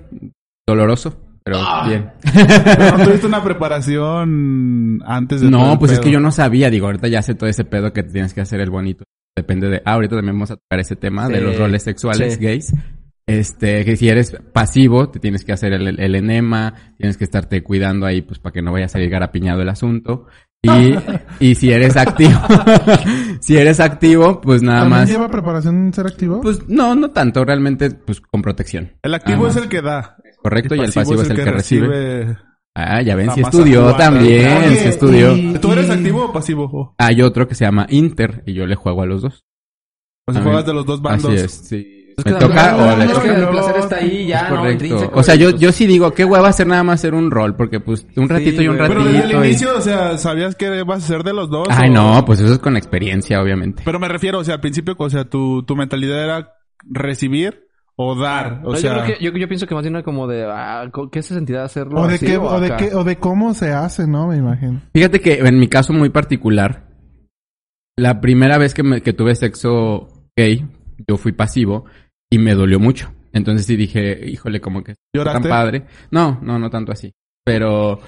[0.68, 1.86] doloroso, pero Ah.
[1.88, 2.10] bien.
[2.34, 6.32] Pero no tuviste una preparación antes de todo No, el pues es que yo no
[6.32, 9.04] sabía, digo, ahorita ya sé todo ese pedo que te tienes que hacer el bonito.
[9.38, 12.44] Depende de, ah, ahorita también vamos a tocar ese tema de los roles sexuales Sí.
[12.44, 12.74] gays.
[13.28, 17.24] Este, que si eres pasivo, te tienes que hacer el, el- el enema, tienes que
[17.24, 20.26] estarte cuidando ahí, pues, para que no vaya a salir garapiñado el asunto.
[20.64, 20.96] Y,
[21.40, 22.40] y si eres activo,
[23.42, 25.10] si eres activo, pues nada ¿También más.
[25.10, 26.42] lleva preparación ser activo?
[26.42, 28.92] Pues no, no tanto, realmente, pues con protección.
[29.02, 30.18] El activo es el que da.
[30.38, 32.38] Correcto, y el pasivo es el que, recibe.
[32.76, 35.36] Ah, ya ven, si estudió también, Oye, si estudió.
[35.36, 36.96] y- ¿Tú eres activo o pasivo?
[37.00, 39.44] Hay otro que se llama Inter y yo le juego a los dos.
[40.28, 41.26] o sea, A juegas de los dos bandos.
[41.26, 42.01] Así es, sí.
[42.18, 43.36] Es Me toca o le toca.
[43.36, 44.58] el placer está ahí ya, ¿no?
[44.58, 45.12] Correcto.
[45.14, 47.80] O sea, yo, yo sí digo, qué hueva hacer nada más hacer un rol, porque
[47.80, 49.00] pues un ratito y un ratito.
[49.00, 51.68] Pero desde el y- inicio, o sea, ¿sabías que vas a ser de los dos?
[51.72, 53.82] Ay, o- no, pues eso es con experiencia, obviamente.
[53.86, 56.54] Pero me refiero, o sea, al principio, o sea, tu, tu mentalidad era
[56.84, 58.62] recibir o dar.
[58.64, 60.46] O no, sea, yo, creo que, yo, yo pienso que más bien era como de,
[60.50, 63.54] ah, ¿qué se sentirá hacerlo o de así qué, o de qué, o de cómo
[63.54, 64.28] se hace, ¿no?
[64.28, 64.82] Me imagino.
[64.94, 66.88] Fíjate que en mi caso muy particular,
[67.98, 70.66] la primera vez que, me- que tuve sexo gay,
[71.08, 71.86] yo fui pasivo
[72.32, 73.14] y me dolió mucho.
[73.34, 75.42] Entonces sí dije, híjole, como que está ¿Lloraste?
[75.42, 75.86] tan padre.
[76.12, 77.14] No, no, no tanto así.
[77.46, 78.00] Pero,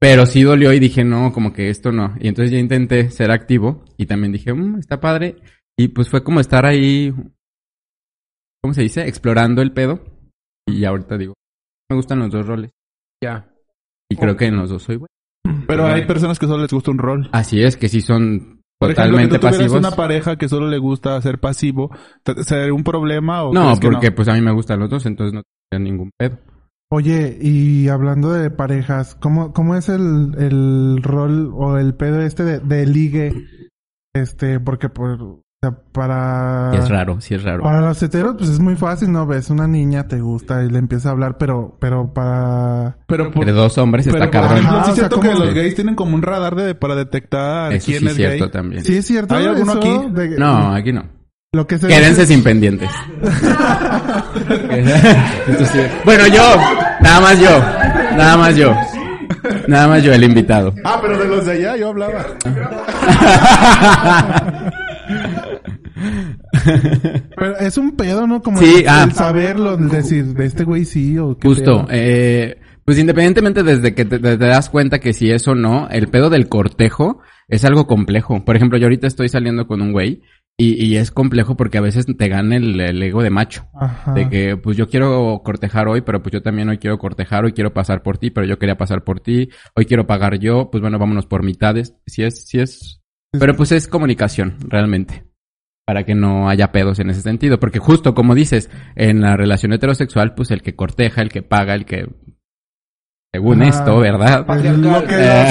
[0.00, 2.14] pero sí dolió y dije, no, como que esto no.
[2.20, 5.36] Y entonces ya intenté ser activo y también dije, "Mm, está padre.
[5.76, 7.12] Y pues fue como estar ahí,
[8.62, 9.06] ¿cómo se dice?
[9.06, 10.02] Explorando el pedo.
[10.66, 11.34] Y ahorita digo,
[11.90, 12.70] me gustan los dos roles.
[13.22, 13.48] Ya.
[14.10, 15.08] Y creo que en los dos soy bueno.
[15.66, 17.28] pero hay personas que solo les gusta un rol.
[17.32, 19.78] Así es, que sí son Por ejemplo, que totalmente tú tuvieras pasivos.
[19.88, 21.90] una pareja que solo le gusta ser pasivo,
[22.22, 24.88] ¿te- ¿sería un problema o No, crees que porque pues a mí me gustan los
[24.88, 26.38] dos, entonces no tendría ningún pedo.
[26.90, 32.44] Oye, y hablando de parejas, ¿cómo, cómo es el, el rol o el pedo este
[32.44, 33.32] de, de ligue?
[34.14, 36.70] Este, porque por, sea, para...
[36.74, 37.64] Y es raro, sí es raro.
[37.64, 39.26] Para los heteros, pues es muy fácil, ¿no?
[39.26, 42.96] Ves una niña, te gusta y le empieza a hablar, pero, pero para...
[43.08, 44.64] Pero, por- Entre dos hombres pero, está cabrón.
[44.64, 47.72] Ajá, sí o sea, que ¿cómo- los gays tienen como un radar de, para detectar
[47.72, 48.52] Eso quién sí es es cierto gay.
[48.52, 48.84] también.
[48.84, 49.34] Sí, es cierto.
[49.34, 49.98] ¿Hay alguno aquí?
[50.12, 51.04] de- No, aquí no.
[51.52, 52.90] Lo que se Quédense sin pendientes.
[56.04, 56.42] Bueno, yo,
[57.00, 57.58] nada más yo,
[58.16, 58.74] nada más yo.
[59.66, 60.72] Nada más yo, el invitado.
[60.84, 62.24] Ah, pero de los de allá yo hablaba.
[67.36, 68.42] Pero es un pedo, ¿no?
[68.42, 69.04] Como Sí, el, ah.
[69.04, 71.88] el saberlo, el decir, de este güey sí o qué Justo, pedo.
[71.90, 76.30] eh, pues independientemente desde que te, das cuenta que si es o no, el pedo
[76.30, 78.44] del cortejo es algo complejo.
[78.44, 80.22] Por ejemplo, yo ahorita estoy saliendo con un güey
[80.56, 83.66] y, y es complejo porque a veces te gana el, el ego de macho.
[83.78, 84.14] Ajá.
[84.14, 87.52] De que, pues yo quiero cortejar hoy, pero pues yo también hoy quiero cortejar, hoy
[87.52, 90.80] quiero pasar por ti, pero yo quería pasar por ti, hoy quiero pagar yo, pues
[90.80, 91.94] bueno, vámonos por mitades.
[92.06, 93.02] Si es, si es,
[93.38, 95.27] pero pues es comunicación, realmente.
[95.88, 97.58] Para que no haya pedos en ese sentido.
[97.58, 101.74] Porque justo como dices, en la relación heterosexual, pues el que corteja, el que paga,
[101.74, 102.06] el que
[103.32, 104.44] según Ah, esto, ¿verdad?
[105.08, 105.46] Eh,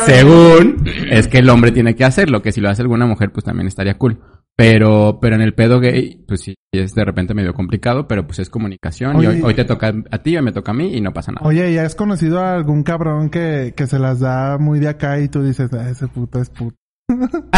[0.06, 3.44] según es que el hombre tiene que hacerlo, que si lo hace alguna mujer pues
[3.44, 4.20] también estaría cool.
[4.56, 8.38] Pero, pero en el pedo gay, pues sí, es de repente medio complicado, pero pues
[8.38, 9.22] es comunicación.
[9.22, 11.30] Y hoy, hoy te toca a ti, hoy me toca a mí y no pasa
[11.30, 11.46] nada.
[11.46, 15.20] Oye, ¿ya has conocido a algún cabrón que, que se las da muy de acá
[15.20, 16.76] y tú dices, "Ah, ese puto es puto?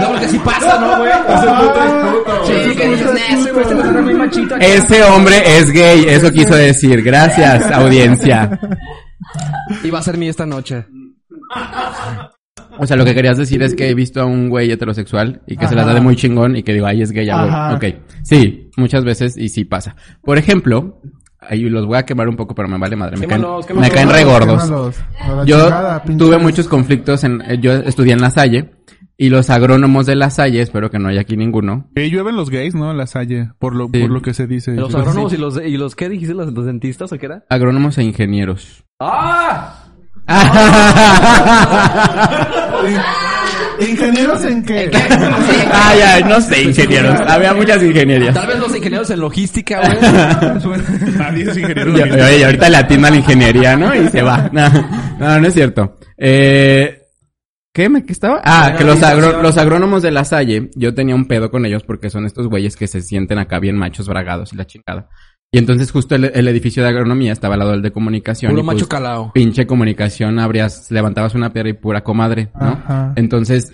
[0.00, 1.10] No, porque sí pasa, ¿no, güey?
[2.46, 4.64] Sí, que dices, "Nah, ese güey se me suena muy machito acá".
[4.64, 7.02] Ese hombre es gay, eso quiso decir.
[7.02, 8.58] Gracias, audiencia.
[9.82, 10.86] Y va a ser mí esta noche.
[12.78, 15.56] O sea, lo que querías decir es que he visto a un güey heterosexual y
[15.56, 17.74] que se las da de muy chingón y que digo, ay, es gay, ya, güey.
[17.92, 17.96] Ok.
[18.22, 19.96] Sí, muchas veces y sí pasa.
[20.22, 21.00] Por ejemplo,
[21.40, 23.16] ahí los voy a quemar un poco, pero me vale madre.
[23.16, 23.88] Me caen, Quémalos, quémalos.
[23.88, 24.62] me caen re gordos.
[24.64, 24.96] Quémalos.
[25.20, 28.70] A la Yo chingada, tuve muchos conflictos en, eh, yo estudié en La Salle
[29.16, 31.88] y los agrónomos de La Salle, espero que no haya aquí ninguno.
[31.94, 32.90] Que llueven los gays, ¿no?
[32.90, 33.50] En la Salle.
[33.58, 34.00] Por lo, Sí.
[34.00, 34.72] por lo que se dice.
[34.74, 34.98] Los Sí.
[34.98, 36.34] agrónomos y los, y los, ¿qué dijiste?
[36.34, 37.44] ¿Los, los dentistas o qué era?
[37.50, 38.84] Agrónomos e ingenieros.
[39.00, 39.76] ¡Ah!
[43.80, 44.90] ¿Ingenieros en qué?
[45.72, 47.18] Ay, ay, no sé, ingenieros.
[47.26, 48.34] Había muchas ingenierías.
[48.34, 49.98] Tal vez ingenieros en logística, güey.
[51.18, 51.96] Nadie es ingeniero.
[51.96, 53.94] Y, oye, ahorita le atina a la ingeniería, ¿no?
[53.94, 54.50] Y se va.
[54.52, 54.68] No,
[55.18, 55.98] no, no es cierto.
[56.16, 56.96] Eh,
[57.72, 58.40] ¿Qué me qué estaba?
[58.44, 61.84] Ah, que los, agro- los agrónomos de la Salle, yo tenía un pedo con ellos
[61.84, 65.08] porque son estos güeyes que se sienten acá bien machos bragados y la chingada.
[65.52, 68.50] Y entonces justo el, el edificio de agronomía estaba al lado del de comunicación.
[68.50, 69.32] Puro y pues, macho calao.
[69.32, 72.68] pinche comunicación abrías, levantabas una piedra y pura comadre, ¿no?
[72.68, 73.12] Ajá.
[73.16, 73.70] Entonces,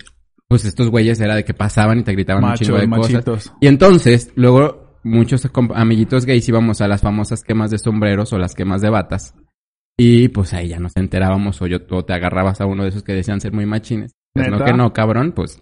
[0.47, 3.11] pues estos güeyes era de que pasaban y te gritaban un chingo de cosas.
[3.13, 3.53] machitos.
[3.61, 8.53] Y entonces, luego, muchos amiguitos gays íbamos a las famosas quemas de sombreros o las
[8.53, 9.33] quemas de batas.
[9.97, 13.03] Y pues ahí ya nos enterábamos o yo o te agarrabas a uno de esos
[13.03, 14.13] que decían ser muy machines.
[14.33, 15.61] Pues no que no, cabrón, pues.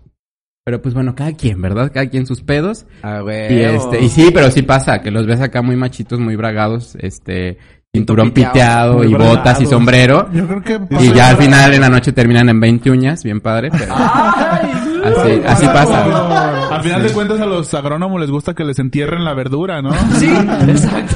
[0.66, 1.92] Pero pues bueno, cada quien, ¿verdad?
[1.94, 2.86] Cada quien sus pedos.
[3.04, 3.54] Ah, güey.
[3.54, 6.98] Y este, y sí, pero sí pasa, que los ves acá muy machitos, muy bragados,
[7.00, 7.60] este,
[7.96, 10.28] cinturón piteado, y botas y sombrero.
[10.34, 10.80] Yo creo que...
[11.00, 13.94] Y ya al final en la noche terminan en 20 uñas, bien padre, pero
[15.06, 16.76] así, así pasa.
[16.76, 19.92] Al final de cuentas a los agrónomos les gusta que les entierren la verdura, ¿no?
[20.18, 20.30] Sí,
[20.68, 21.16] exacto.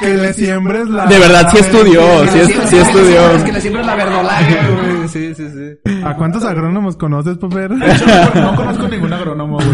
[0.00, 1.06] Que le siembres la...
[1.06, 3.30] De verdad, sí estudió, sí, es- sí estudió.
[3.36, 5.08] Es que le siempre la verdolaga, güey.
[5.08, 5.92] Sí, sí, sí.
[6.04, 7.70] ¿A cuántos agrónomos conoces, Popper?
[7.70, 9.68] No conozco ningún agrónomo, güey.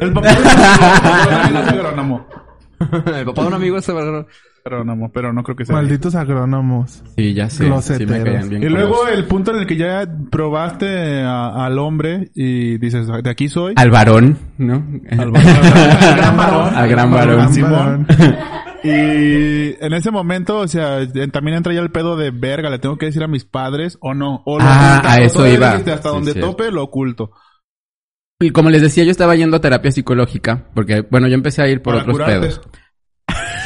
[0.00, 2.26] El papá de un amigo es agrónomo.
[3.14, 4.26] El papá de un amigo es agrónomo.
[4.66, 5.76] Agrónomo, pero no creo que sea.
[5.76, 7.02] Malditos agrónomos.
[7.16, 8.62] Sí, ya sé, sí me caían bien.
[8.64, 13.30] Y luego el punto en el que ya probaste a- al hombre y dices, de
[13.30, 13.74] aquí soy.
[13.76, 14.84] Al varón, ¿no?
[15.10, 16.74] Al gran varón.
[16.74, 17.52] Al gran varón.
[17.52, 18.06] Simón.
[18.82, 21.00] Y en ese momento, o sea,
[21.32, 24.14] también entra ya el pedo de verga, le tengo que decir a mis padres o
[24.14, 24.42] no.
[24.46, 25.08] O lo Ah, oculto.
[25.08, 25.70] a eso iba.
[25.70, 26.50] dijiste, hasta Sí, donde cierto.
[26.50, 27.30] tope, lo oculto.
[28.40, 31.68] Y como les decía, yo estaba yendo a terapia psicológica, porque, bueno, yo empecé a
[31.68, 32.40] ir por Para otros curarte.
[32.40, 32.60] pedos.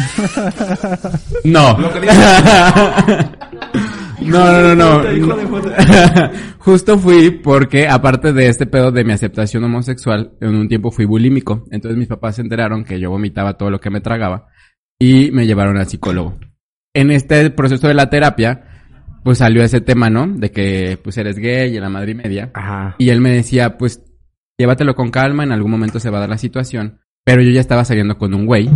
[1.45, 1.77] No.
[4.21, 5.03] No, no, no, no.
[6.59, 11.07] Justo fui porque, aparte de este pedo de mi aceptación homosexual, en un tiempo fui
[11.07, 11.65] bulímico.
[11.71, 14.47] Entonces mis papás se enteraron que yo vomitaba todo lo que me tragaba
[14.99, 16.39] y me llevaron al psicólogo.
[16.95, 18.65] En este proceso de la terapia,
[19.25, 20.27] pues salió ese tema, ¿no?
[20.27, 22.51] De que, pues eres gay y la madre y media.
[22.55, 22.97] Ajá.
[22.99, 24.03] Y él me decía, pues,
[24.59, 27.01] llévatelo con calma, en algún momento se va a dar la situación.
[27.25, 28.69] Pero yo ya estaba saliendo con un güey.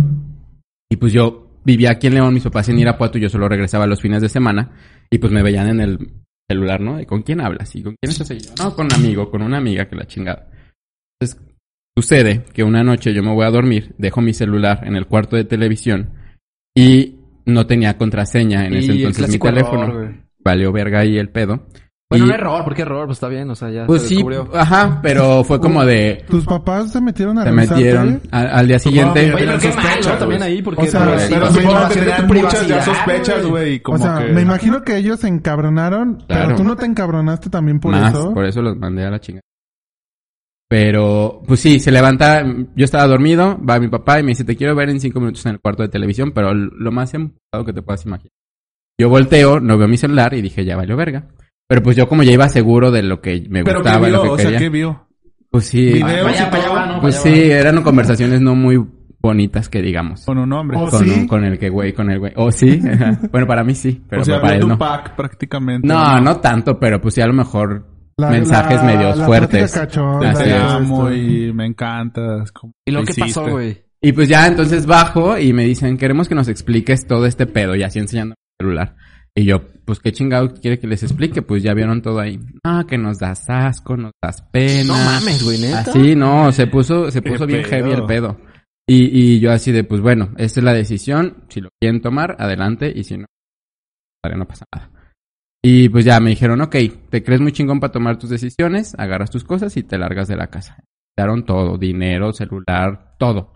[0.89, 3.87] Y pues yo vivía aquí en León, mis papás en Irapuato y yo solo regresaba
[3.87, 4.71] los fines de semana.
[5.09, 6.11] Y pues me veían en el
[6.49, 6.99] celular, ¿no?
[6.99, 7.75] ¿Y con quién hablas?
[7.75, 8.39] ¿Y con quién estás ahí?
[8.57, 10.49] No, con un amigo, con una amiga, que la chingada.
[11.19, 11.41] Entonces,
[11.97, 15.35] sucede que una noche yo me voy a dormir, dejo mi celular en el cuarto
[15.35, 16.13] de televisión
[16.75, 17.15] y
[17.45, 20.25] no tenía contraseña en ese Y entonces mi teléfono.
[20.39, 21.65] Valió verga ahí el pedo.
[22.19, 23.05] Bueno, Y- un error, ¿por qué error?
[23.05, 24.49] Pues está bien, o sea, ya Pues se sí, descubrió.
[24.53, 26.23] ajá, pero fue como de...
[26.29, 29.27] ¿Tus papás se metieron a Se metieron al, al día siguiente.
[29.27, 29.91] Supongo que Oye, pero qué Tenían mal, ¿no?
[30.03, 30.51] sospechas, También güey.
[30.53, 30.81] ahí, porque...
[30.81, 31.17] O sea,
[32.27, 33.51] pero muchas ya sospechas, güey.
[33.51, 33.79] güey.
[33.81, 34.33] Como O sea, que...
[34.33, 36.45] me imagino que ellos se encabronaron, Claro.
[36.45, 38.33] pero tú no te encabronaste también por más, eso.
[38.33, 39.41] por eso los mandé a la chingada.
[40.67, 42.43] Pero, pues sí, se levanta,
[42.75, 45.45] yo estaba dormido, va mi papá y me dice, te quiero ver en cinco minutos
[45.45, 48.31] en el cuarto de televisión, pero lo más empujado que te puedas imaginar.
[48.99, 51.27] Yo volteo, no veo mi celular y dije, ya valió verga.
[51.67, 54.17] Pero pues yo como ya iba seguro de lo que me Pero gustaba, ¿qué vio?
[54.17, 54.59] lo que O sea, quería.
[54.59, 55.07] ¿qué vio?
[55.49, 56.31] Pues sí, Videos
[56.87, 57.01] ¿no?
[57.01, 58.83] pues sí, eran conversaciones no muy
[59.21, 60.25] bonitas que digamos.
[60.25, 60.77] Con un hombre.
[60.77, 61.09] O Con, sí.
[61.21, 62.33] un- con el que güey, con el güey.
[62.35, 63.19] O sí, ajá.
[63.31, 64.77] bueno, para mí sí, pero o sea, para él no.
[64.77, 65.87] pack prácticamente.
[65.87, 67.87] No, no tanto, pero pues sí a lo mejor
[68.17, 69.71] La- mensajes la- medios la fuertes.
[69.73, 70.61] cachonda Así Te es.
[70.61, 72.51] amo y me encantas.
[72.51, 73.83] como ¿Y lo que pasó, güey?
[74.01, 77.75] Y pues ya entonces bajo y me dicen, queremos que nos expliques todo este pedo
[77.75, 78.95] y así enseñando el celular.
[79.37, 82.39] Y yo, pues qué chingado quiere que les explique, pues ya vieron todo ahí.
[82.63, 84.85] Ah, que nos das asco, nos das pena.
[84.85, 85.79] No mames, güey, neta.
[85.79, 87.69] Así, no, se puso, se puso bien pedo.
[87.69, 88.39] heavy el pedo.
[88.87, 91.43] Y, y yo así de, pues bueno, esta es la decisión.
[91.49, 92.91] Si lo quieren tomar, adelante.
[92.95, 93.25] Y si no,
[94.37, 94.89] no pasa nada.
[95.67, 96.75] Y pues ya me dijeron, ok,
[97.09, 100.35] te crees muy chingón para tomar tus decisiones, agarras tus cosas y te largas de
[100.35, 100.77] la casa.
[101.17, 103.55] Daron todo, dinero, celular, todo.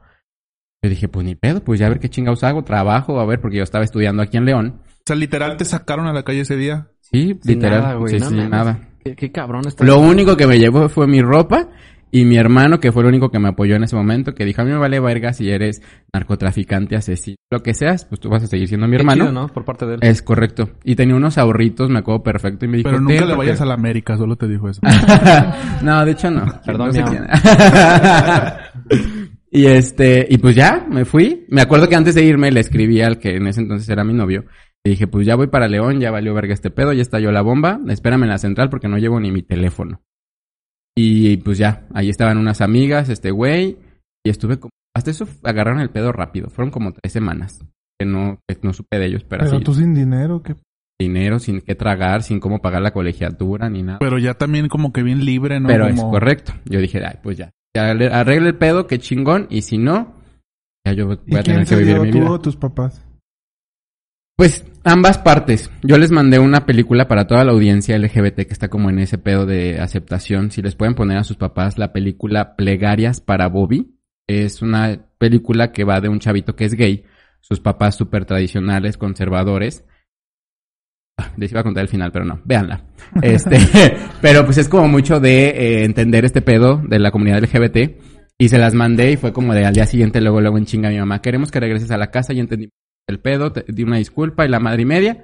[0.84, 3.40] Yo dije, pues ni pedo, pues ya a ver qué chingados hago, trabajo, a ver,
[3.40, 4.82] porque yo estaba estudiando aquí en León.
[5.10, 6.88] O sea, literal te sacaron a la calle ese día.
[7.02, 7.82] Sí, Sin literal.
[7.82, 8.80] nada, güey, sí, no sí, nada.
[9.04, 9.84] Qué, qué cabrón está.
[9.84, 11.70] Lo único que me llevó fue mi ropa
[12.12, 14.62] y mi hermano, que fue el único que me apoyó en ese momento, que dijo,
[14.62, 15.82] a mí me vale verga si eres
[16.14, 19.24] narcotraficante, asesino, lo que seas, pues tú vas a seguir siendo mi Qué hermano.
[19.26, 19.48] chido, ¿no?
[19.48, 20.00] Por parte de él.
[20.04, 20.70] Es correcto.
[20.84, 23.48] Y tenía unos ahorritos, me acuerdo perfecto, y me dijo, Pero nunca "Ten, le porque-
[23.50, 24.82] vayas a la América, solo te dijo eso.
[25.84, 26.46] no, de hecho no.
[26.66, 27.26] Perdón, No sé quién.
[29.52, 31.46] y este, y pues ya, me fui.
[31.50, 34.14] Me acuerdo que antes de irme le escribí al que en ese entonces era mi
[34.14, 34.46] novio.
[34.86, 37.42] Y dije, pues ya voy para León, ya valió verga este pedo, ya estalló la
[37.42, 37.80] bomba.
[37.90, 40.02] Espérame en la central porque no llevo ni mi teléfono.
[40.98, 43.78] Y pues ya, ahí estaban unas amigas, este güey.
[44.26, 46.50] Y estuve como, hasta eso agarraron el pedo rápido.
[46.50, 47.60] Fueron como tres semanas.
[48.00, 49.64] Que no, que no supe de ellos, pero, Pero así.
[49.66, 50.56] tú sin dinero, ¿qué?
[51.00, 54.00] Dinero, sin qué tragar, sin cómo pagar la colegiatura, ni nada.
[54.00, 55.68] Pero ya también como que bien libre, ¿no?
[55.68, 56.54] Pero es correcto.
[56.66, 57.52] Yo dije, ay, pues ya.
[57.76, 59.48] Ya le- arregle el pedo, qué chingón.
[59.50, 60.16] Y si no,
[60.86, 62.32] ya yo voy ¿Y a tener que vivir mi tú vida.
[62.32, 63.06] o tus papás?
[64.40, 65.70] Pues ambas partes.
[65.84, 69.18] Yo les mandé una película para toda la audiencia LGBT que está como en ese
[69.18, 70.50] pedo de aceptación.
[70.50, 74.00] Si les pueden poner a sus papás la película Plegarias para Bobby.
[74.28, 77.04] Es una película que va de un chavito que es gay.
[77.42, 79.84] Sus papás súper tradicionales, conservadores.
[81.18, 82.40] Ah, Les iba a contar el final, pero no.
[82.46, 82.86] Véanla.
[83.22, 83.58] Este,
[84.22, 87.78] pero pues es como mucho de eh, entender este pedo de la comunidad LGBT.
[88.38, 90.88] Y se las mandé y fue como de al día siguiente, luego, luego en chinga
[90.88, 91.22] a mi mamá.
[91.22, 92.70] Queremos que regreses a la casa y entendí
[93.10, 95.24] el pedo, te di una disculpa y la madre y media.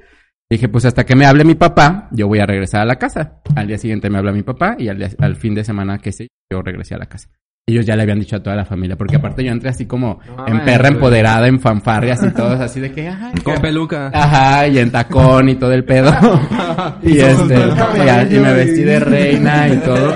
[0.50, 3.42] Dije, pues hasta que me hable mi papá, yo voy a regresar a la casa.
[3.56, 6.12] Al día siguiente me habla mi papá y al, día- al fin de semana que
[6.12, 7.30] sí, yo regresé a la casa.
[7.68, 10.20] Ellos ya le habían dicho a toda la familia, porque aparte yo entré así como
[10.38, 14.12] No en perra empoderada, en fanfarrias y todos así de que, ay, Con peluca.
[14.14, 16.14] Ajá, y en tacón y todo el pedo.
[17.02, 20.14] y este, y, me vestí de reina y todo.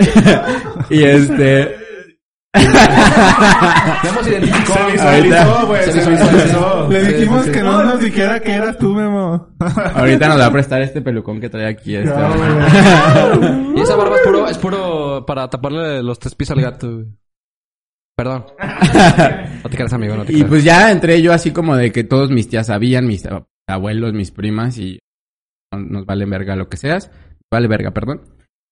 [0.90, 1.76] y este,
[4.04, 4.86] hemos identificado.
[4.86, 5.84] Se visualizó, güey.
[5.84, 6.88] Se Se visualizó.
[6.90, 9.48] Le dijimos que no nos dijera que eras tú, Memo.
[9.94, 12.10] ahorita nos va a prestar este pelucón que trae aquí este.
[13.74, 17.06] Y esa barba es puro, es puro para taparle los tres pies al gato, güey.
[18.16, 18.44] Perdón.
[19.62, 22.04] No te creas, amigo, no te Y pues ya entré yo así como de que
[22.04, 23.26] todos mis tías sabían, mis
[23.66, 24.98] abuelos, mis primas y
[25.72, 27.10] nos vale verga lo que seas.
[27.50, 28.22] Vale verga, perdón.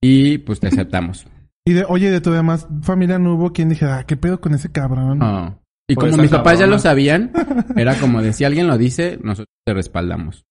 [0.03, 1.26] Y pues te aceptamos.
[1.68, 4.54] Y de, oye, de tu demás familia no hubo quien dijera, ah, ¿qué pedo con
[4.54, 5.18] ese cabrón?
[5.18, 5.60] No.
[5.90, 7.30] Y Por como mis papás ya lo sabían,
[7.76, 10.44] era como de si alguien lo dice, nosotros te respaldamos.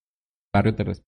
[0.54, 1.08] Barrio te respalda.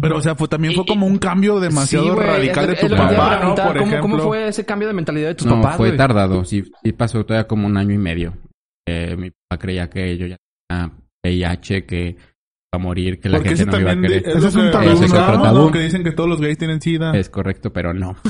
[0.00, 2.96] Pero, o sea, fue, también fue como un cambio demasiado Sí, radical es- de tu
[2.96, 3.54] papá, ¿no?
[3.54, 4.00] Por ¿cómo, ejemplo.
[4.00, 6.44] ¿Cómo fue ese cambio de mentalidad de tus No, papás, fue tardado.
[6.44, 8.34] Sí, sí pasó todavía como un año y medio.
[8.86, 10.36] Eh, mi papá creía que yo ya
[10.68, 10.90] tenía
[11.24, 12.16] VIH, que
[12.76, 14.22] a morir, que la Porque gente ese no iba a querer.
[14.28, 15.70] Ese es un tabú, es otro tabú.
[15.70, 17.12] Que dicen que todos los gays tienen sida.
[17.12, 18.16] Es correcto, pero no.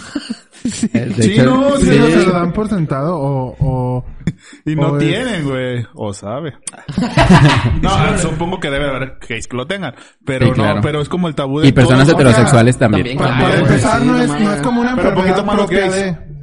[0.65, 3.55] Sí, hecho, no, ¿Sí, sí, se lo dan por sentado o...
[3.61, 4.05] o...
[4.65, 5.85] Y no O tienen, güey.
[5.93, 6.55] O sabe.
[7.83, 9.95] no, supongo que debe haber gays que lo tengan.
[10.25, 10.77] Pero Sí, claro.
[10.77, 12.19] no, pero es como el tabú de Y personas todos.
[12.21, 13.17] heterosexuales también.
[13.17, 15.21] también, Para, claro, para güey, empezar, sí, no, es, no es como una Pero poquito
[15.41, 15.95] enfermedad más los propia gays.
[15.95, 16.35] de...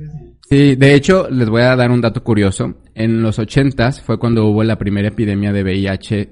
[0.50, 2.76] Sí, de hecho, les voy a dar un dato curioso.
[2.94, 6.30] En los ochentas fue cuando hubo la primera epidemia de VIH,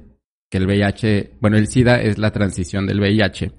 [0.50, 3.52] que el VIH, bueno, el SIDA es la transición del VIH.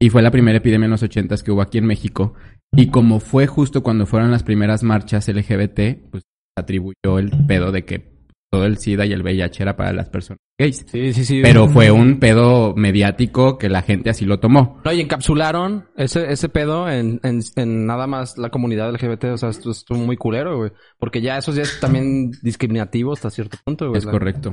[0.00, 2.34] Y fue la primera epidemia en los ochentas que hubo aquí en México.
[2.72, 6.22] Y como fue justo cuando fueron las primeras marchas LGBT, pues
[6.56, 8.18] atribuyó el pedo de que
[8.50, 10.84] todo el SIDA y el VIH era para las personas gays.
[10.88, 11.40] Sí, sí, sí.
[11.42, 14.80] Pero fue un pedo mediático que la gente así lo tomó.
[14.84, 19.24] No, y encapsularon ese, ese pedo en, en, en nada más la comunidad LGBT.
[19.24, 20.72] O sea, esto estuvo muy culero, güey.
[20.98, 23.98] Porque ya eso ya es también discriminativo hasta cierto punto, güey.
[23.98, 24.52] Es correcto.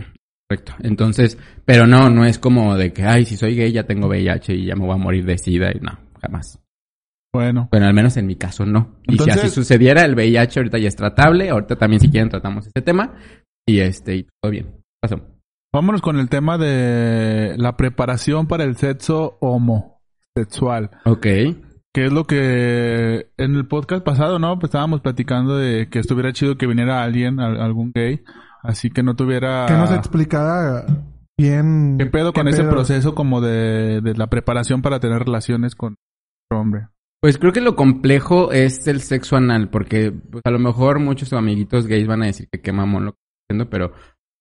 [0.49, 0.73] Correcto.
[0.83, 4.53] Entonces, pero no, no es como de que, ay, si soy gay ya tengo VIH
[4.53, 6.59] y ya me voy a morir de SIDA y no, jamás.
[7.33, 7.67] Bueno.
[7.71, 8.95] Bueno, al menos en mi caso no.
[9.07, 11.49] Y Entonces- si así sucediera, el VIH ahorita ya es tratable.
[11.49, 13.13] Ahorita también si quieren tratamos este tema.
[13.67, 14.67] Y este, y todo bien.
[15.01, 15.19] Pasó.
[15.73, 20.91] Vámonos con el tema de la preparación para el sexo homosexual.
[21.05, 21.23] Ok.
[21.93, 24.57] Que es lo que en el podcast pasado, ¿no?
[24.59, 28.21] Pues estábamos platicando de que estuviera chido que viniera alguien, al- algún gay,
[28.67, 29.65] así que no tuviera...
[29.67, 30.85] Que nos explicara
[31.37, 31.97] bien...
[31.97, 32.71] ¿Qué pedo con qué ese pedo.
[32.71, 35.95] proceso como de, de la preparación para tener relaciones con
[36.49, 36.87] otro hombre?
[37.21, 41.33] Pues creo que lo complejo es el sexo anal, porque pues, a lo mejor muchos
[41.33, 43.93] amiguitos gays van a decir que qué mamón lo que estoy haciendo, pero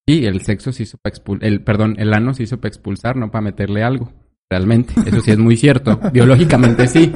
[0.06, 3.16] sí, el sexo se hizo para expulsar, el, perdón, el ano se hizo para expulsar,
[3.16, 4.12] no para meterle algo.
[4.50, 5.98] Realmente, eso sí es muy cierto.
[6.12, 7.10] Biológicamente sí.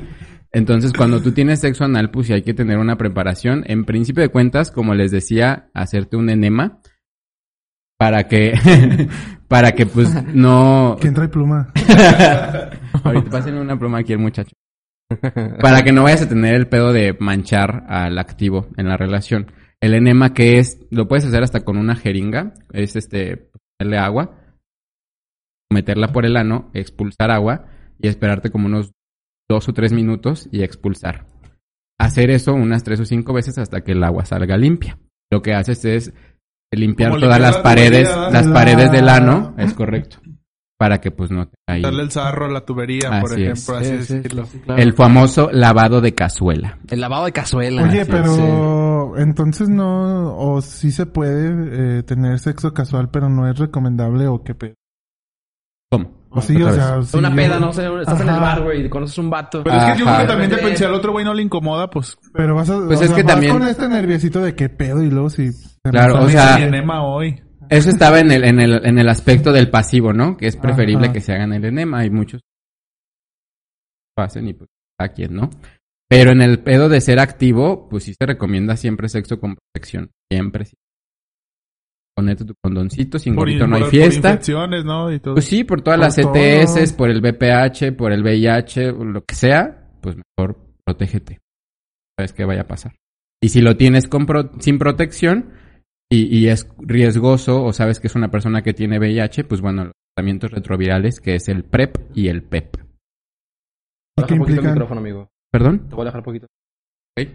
[0.52, 3.64] Entonces, cuando tú tienes sexo anal, pues sí hay que tener una preparación.
[3.66, 6.80] En principio de cuentas, como les decía, hacerte un enema
[7.98, 8.54] para que,
[9.48, 10.96] para que pues no...
[11.00, 11.72] ¿Quién trae pluma?
[13.04, 14.52] Ahorita pasen una pluma aquí el muchacho.
[15.60, 19.50] Para que no vayas a tener el pedo de manchar al activo en la relación.
[19.80, 24.36] El enema que es, lo puedes hacer hasta con una jeringa, es este, ponerle agua,
[25.70, 27.66] meterla por el ano, expulsar agua
[27.98, 28.92] y esperarte como unos
[29.48, 31.26] dos o tres minutos y expulsar.
[31.98, 34.98] Hacer eso unas tres o cinco veces hasta que el agua salga limpia.
[35.30, 36.14] Lo que haces es
[36.76, 40.18] limpiar Como todas limpiar las la paredes, tubería, las la- paredes del ano, es correcto.
[40.78, 41.82] Para que pues no te ahí.
[41.82, 43.48] Darle el sarro a la tubería, por Así es.
[43.68, 44.46] ejemplo, así Sí, sí, decirlo.
[44.46, 44.80] sí, claro.
[44.80, 46.78] El famoso lavado de cazuela.
[46.88, 47.82] El lavado de cazuela.
[47.82, 53.58] Oye, pero entonces no, o sí se puede eh, tener sexo casual, pero no es
[53.58, 54.74] recomendable o qué pedo.
[55.90, 56.10] ¿Cómo?
[56.30, 57.16] O sí, o sea, sí.
[57.16, 58.40] Una yo- peda, no sé, estás en el Ajá.
[58.40, 59.64] bar, güey, y conoces un vato.
[59.64, 60.20] Pero es que yo creo Ajá.
[60.22, 62.18] que también repente- si al otro güey no le incomoda, pues...
[62.34, 65.02] Pero vas a, Pues es sea, que vas también- con este nerviosito de qué pedo
[65.02, 65.50] y luego si...
[65.90, 67.42] Claro, o "Dame sea- mi enema hoy.
[67.70, 70.36] Eso estaba en el, en el, en el aspecto del pasivo, ¿no?
[70.36, 71.12] Que es preferible Ajá.
[71.12, 71.98] que se hagan el enema.
[72.00, 72.46] Hay muchos que
[74.16, 75.50] lo hacen y pues a quien no.
[76.08, 80.10] Pero en el pedo de ser activo, pues sí se recomienda siempre sexo con protección.
[80.32, 80.64] Siempre.
[80.64, 80.76] sí.
[82.16, 84.22] Ponerte tu condoncito, sin gorrito no hay fiesta.
[84.22, 85.12] Por infecciones, ¿no?
[85.12, 85.34] Y todo.
[85.34, 86.76] Pues sí, por todas Por las.
[86.78, 91.38] ETS, por el VPH, por el VIH, lo que sea, pues mejor protégete.
[92.18, 92.96] Sabes qué vaya a pasar.
[93.40, 95.52] Y si lo tienes con pro- sin protección
[96.10, 99.84] y, y es riesgoso o sabes que es una persona que tiene VIH, pues bueno,
[99.84, 102.76] los tratamientos retrovirales que es el PrEP y el PEP.
[104.26, 104.72] ¿Qué el implican?
[104.72, 105.30] micrófono, amigo.
[105.50, 105.88] ¿Perdón?
[105.88, 106.46] Te voy a dejar poquito.
[107.18, 107.28] Ok.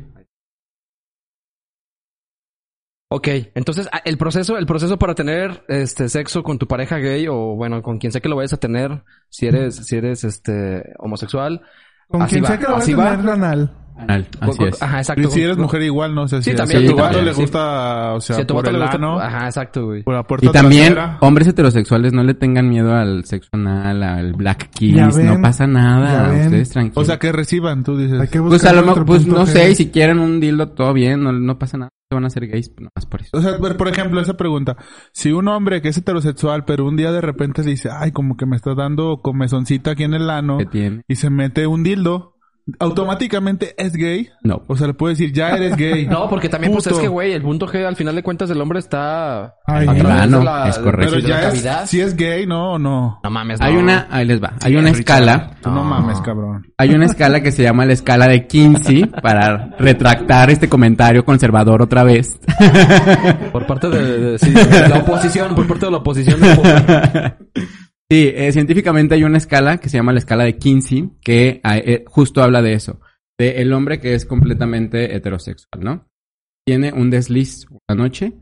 [3.11, 7.28] Ok, entonces ah, el proceso, el proceso para tener este sexo con tu pareja gay
[7.28, 10.84] o bueno, con quien sea que lo vayas a tener, si eres, si eres este
[10.97, 11.61] homosexual.
[12.07, 13.11] Con Así quien va, sea que lo vaya así a va.
[13.11, 13.83] tener anal.
[13.96, 14.82] Anal, así es.
[14.82, 15.22] Ajá, exacto.
[15.22, 17.34] Y si eres mujer igual, no sé si, Sí, si también, a tu vato le
[17.34, 17.41] sí.
[17.41, 20.04] gusta, o sea, si a tu por el le gusta- ano, Ajá, exacto, güey.
[20.04, 21.18] por la puerta Y también, trasera.
[21.22, 26.34] hombres heterosexuales, no le tengan miedo al sexo anal, al black kiss, no pasa nada,
[26.34, 26.98] ustedes tranquilos.
[26.98, 28.20] O sea, que reciban, tú dices.
[28.20, 29.48] Hay que Pues a lo mejor, pues no G.
[29.48, 32.28] sé, y si quieren un dildo, todo bien, no, no pasa nada, se van a
[32.28, 33.30] hacer gays, no más por eso.
[33.38, 34.76] O sea, por por ejemplo, esa pregunta.
[35.14, 38.46] Si un hombre que es heterosexual, pero un día de repente dice, ay, como que
[38.46, 41.02] me está dando comezoncita aquí en el ano, ¿Qué tiene?
[41.08, 42.33] y se mete un dildo,
[42.80, 44.30] automáticamente es gay.
[44.41, 44.64] No.
[44.68, 46.07] O sea, le puede decir, ya eres gay.
[46.14, 48.61] No, porque también pues es que güey, el punto G al final de cuentas el
[48.61, 49.93] hombre está Ay, no.
[50.64, 51.16] de es correcto.
[51.16, 53.20] Pero ya es, si es gay, ¿no o no?
[53.24, 53.80] No mames, Hay no.
[53.82, 56.68] una, ahí les va, hay una Richard, escala, no mames, cabrón.
[56.78, 61.82] hay una escala que se llama la escala de Kinsey, para retractar este comentario conservador
[61.82, 62.39] otra vez.
[63.51, 66.39] por parte de, de- sí, de la oposición, por parte de la oposición.
[68.14, 71.80] Sí, eh, científicamente hay una escala que se llama la escala de Kinsey, que ah,
[71.80, 73.01] eh, justo habla de eso.
[73.39, 76.07] De el hombre que es completamente heterosexual, ¿no?
[76.64, 78.34] Tiene un desliz una noche,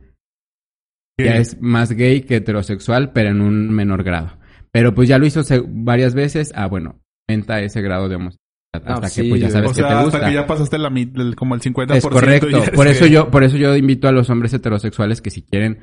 [1.17, 1.41] ya Gay.
[1.41, 4.38] es más gay que heterosexual, pero en un menor grado.
[4.74, 8.41] Pero pues ya lo hizo varias veces, ah, bueno, aumenta ese grado de homosexualidad.
[8.74, 10.89] Ah, Hasta sí, que pues ya sabes O que sea, hasta que ya pasaste la,
[10.89, 11.95] el- como el 50%.
[11.95, 12.49] Es correcto.
[12.49, 15.80] ya Por eso yo, por eso yo invito a los hombres heterosexuales que si quieren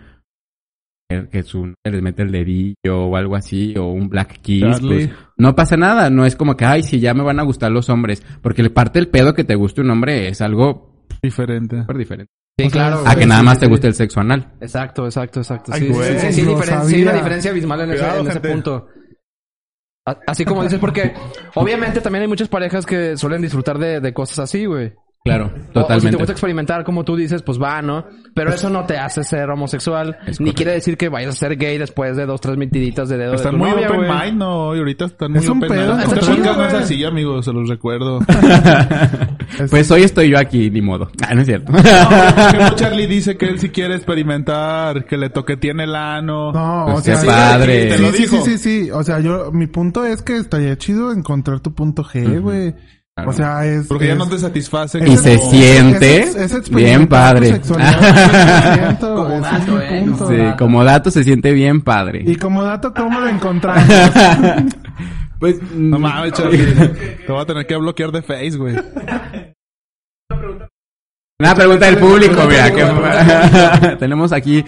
[1.08, 2.74] que- su les mete el dedillo
[3.06, 6.10] o algo así o un black kiss, pues no pasa nada.
[6.10, 8.70] No es como que ay, si ya me van a gustar los hombres, porque le
[8.70, 11.80] parte el pedo que te guste un hombre es algo Diferente.
[11.80, 12.32] súper diferente.
[12.60, 13.02] Sí, claro.
[13.06, 13.70] A que nada más sí, te sí.
[13.70, 14.52] guste el sexo anal.
[14.60, 15.72] Exacto, exacto, exacto.
[15.72, 16.12] Ay, Sí, güey.
[16.18, 18.88] sí, sí, sí, Lo diferen- sí, hay una diferencia abismal en, ese, en ese punto.
[20.26, 21.12] Así como dices, porque
[21.54, 24.92] obviamente también hay muchas parejas que suelen disfrutar de, de cosas así, güey.
[25.28, 26.16] Claro, O- O, si te totalmente.
[26.18, 28.04] gusta experimentar, como tú dices, pues va, ¿no?
[28.34, 30.16] Pero eso no te hace ser homosexual.
[30.26, 30.56] Es ni correcto.
[30.56, 33.52] quiere decir que vayas a ser gay después de dos, tres metiditas de dedo Están
[33.52, 34.74] de muy novia, open mind, ¿no?
[34.76, 36.12] Y ahorita están muy Es un open pedo, mind.
[36.12, 38.20] Este chido, no es así, amigos, se los recuerdo.
[39.70, 41.08] pues hoy estoy yo aquí, ni modo.
[41.28, 41.72] Ah, no es cierto.
[41.72, 46.52] Porque Charlie dice que él sí quiere experimentar, que le toque tiene el ano.
[46.52, 47.82] No, Pues o sea, qué padre.
[47.90, 48.44] Sí, Te lo sí, sí, dijo.
[48.44, 48.90] sí, sí.
[48.90, 52.74] O sea, yo, mi punto es que estaría chido encontrar tu punto G, güey.
[53.18, 53.30] Claro.
[53.30, 53.86] O sea, es.
[53.86, 54.98] Porque ya no te satisface.
[55.06, 57.52] Y se como- siente es- es experimentar bien padre.
[57.52, 58.00] sexualidad
[58.98, 60.54] 100%, Como dato, eh, punto.
[60.58, 62.22] como dato se siente bien padre.
[62.26, 63.84] Y como dato, ¿cómo lo encontramos?
[65.40, 66.58] Pues No mames, Charlie.
[67.26, 68.74] te voy a tener que bloquear de Face, güey.
[71.40, 72.72] Una pregunta del público, mira.
[72.72, 73.96] Que...
[74.00, 74.64] Tenemos aquí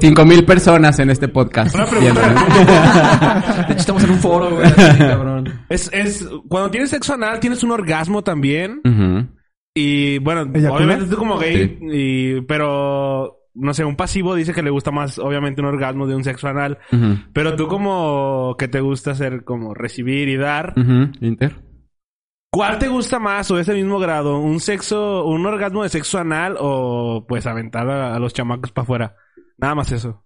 [0.00, 1.74] cinco mil personas en este podcast.
[1.98, 2.34] viéndonos.
[3.66, 4.66] De hecho, estamos en un foro, güey.
[4.66, 5.48] así, cabrón.
[5.70, 8.82] Es, es, cuando tienes sexo anal, tienes un orgasmo también.
[8.84, 9.28] Ujú.
[9.74, 10.74] Y bueno, ¿Eyacula?
[10.74, 15.18] obviamente tú como gay, y, pero no sé, un pasivo dice que le gusta más,
[15.18, 16.76] obviamente, un orgasmo de un sexo anal.
[16.92, 17.16] Ujú.
[17.32, 20.74] Pero tú como que te gusta hacer como recibir y dar.
[20.76, 21.12] Ujú.
[21.22, 21.69] Inter.
[22.52, 24.38] ¿Cuál te gusta más o ese mismo grado?
[24.38, 28.82] ¿Un sexo, un orgasmo de sexo anal o pues aventar a, a los chamacos para
[28.82, 29.16] afuera?
[29.56, 30.24] Nada más eso.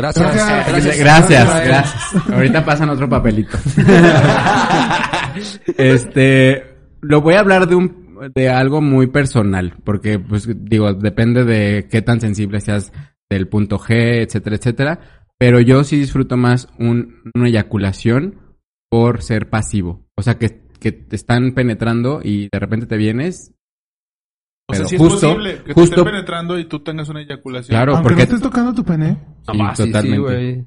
[0.00, 0.34] Gracias.
[0.34, 0.98] Gracias.
[0.98, 2.30] Gracias, gracias.
[2.32, 3.58] Ahorita pasan otro papelito.
[5.76, 6.64] este,
[7.02, 8.00] lo voy a hablar de un
[8.34, 12.92] de algo muy personal, porque pues digo, depende de qué tan sensible seas
[13.30, 15.00] del punto G, etcétera, etcétera,
[15.38, 18.56] pero yo sí disfruto más un, una eyaculación
[18.90, 20.06] por ser pasivo.
[20.16, 23.52] O sea, que, que te están penetrando y de repente te vienes.
[24.68, 27.08] O sea, Pero si justo- es posible que te justo- estén penetrando y tú tengas
[27.08, 27.68] una eyaculación.
[27.76, 29.16] Claro, Aunque porque no estés tocando tu pene.
[29.50, 30.18] sí, Ah, sí, sí, totalmente.
[30.20, 30.66] güey.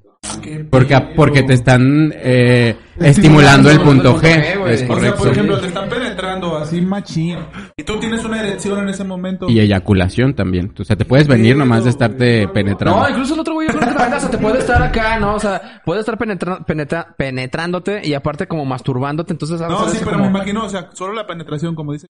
[0.69, 4.25] Porque, porque te están eh, estimulando el punto G.
[4.27, 5.17] Es O sea, correcto.
[5.17, 7.39] por ejemplo, te están penetrando así machín
[7.75, 9.49] y tú tienes una erección en ese momento.
[9.49, 10.73] Y eyaculación también.
[10.79, 12.99] O sea, te puedes venir nomás de estarte penetrando.
[13.01, 15.35] No, incluso el otro güey yo creo que también hasta te puede estar acá, ¿no?
[15.35, 19.59] O sea, puede estar penetra- penetra- penetrándote y aparte como masturbándote, entonces...
[19.61, 22.07] No, sí, pero como- me imagino, o sea, solo la penetración, como dice,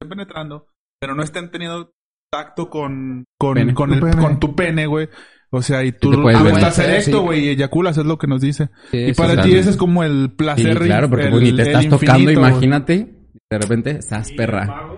[0.00, 0.66] estén penetrando,
[1.00, 1.90] pero no estén teniendo
[2.30, 3.74] tacto con, con, Pene.
[3.74, 5.08] con, Tu el, con tu pene, güey.
[5.50, 6.46] O sea, y tú venir.
[6.54, 7.24] estás Sí, erecto, sí.
[7.24, 8.68] güey, y eyaculas, es lo que nos dice.
[8.90, 9.58] Sí, y sí, para sí, ti sí.
[9.58, 10.78] ese es como el Sí, placer.
[10.78, 13.14] claro, porque el- pues, ni te estás tocando, imagínate.
[13.50, 14.90] De repente, estás perra.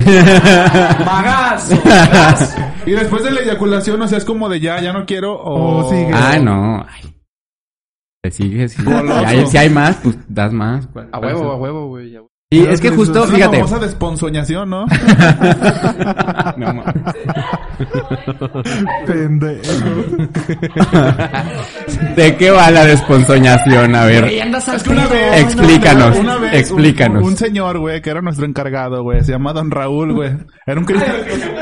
[1.04, 1.70] ¡Magas!
[2.86, 5.84] Y después de la eyaculación, o sea, es como de ya, ya no quiero, o...
[5.86, 6.10] O sigue.
[6.12, 6.84] Ah, no.
[6.88, 7.14] Ay.
[8.22, 8.72] Te sigues.
[8.72, 10.88] Si, hay, si hay más, pues das más.
[11.12, 12.16] A huevo, a huevo, güey.
[12.16, 12.28] a huevo.
[12.52, 13.56] Y es que justo, Es la fíjate.
[13.58, 14.86] famosa desponsoñación, ¿no?
[16.56, 16.82] No,
[19.06, 19.72] Pendejo.
[22.16, 23.94] ¿De qué va la desponsoñación?
[23.94, 24.24] A ver.
[24.24, 27.22] Es que una vez, Explícanos, una vez, explícanos.
[27.22, 30.32] Un, un señor, güey, que era nuestro encargado, güey, se llama Don Raúl, güey.
[30.66, 31.14] Era un cristiano.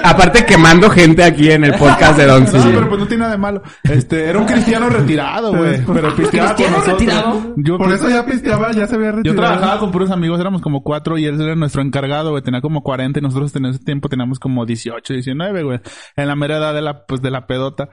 [0.03, 2.73] Aparte quemando gente aquí en el podcast de Don No, Silvio.
[2.79, 3.63] pero pues no tiene nada de malo.
[3.83, 5.85] Este, era un cristiano retirado, güey.
[5.99, 6.99] Pero pisteaba con ¿Cristiano nosotros.
[7.01, 7.55] retirado?
[7.57, 9.41] Yo, Por eso ya pisteaba, ya se había yo retirado.
[9.41, 12.43] trabajaba con puros amigos, éramos como cuatro y él era nuestro encargado, güey.
[12.43, 15.81] Tenía como 40 y nosotros en ese tiempo teníamos como 18, 19, güey.
[16.17, 17.91] En la mera edad de la, pues de la pedota.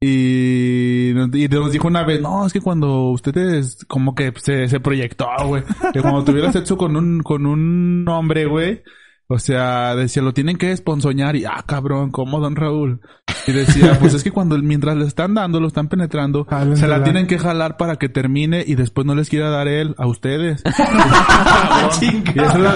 [0.00, 4.68] Y, nos- y nos dijo una vez, no, es que cuando ustedes como que se,
[4.68, 5.62] se proyectó, güey.
[5.92, 8.82] Que cuando tuviera sexo con un, con un hombre, güey.
[9.26, 13.00] O sea, decía, lo tienen que esponsoñar y, ah, cabrón, ¿cómo, don Raúl?
[13.46, 17.02] Y decía, pues es que cuando mientras le están dando, lo están penetrando, se la
[17.02, 20.62] tienen que jalar para que termine y después no les quiera dar él a ustedes.
[22.02, 22.74] y esa es la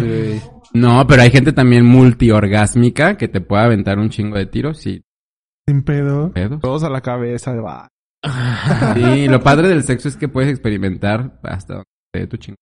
[0.00, 0.42] güey.
[0.72, 5.04] No, pero hay gente también multiorgásmica que te puede aventar un chingo de tiros y
[5.68, 6.32] Sin pedo.
[6.32, 6.60] pedos.
[6.60, 7.88] Todos a la cabeza, va.
[8.94, 12.56] Sí, lo padre del sexo es que puedes experimentar hasta donde te dé tu chingo.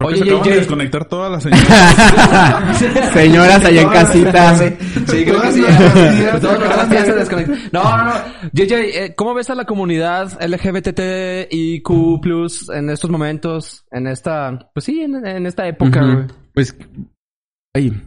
[0.00, 0.58] Porque Oye, se acaban de JJ.
[0.60, 2.78] desconectar todas las señoras.
[3.12, 4.54] Señoras allá en casita.
[4.56, 5.62] Sí, creo que sí.
[6.40, 7.58] Todos los días se desconectan.
[7.72, 8.12] No, no, no.
[8.52, 11.90] JJ, eh, ¿cómo ves a la comunidad LGBTIQ+,
[12.74, 13.84] en estos momentos?
[13.90, 14.70] En esta...
[14.72, 16.28] Pues sí, en, en esta época.
[16.54, 16.76] Pues,
[17.74, 18.00] ay,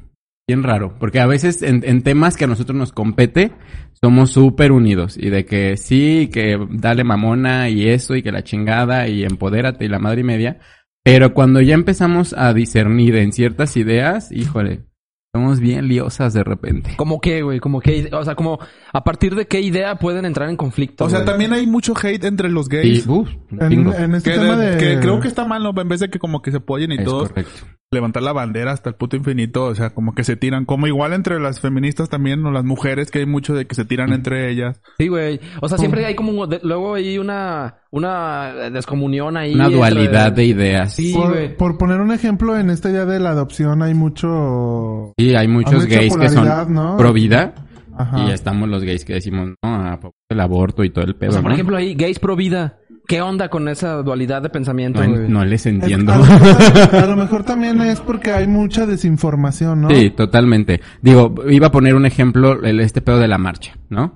[0.47, 0.95] bien raro.
[0.97, 3.51] Porque a veces en, en temas que a nosotros nos compete,
[4.01, 5.17] somos súper unidos.
[5.17, 9.83] Y de que sí, que dale mamona y eso, y que la chingada, y empodérate,
[9.83, 10.59] y la madre y media.
[11.03, 14.85] Pero cuando ya empezamos a discernir en ciertas ideas, híjole,
[15.33, 16.91] somos bien liosas de repente.
[16.97, 17.59] ¿Cómo qué, güey?
[17.59, 18.09] ¿Cómo qué?
[18.11, 18.59] O sea, como...
[18.93, 21.25] ¿A partir de qué idea pueden entrar en conflicto, O sea, güey?
[21.29, 23.07] también hay mucho hate entre los Y, gays.
[23.07, 24.77] uf, un En, en este Que, tema de- de...
[24.77, 25.73] que creo que está mal, ¿no?
[25.81, 27.51] En vez de que como que se apoyen y Es todos correcto.
[27.93, 31.11] Levantar la bandera hasta el puto infinito, o sea, como que se tiran, como igual
[31.11, 34.49] entre las feministas también, o las mujeres, que hay mucho de que se tiran entre
[34.49, 34.81] ellas.
[34.97, 35.41] Sí, güey.
[35.61, 36.47] O sea, siempre hay como...
[36.47, 37.75] de- luego hay una...
[37.93, 39.53] Una descomunión ahí.
[39.53, 40.93] Una entre- dualidad de ideas.
[40.95, 41.57] Sí, Por, güey.
[41.57, 45.11] por poner un ejemplo, en esta idea de la adopción hay mucho...
[45.17, 46.95] Sí, hay muchos gays que son ¿no?
[46.95, 47.53] pro vida.
[47.97, 48.19] Ajá.
[48.25, 51.31] Y estamos los gays que decimos, no, a favor del aborto y todo el pedo.
[51.31, 51.55] O sea, por ¿no?
[51.55, 52.77] ejemplo, ahí, gays pro vida.
[53.07, 56.13] ¿Qué onda con esa dualidad de pensamiento, no, les Es- entiendo.
[56.13, 59.89] a, lo mejor, a lo mejor también es porque hay mucha desinformación, ¿no?
[59.89, 60.81] Sí, totalmente.
[61.01, 64.15] Digo, iba a poner un ejemplo, el, este pedo de la marcha, ¿no?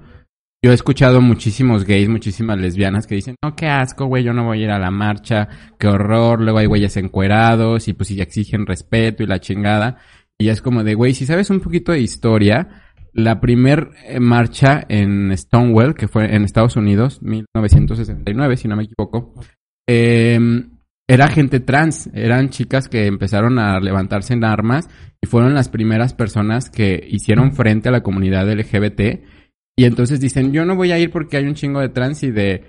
[0.64, 4.46] Yo he escuchado muchísimos gays, muchísimas lesbianas que dicen, no, qué asco, güey, yo no
[4.46, 8.20] voy a ir a la marcha, qué horror, luego hay güeyes encuerados y pues sí
[8.20, 9.98] exigen respeto y la chingada.
[10.40, 12.68] Y es como de, güey, si sabes un poquito de historia,
[13.16, 18.84] la primer eh, marcha en Stonewall, que fue en Estados Unidos, 1969, si no me
[18.84, 19.34] equivoco,
[19.88, 20.38] eh,
[21.08, 24.90] era gente trans, eran chicas que empezaron a levantarse en armas
[25.22, 29.24] y fueron las primeras personas que hicieron frente a la comunidad LGBT.
[29.78, 32.32] Y entonces dicen, yo no voy a ir porque hay un chingo de trans y
[32.32, 32.64] de,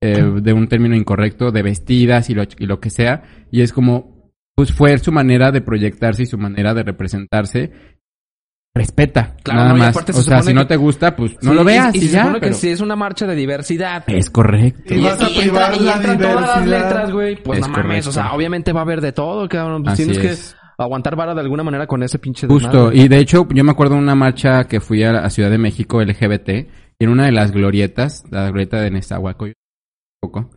[0.00, 3.24] eh, de un término incorrecto, de vestidas y lo, y lo que sea.
[3.50, 7.97] Y es como, pues fue su manera de proyectarse y su manera de representarse.
[8.78, 9.36] Respeta.
[9.42, 9.88] Claro, nada no, y más.
[9.90, 11.94] aparte se O sea, si no que- te gusta, pues no Sí, lo y- veas
[11.94, 12.20] y, y, se ya.
[12.22, 14.04] supone que pero- si es una marcha de diversidad.
[14.06, 14.94] Es correcto.
[14.94, 17.42] Y vas a entra- privar y la entran todas las letras, güey.
[17.42, 18.08] Pues Es no mames, correcto.
[18.08, 19.82] o sea, obviamente va a haber de todo, cabrón.
[19.82, 20.52] Pues Así tienes es.
[20.54, 23.72] que aguantar vara de alguna manera con ese pinche Justo, y de hecho, yo me
[23.72, 26.68] acuerdo de una marcha que fui a la Ciudad de México LGBT,
[27.00, 29.58] y en una de las glorietas, la glorieta de Nezahualcóyotl,
[30.20, 30.50] poco,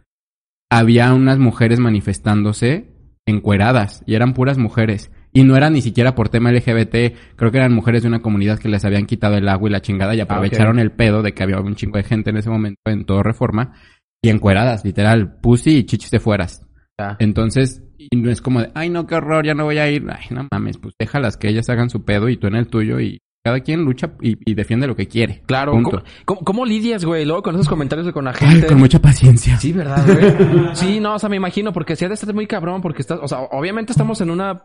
[0.71, 2.91] había unas mujeres manifestándose
[3.25, 5.11] encueradas, y eran puras mujeres.
[5.33, 8.59] Y no era ni siquiera por tema LGBT, creo que eran mujeres de una comunidad
[8.59, 11.43] que les habían quitado el agua y la chingada, y aprovecharon el pedo de que
[11.43, 13.73] había un chingo de gente en ese momento en todo Reforma,
[14.21, 16.67] y encueradas, literal, pussy y chichis de fueras.
[16.99, 17.15] Ya.
[17.19, 20.05] Entonces, y no es como de, ay, no, qué horror, ya no voy a ir.
[20.09, 22.99] Ay, no mames, pues déjalas que ellas hagan su pedo y tú en el tuyo
[22.99, 25.41] y cada quien lucha y, y defiende lo que quiere.
[25.47, 25.71] Claro.
[25.71, 27.25] ¿cómo, cómo, cómo lidias, güey?
[27.25, 28.67] Luego con esos comentarios de con la Ay, gente.
[28.67, 29.57] con mucha paciencia.
[29.57, 30.75] Sí, ¿verdad, güey?
[30.75, 33.19] Sí, no, o sea, me imagino, porque sí ha de estar muy cabrón, porque estás,
[33.21, 34.63] o sea, obviamente estamos en una,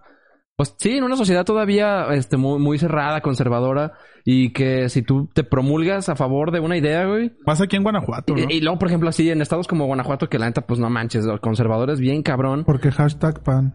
[0.56, 3.92] pues sí, en una sociedad todavía, este, muy, muy cerrada, conservadora,
[4.24, 7.82] y que si tú te promulgas a favor de una idea, güey, Más aquí en
[7.82, 8.40] Guanajuato, ¿no?
[8.48, 10.88] y, y luego, por ejemplo, así, en estados como Guanajuato, que la neta, pues no
[10.88, 12.64] manches, los conservadores bien cabrón.
[12.64, 13.74] Porque hashtag pan.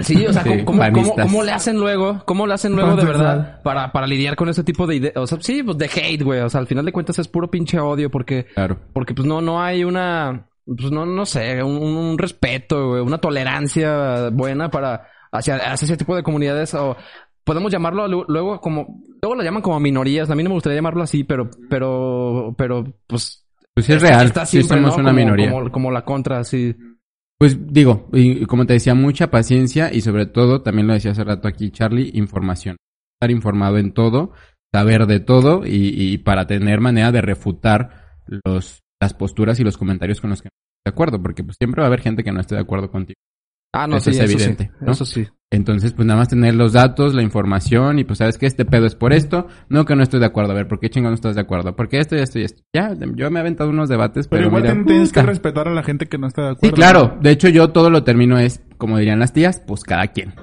[0.00, 1.10] Sí, o sea, Sí, ¿cómo, cómo, panistas.
[1.16, 2.22] cómo- cómo le hacen luego?
[2.26, 5.16] ¿Cómo le hacen luego de verdad para, para lidiar con ese tipo de ideas?
[5.16, 6.40] O sea, sí, pues de hate, güey.
[6.40, 8.78] O sea, al final de cuentas es puro pinche odio porque, Claro.
[8.92, 13.00] porque pues no, no hay una, pues no, no sé, un, un- un respeto, güey,
[13.02, 16.96] una tolerancia buena para, hacia, hacia ese tipo de comunidades o
[17.44, 20.30] podemos llamarlo lu- luego como, luego lo llaman como minorías.
[20.30, 23.44] A mí no me gustaría llamarlo así, pero, pero, pero, pues.
[23.74, 25.02] Pues sí es está- real, está sí somos ¿no?
[25.02, 25.50] una Como- minoría.
[25.50, 26.74] Como, como la contra, sí.
[27.38, 31.12] Pues digo, y, y como te decía, mucha paciencia y sobre todo, también lo decía
[31.12, 32.76] hace rato aquí Charlie, información.
[33.16, 34.32] Estar informado en todo,
[34.72, 39.78] saber de todo y, y para tener manera de refutar los, las posturas y los
[39.78, 42.24] comentarios con los que no estoy de acuerdo, porque pues siempre va a haber gente
[42.24, 43.18] que no esté de acuerdo contigo.
[43.72, 44.70] Ah, no, Eso sí, es eso evidente, sí.
[44.80, 44.92] ¿no?
[44.92, 45.26] Eso sí.
[45.50, 48.84] Entonces, pues nada más tener los datos, la información y pues sabes que este pedo
[48.86, 51.14] es por esto, no que no estoy de acuerdo, a ver, ¿por qué chingón no
[51.14, 51.74] estás de acuerdo?
[51.74, 52.62] Porque esto y esto y esto.
[52.74, 55.72] Ya, yo me he aventado unos debates, Pero, pero, igual mira, tienes que respetar a
[55.72, 56.66] la gente que no está de acuerdo.
[56.68, 57.18] Sí, claro.
[57.22, 60.34] De hecho, yo todo lo termino es, como dirían las tías, pues cada quien.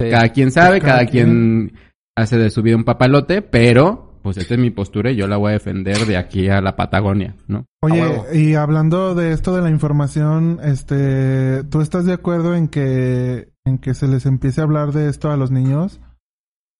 [0.00, 0.10] Sí.
[0.10, 1.72] Cada quien sabe, Pues cada cada, quien
[2.16, 5.36] hace de su vida un papalote, pero pues esta es mi postura y yo la
[5.36, 7.66] voy a defender de aquí a la Patagonia, ¿no?
[7.82, 13.52] Oye, y hablando de esto de la información, este, ¿tú estás de acuerdo en que
[13.66, 16.00] en que se les empiece a hablar de esto a los niños?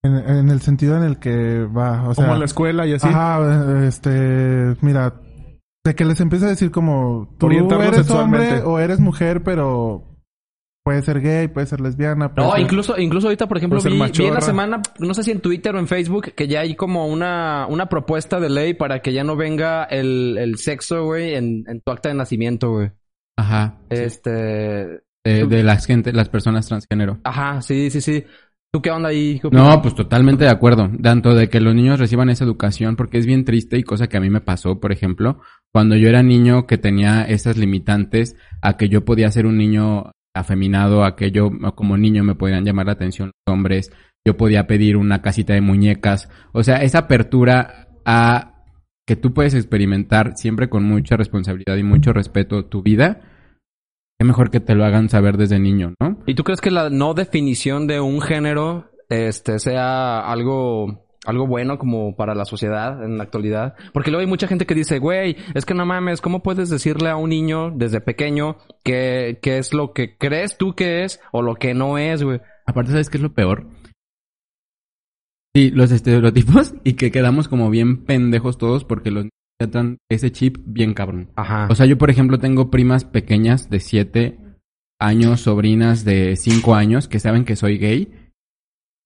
[0.02, 2.94] En, en el sentido en el que va, o sea, Como en la escuela y
[2.94, 3.08] así.
[3.08, 5.20] ajá, este, mira,
[5.84, 8.54] de que les empiece a decir como tú eres sexualmente.
[8.54, 10.13] hombre o eres mujer, pero
[10.84, 13.90] puede ser gay, puede ser lesbiana, puede No, ser- incluso, incluso ahorita, por ejemplo, vi,
[13.90, 16.76] vi en la semana, no sé si en Twitter o en Facebook, que ya hay
[16.76, 21.34] como una, una propuesta de ley para que ya no venga el, el sexo, güey,
[21.34, 22.90] en, en tu acta de nacimiento, güey.
[23.36, 23.78] Ajá.
[23.88, 25.00] Este...
[25.26, 27.18] De, de las gente, las personas transgénero.
[27.24, 28.24] Ajá, sí, sí, sí.
[28.70, 29.38] ¿Tú qué onda ahí?
[29.40, 29.66] ¿Qué opinas?
[29.76, 30.90] No, pues totalmente de acuerdo.
[31.02, 34.18] Tanto de que los niños reciban esa educación, porque es bien triste y cosa que
[34.18, 35.40] a mí me pasó, por ejemplo,
[35.72, 40.10] cuando yo era niño que tenía esas limitantes a que yo podía ser un niño
[40.34, 43.92] afeminado, a que yo como niño me podían llamar la atención los hombres,
[44.26, 46.28] yo podía pedir una casita de muñecas.
[46.52, 48.64] O sea, esa apertura a
[49.06, 53.20] que tú puedes experimentar siempre con mucha responsabilidad y mucho respeto tu vida,
[54.18, 56.18] qué mejor que te lo hagan saber desde niño, ¿no?
[56.26, 61.78] ¿Y tú crees que la no definición de un género este sea algo algo bueno
[61.78, 63.74] como para la sociedad en la actualidad?
[63.92, 67.10] Porque luego hay mucha gente que dice, güey, es que no mames, ¿cómo puedes decirle
[67.10, 71.42] a un niño desde pequeño que, que es lo que crees tú que es o
[71.42, 72.40] lo que no es, güey?
[72.66, 73.66] Aparte, ¿sabes qué es lo peor?
[75.54, 80.32] Sí, los estereotipos y que quedamos como bien pendejos todos porque los niños traen ese
[80.32, 81.30] chip bien cabrón.
[81.36, 81.68] Ajá.
[81.70, 84.38] O sea, yo por ejemplo tengo primas pequeñas de 7
[84.98, 88.23] años, sobrinas de 5 años que saben que soy gay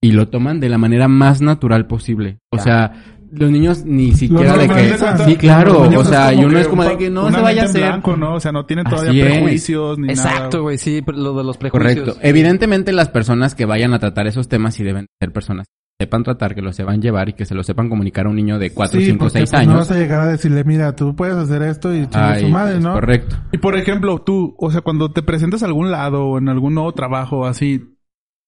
[0.01, 2.39] y lo toman de la manera más natural posible.
[2.51, 2.63] O Ya.
[2.63, 2.93] sea,
[3.31, 4.97] los niños ni siquiera de que...
[5.25, 5.87] Sí, claro.
[5.89, 7.81] Los O sea, y uno es como un de que no se vaya a hacer...
[7.83, 8.33] blanco, ¿no?
[8.33, 9.27] O sea, no tienen todavía Así es.
[9.27, 11.99] prejuicios ni Exacto, güey, sí, lo de los prejuicios.
[11.99, 12.19] Correcto.
[12.23, 16.23] Evidentemente las personas que vayan a tratar esos temas sí deben ser personas que sepan
[16.23, 18.71] tratar, que lo sepan llevar y que se lo sepan comunicar a un niño de
[18.71, 19.87] 4, Sí, 5, porque, 6 pues, No años.
[19.87, 22.79] vas a llegar a decirle, mira, tú puedes hacer esto y chingue Ay, su madre,
[22.79, 22.93] ¿no?
[22.93, 23.35] Correcto.
[23.51, 26.73] Y por ejemplo, tú, o sea, cuando te presentas a algún lado o en algún
[26.73, 27.81] nuevo trabajo así,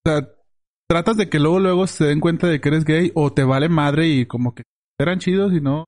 [0.06, 0.28] o sea,
[0.92, 3.70] tratas de que luego luego se den cuenta de que eres gay o te vale
[3.70, 4.64] madre y como que
[5.00, 5.86] eran chidos y no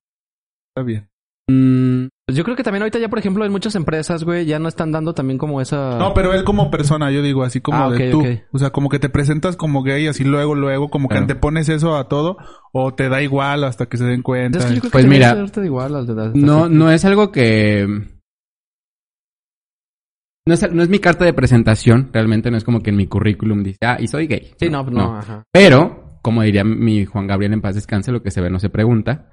[0.74, 1.08] está bien.
[1.46, 4.58] Mm, Pues yo creo que también ahorita ya, por ejemplo, en muchas empresas, güey, ya
[4.58, 5.98] no están dando también como esa...
[5.98, 8.88] No, pero él como persona, yo digo así como Ah, de tú, o sea, como
[8.88, 11.26] que te presentas como gay así luego luego como Claro.
[11.26, 12.38] que te pones eso a todo
[12.72, 14.58] o te da igual hasta que se den cuenta.
[14.58, 18.13] Es que yo creo que Pues mira, igual no, no es algo que...
[20.46, 23.06] No es, no es mi carta de presentación, realmente no es como que en mi
[23.06, 24.52] currículum dice, ah, y soy gay.
[24.58, 25.42] Sí, no, no, ajá.
[25.50, 28.68] Pero como diría mi Juan Gabriel en paz descanse, lo que se ve no se
[28.70, 29.30] pregunta.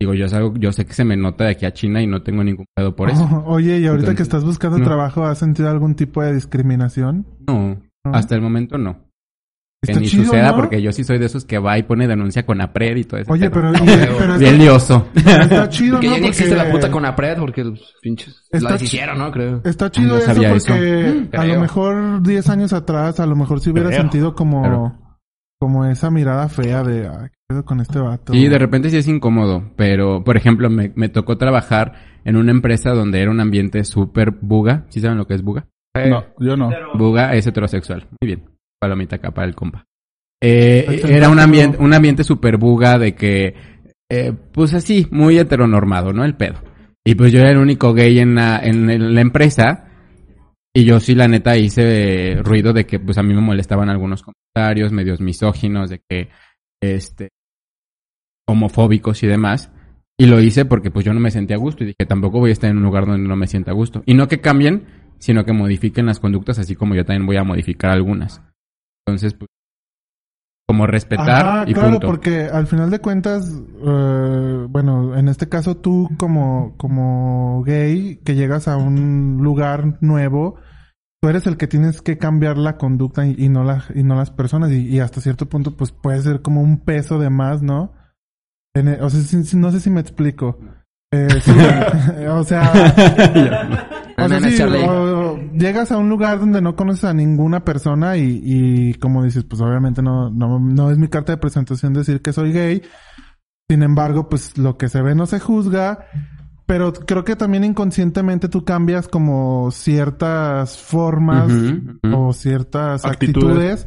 [0.00, 2.06] Digo, yo, es algo- yo sé que se me nota de aquí a China y
[2.06, 3.24] no tengo ningún pedo por eso.
[3.24, 4.84] Oh, oye, y ahorita Entonces, que estás buscando no.
[4.84, 7.26] trabajo, ¿has sentido algún tipo de discriminación?
[7.46, 8.12] No, No.
[8.14, 9.11] hasta el momento no.
[9.84, 10.56] Que Está ni chido, suceda ¿no?
[10.56, 13.20] porque yo sí soy de esos que va y pone denuncia con APRED y todo
[13.20, 13.32] eso.
[13.32, 15.08] Oye, pero, y- pero Bien está, lioso.
[15.16, 16.14] está chido, Que ¿no?
[16.14, 19.32] ya ni existe la puta con Apred porque los pinches Está la deshicieron, ¿no?
[19.32, 19.60] Creo.
[19.64, 20.72] Está chido no eso porque eso.
[20.72, 20.76] a
[21.40, 21.54] Creo.
[21.56, 24.00] lo mejor 10 años atrás, a lo mejor si hubiera Creo.
[24.02, 24.98] sentido como, Claro.
[25.58, 28.32] como esa mirada fea de, ay, ¿qué pedo con este vato?
[28.34, 32.52] Sí, de repente sí es incómodo, pero por ejemplo me, me tocó trabajar en una
[32.52, 34.84] empresa donde era un ambiente súper buga.
[34.90, 35.66] ¿Sí saben lo que es buga?
[36.08, 36.70] No, yo no.
[36.94, 38.06] Buga es heterosexual.
[38.20, 38.44] Muy bien.
[38.82, 39.86] Palomita acá para el compa.
[40.42, 43.54] Eh, era un ambiente, un ambiente súper buga de que,
[44.10, 46.24] eh, pues así, muy heteronormado, ¿no?
[46.24, 46.60] El pedo.
[47.04, 49.88] Y pues yo era el único gay en la, en la empresa.
[50.74, 53.88] Y yo sí, la neta, hice eh, ruido de que pues a mí me molestaban
[53.88, 56.30] algunos comentarios medios misóginos, de que,
[56.82, 57.28] este,
[58.48, 59.70] homofóbicos y demás.
[60.18, 62.50] Y lo hice porque pues yo no me sentía a gusto y dije, tampoco voy
[62.50, 64.02] a estar en un lugar donde no me sienta a gusto.
[64.06, 64.86] Y no que cambien,
[65.20, 68.42] sino que modifiquen las conductas, así como yo también voy a modificar algunas.
[69.06, 69.48] Entonces, pues,
[70.68, 72.06] como respetar Ajá, y claro, punto.
[72.06, 73.52] porque al final de cuentas,
[73.84, 80.56] eh, bueno, en este caso tú como, como gay que llegas a un lugar nuevo,
[81.20, 84.14] tú eres el que tienes que cambiar la conducta y, y no la, y no
[84.14, 87.60] las personas y, y hasta cierto punto pues puede ser como un peso de más,
[87.62, 87.92] ¿no?
[88.74, 90.58] En e- o sea, si- no sé si me explico.
[91.12, 91.50] Eh, sí,
[92.28, 92.72] o sea,
[94.16, 94.84] o sea, sí, Charlie.
[94.84, 99.22] o- o llegas a un lugar donde no conoces a ninguna persona y, y como
[99.24, 102.82] dices, pues obviamente no, no, no es mi carta de presentación decir que soy gay.
[103.70, 106.06] Sin embargo, pues lo que se ve no se juzga.
[106.66, 111.50] Pero creo que también inconscientemente tú cambias como ciertas formas
[112.14, 113.82] o ciertas Actitudes.
[113.84, 113.86] actitudes.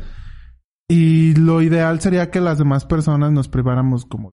[0.88, 4.32] Y lo ideal sería que las demás personas nos priváramos como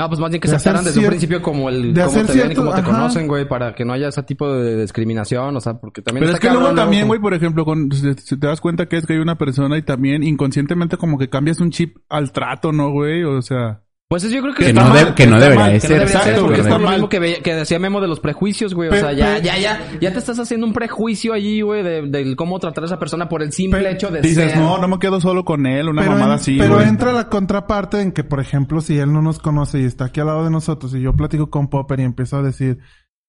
[0.00, 2.06] No, pues más bien que De se aceptaran desde un principio como el de cómo
[2.06, 2.90] hacer te ven y cierto- cómo te ajá.
[2.90, 6.34] conocen, güey, para que no haya ese tipo de discriminación, o sea, porque también Pero
[6.34, 9.04] es que luego también, como- güey, por ejemplo, con, si te das cuenta que es
[9.06, 12.90] que hay una persona y también inconscientemente como que cambias un chip al trato, ¿no,
[12.90, 13.24] güey?
[13.24, 13.82] O sea...
[14.10, 15.72] Pues es- yo creo que, Que está no, mal, de- que no está debería mal,
[15.72, 15.98] de que no ser.
[16.00, 16.92] debería ser, Exacto, porque que es lo mal.
[16.94, 18.88] mismo que, decía Memo de los prejuicios, güey.
[18.88, 22.34] O sea, ya, ya, ya, ya te estás haciendo un prejuicio allí, güey, de, del
[22.34, 24.60] cómo tratar a esa persona por el simple Pero hecho de Dices, ser.
[24.60, 26.88] no, no me quedo solo con él, una pero, mamada en- así, pero güey.
[26.88, 30.18] entra la contraparte en que, por ejemplo, si él no nos conoce y está aquí
[30.18, 32.78] al lado de nosotros y yo platico con Popper y empiezo a decir,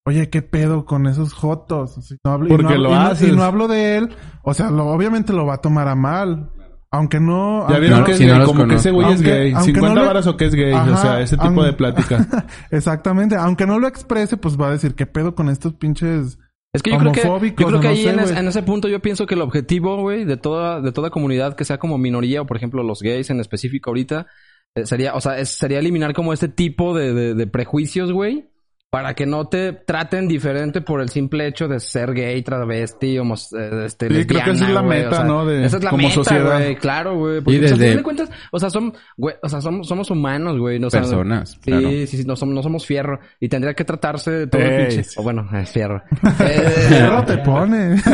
[0.04, 1.94] oye, ¿qué pedo con esos jotos?
[2.04, 3.28] Si no hablo, y Porque no, hablo- lo y no- haces.
[3.28, 4.08] y no hablo de él,
[4.42, 6.50] o sea, lo, obviamente lo va a tomar a mal.
[6.94, 7.60] Aunque no...
[7.68, 9.14] Ya aunque vieron no- que es si no gay, los como que ese güey es
[9.16, 9.52] Aunque- gay.
[9.52, 10.72] aunque 50 no le- varas o que es gay.
[10.72, 12.26] o Ajá, sea, ese tipo aun- de plática.
[12.70, 13.34] Exactamente.
[13.36, 16.38] Aunque no lo exprese, pues va a decir, ¿qué pedo con estos pinches...
[16.74, 17.38] Es que yo creo que, yo
[17.68, 18.38] creo que o no ahí sé, en, ese, güey.
[18.42, 21.64] en ese punto yo pienso que el objetivo, güey, de toda, de toda comunidad que
[21.66, 24.26] sea como minoría, o por ejemplo los gays en específico ahorita,
[24.74, 28.48] eh, sería, o sea, es- sería eliminar como este tipo de, de, de prejuicios, güey,
[28.92, 33.50] para que no te traten diferente por el simple hecho de ser gay, travesti, homos,
[33.54, 35.46] eh, este, Sí, creo que esa es lesbiana, la meta, o sea, ¿no?
[35.46, 36.60] De- esa es la como meta, sociedad.
[36.78, 37.40] claro, güey.
[37.40, 40.10] Porque Y pues, desde- final de cuentas, o sea, son, güey, o sea, somos, somos
[40.10, 40.78] humanos, güey.
[40.78, 41.88] no, o sea, Personas, Sí, claro.
[41.88, 43.18] sí, sí, no somos, no somos fierro.
[43.40, 45.08] Y tendría que tratarse de todo el pinche.
[45.16, 46.02] O bueno, es fierro.
[46.40, 47.96] Eh, Pero te pone.
[48.02, 48.10] Sí,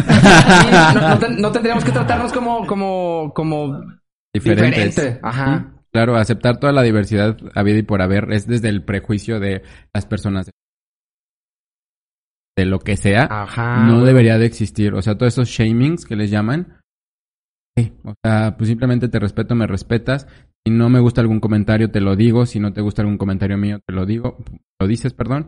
[0.95, 3.81] no, no ten- no tendríamos que tratarnos como, como, como
[4.33, 4.95] Diferentes.
[4.95, 5.21] diferente.
[5.25, 5.73] Ajá.
[5.91, 9.63] Claro, aceptar toda la diversidad habida y por haber es desde el prejuicio de
[9.93, 10.51] las personas
[12.59, 13.29] de lo que sea.
[13.31, 13.85] Ajá.
[13.87, 14.07] no güey.
[14.07, 14.93] debería de existir.
[14.95, 16.81] O sea, todos esos shamings que les llaman.
[17.77, 20.27] sí, O sea, pues simplemente te respeto, me respetas.
[20.67, 22.47] Si no me gusta algún comentario, te lo digo.
[22.47, 24.39] Si no te gusta algún comentario mío, te lo digo.
[24.81, 25.47] Lo dices, perdón.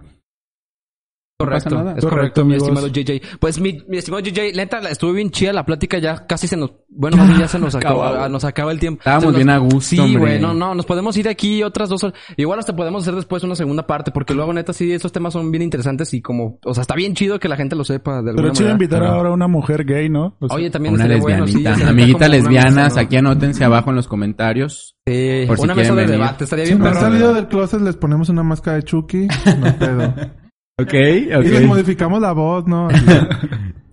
[1.45, 2.68] Correcto, es correcto, Correcto, mi amigos.
[2.68, 3.38] estimado JJ.
[3.38, 6.57] Pues mi, mi estimado JJ, neta, la- estuvo bien chida la plática, ya casi se
[6.57, 9.00] nos, bueno, más ya se nos acaba, nos acaba el tiempo.
[9.00, 12.04] Estábamos nos- bien a gusto, Sí, güey, no, no, nos podemos ir aquí otras dos
[12.04, 12.18] horas.
[12.37, 15.50] Igual hasta podemos hacer después una segunda parte, porque luego neta sí, esos temas son
[15.50, 18.33] bien interesantes y como, o sea, está bien chido que la gente lo sepa de
[18.34, 20.37] Pero chido invitar ahora a una mujer gay, ¿no?
[20.41, 21.76] O sea, Oye, también Una estaría bueno, lesbianita.
[21.76, 23.00] sí, Amiguitas lesbianas, mesa, ¿no?
[23.07, 24.96] aquí anótense abajo en los comentarios.
[25.07, 26.18] Sí, por si una mesa quieren de venir.
[26.26, 29.26] debate, estaría Si bien no han salido del closet, les ponemos una máscara de Chucky.
[29.58, 30.14] No pedo.
[30.81, 32.89] Ok, Y les modificamos la voz, ¿no?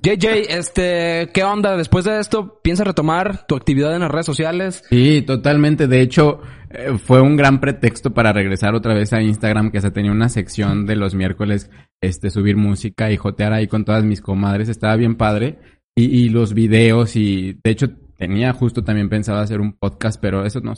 [0.04, 1.76] JJ, este, ¿qué onda?
[1.76, 4.84] Después de esto, ¿piensas retomar tu actividad en las redes sociales?
[4.90, 5.88] Sí, totalmente.
[5.88, 9.92] De hecho, eh, fue un gran pretexto para regresar otra vez a Instagram, que se
[9.92, 11.70] tenía una sección de los miércoles,
[12.02, 14.70] este, subir música y jotear ahí con todas mis comadres.
[14.70, 15.60] Estaba bien padre.
[15.96, 20.46] Y, y los videos y, de hecho, tenía justo también pensado hacer un podcast, pero
[20.46, 20.74] eso no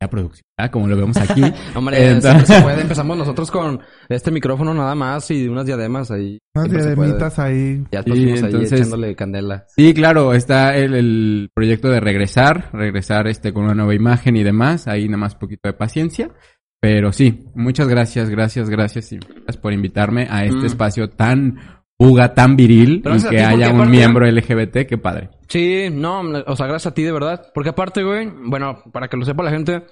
[0.00, 0.70] la producción, ¿verdad?
[0.72, 1.42] como lo vemos aquí.
[1.74, 2.82] Hombre, Entonces- se, se puede.
[2.82, 6.38] Empezamos nosotros con este micrófono nada más y unas diademas ahí.
[6.54, 7.82] Unas diademitas ahí.
[7.90, 9.64] Ya Sí, estamos ahí entonces- echándole candela.
[9.74, 14.42] Sí, claro, está el, el proyecto de regresar, regresar este con una nueva imagen y
[14.42, 16.30] demás, ahí nada más poquito de paciencia.
[16.78, 20.66] Pero sí, muchas gracias, gracias, gracias y gracias por invitarme a este Mm.
[20.66, 21.58] espacio tan
[21.98, 25.30] buga, tan viril Gracias y que haya un aparte- miembro LGBT, qué padre.
[25.48, 27.50] Sí, no, o sea, gracias a ti de verdad.
[27.54, 29.82] Porque aparte, güey, bueno, para que lo sepa la gente,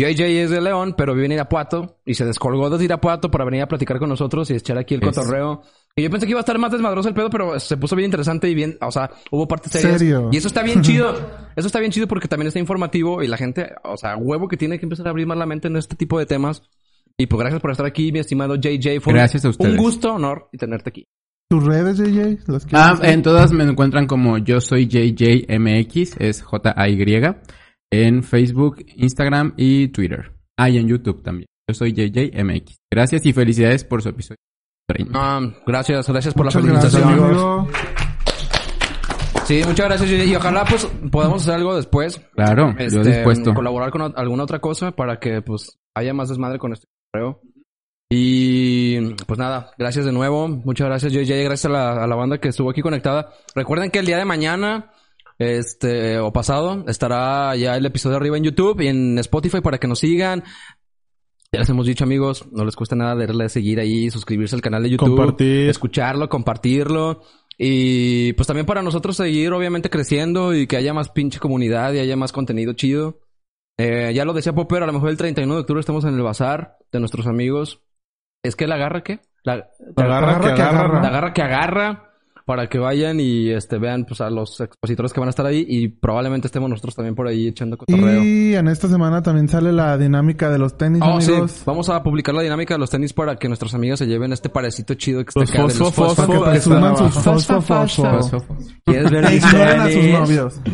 [0.00, 3.62] JJ es de León, pero vive en Irapuato y se descolgó desde Irapuato para venir
[3.62, 5.62] a platicar con nosotros y echar aquí el Es- cotorreo.
[5.96, 8.06] Y yo pensé que iba a estar más desmadroso el pedo, pero se puso bien
[8.06, 9.98] interesante y bien, o sea, hubo partes serias.
[9.98, 10.28] Serio.
[10.32, 11.12] Y eso está bien chido.
[11.56, 14.56] Eso está bien chido porque también está informativo y la gente, o sea, huevo que
[14.56, 16.62] tiene que empezar a abrir más la mente en este tipo de temas.
[17.16, 19.00] Y pues gracias por estar aquí, mi estimado JJ.
[19.00, 19.72] Fue Gracias a ustedes.
[19.72, 21.08] Un gusto, honor y tenerte aquí.
[21.50, 22.46] ¿Tus redes, JJ?
[22.52, 23.06] ¿Las Ah, decir?
[23.14, 27.24] en todas me encuentran como yo soy JJMX, es J-A-Y,
[27.90, 30.32] en Facebook, Instagram y Twitter.
[30.58, 31.46] Ah, y en YouTube también.
[31.68, 32.76] Yo soy JJMX.
[32.92, 34.36] Gracias y felicidades por su episodio
[34.88, 35.12] 30.
[35.14, 37.24] Ah, gracias, gracias por Muchas la gracias, felicitación.
[37.24, 37.68] amigo.
[39.44, 40.28] Sí, muchas gracias.
[40.28, 42.20] Y ojalá pues podamos hacer algo después.
[42.34, 43.54] Claro, yo Este, dispuesto.
[43.54, 47.40] Colaborar con alguna otra cosa para que pues haya más desmadre con este correo.
[48.10, 48.67] Y
[49.26, 50.48] pues nada, gracias de nuevo.
[50.48, 51.44] Muchas gracias, JJ.
[51.44, 53.32] Gracias a la, a la banda que estuvo aquí conectada.
[53.54, 54.92] Recuerden que el día de mañana,
[55.38, 59.88] este, o pasado, estará ya el episodio arriba en YouTube y en Spotify para que
[59.88, 60.44] nos sigan.
[61.52, 64.82] Ya les hemos dicho, amigos, no les cuesta nada darle seguir ahí, suscribirse al canal
[64.82, 65.70] de YouTube, Compartir.
[65.70, 67.22] escucharlo, compartirlo.
[67.56, 71.98] Y pues también para nosotros seguir obviamente creciendo y que haya más pinche comunidad y
[71.98, 73.20] haya más contenido chido.
[73.78, 76.22] Eh, ya lo decía Popper, a lo mejor el 31 de octubre estamos en el
[76.22, 77.82] bazar de nuestros amigos.
[78.42, 79.20] ¿Es que la agarra qué?
[79.42, 81.00] La, La agarra que agarra.
[81.02, 82.07] la agarra que agarra
[82.48, 85.66] para que vayan y este vean pues a los expositores que van a estar ahí
[85.68, 88.24] y probablemente estemos nosotros también por ahí echando cotorreo.
[88.24, 91.30] Y en esta semana también sale la dinámica de los tenis, Oh, sí.
[91.32, 91.62] amigos.
[91.66, 94.48] Vamos a publicar la dinámica de los tenis para que nuestros amigos se lleven este
[94.48, 97.14] parecito chido que está Los acá de los fosfo, fosfo, fosfo, Para que presuman sus
[97.22, 98.46] fosfo, fosfo.
[98.86, 100.60] ¿Quieres ver mis a sus novios.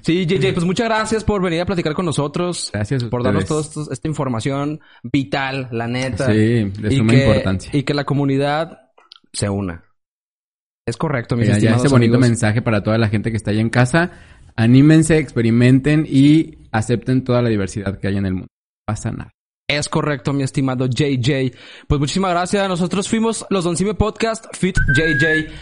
[0.00, 2.70] Sí, JJ, pues muchas gracias por venir a platicar con nosotros.
[2.72, 3.62] Gracias Por darnos toda
[3.92, 6.26] esta información vital, la neta.
[6.26, 7.70] Sí, de Y suma que- importancia.
[7.74, 8.78] Y que la comunidad
[9.32, 9.84] se una.
[10.88, 12.28] Es correcto, mis Mira, ya estimados ese bonito amigos.
[12.30, 14.10] mensaje para toda la gente que está allá en casa.
[14.56, 18.46] Anímense, experimenten y acepten toda la diversidad que hay en el mundo.
[18.48, 19.30] No pasa nada.
[19.68, 21.52] Es correcto, mi estimado JJ.
[21.86, 22.66] Pues muchísimas gracias.
[22.68, 25.52] Nosotros fuimos los Don Cime Podcast Fit JJ.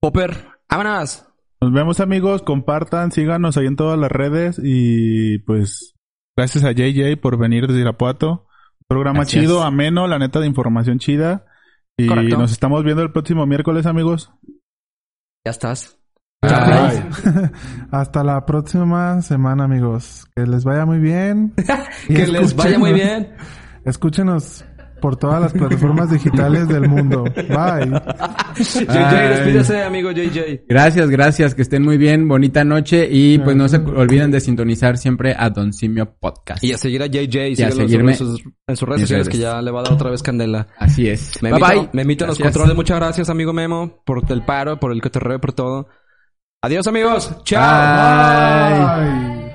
[0.00, 1.24] Popper, vámonos.
[1.60, 5.94] Nos vemos amigos, compartan, síganos ahí en todas las redes y pues
[6.36, 8.46] gracias a JJ por venir desde Irapuato.
[8.88, 9.42] Programa Gracias.
[9.42, 11.44] chido, ameno, la neta de información chida.
[11.98, 12.36] Y Correcto.
[12.36, 14.30] nos estamos viendo el próximo miércoles amigos.
[15.46, 15.96] Ya estás.
[17.92, 20.26] Hasta la próxima semana, amigos.
[20.34, 21.54] Que les vaya muy bien.
[22.08, 23.32] Que les vaya muy bien.
[23.84, 24.64] Escúchenos
[25.00, 27.24] por todas las plataformas digitales del mundo.
[27.24, 28.00] Bye.
[28.56, 29.28] JJ, Ay.
[29.28, 30.64] despídese, amigo JJ.
[30.68, 34.98] Gracias, gracias, que estén muy bien, bonita noche y pues no se olviden de sintonizar
[34.98, 36.62] siempre a Don Simio Podcast.
[36.64, 37.58] Y a seguir a JJ.
[37.58, 39.38] Y a en seguirme sus, en sus redes sociales redes.
[39.38, 40.68] que ya le va a dar otra vez candela.
[40.78, 41.42] Así es.
[41.42, 41.90] Me bye invito, bye.
[41.92, 42.74] Me invito a los controles.
[42.74, 45.88] Muchas gracias, amigo Memo, por el paro, por el cotorreo, por todo.
[46.62, 47.32] Adiós, amigos.
[47.44, 49.06] Chao.
[49.06, 49.36] Bye.
[49.36, 49.45] Bye.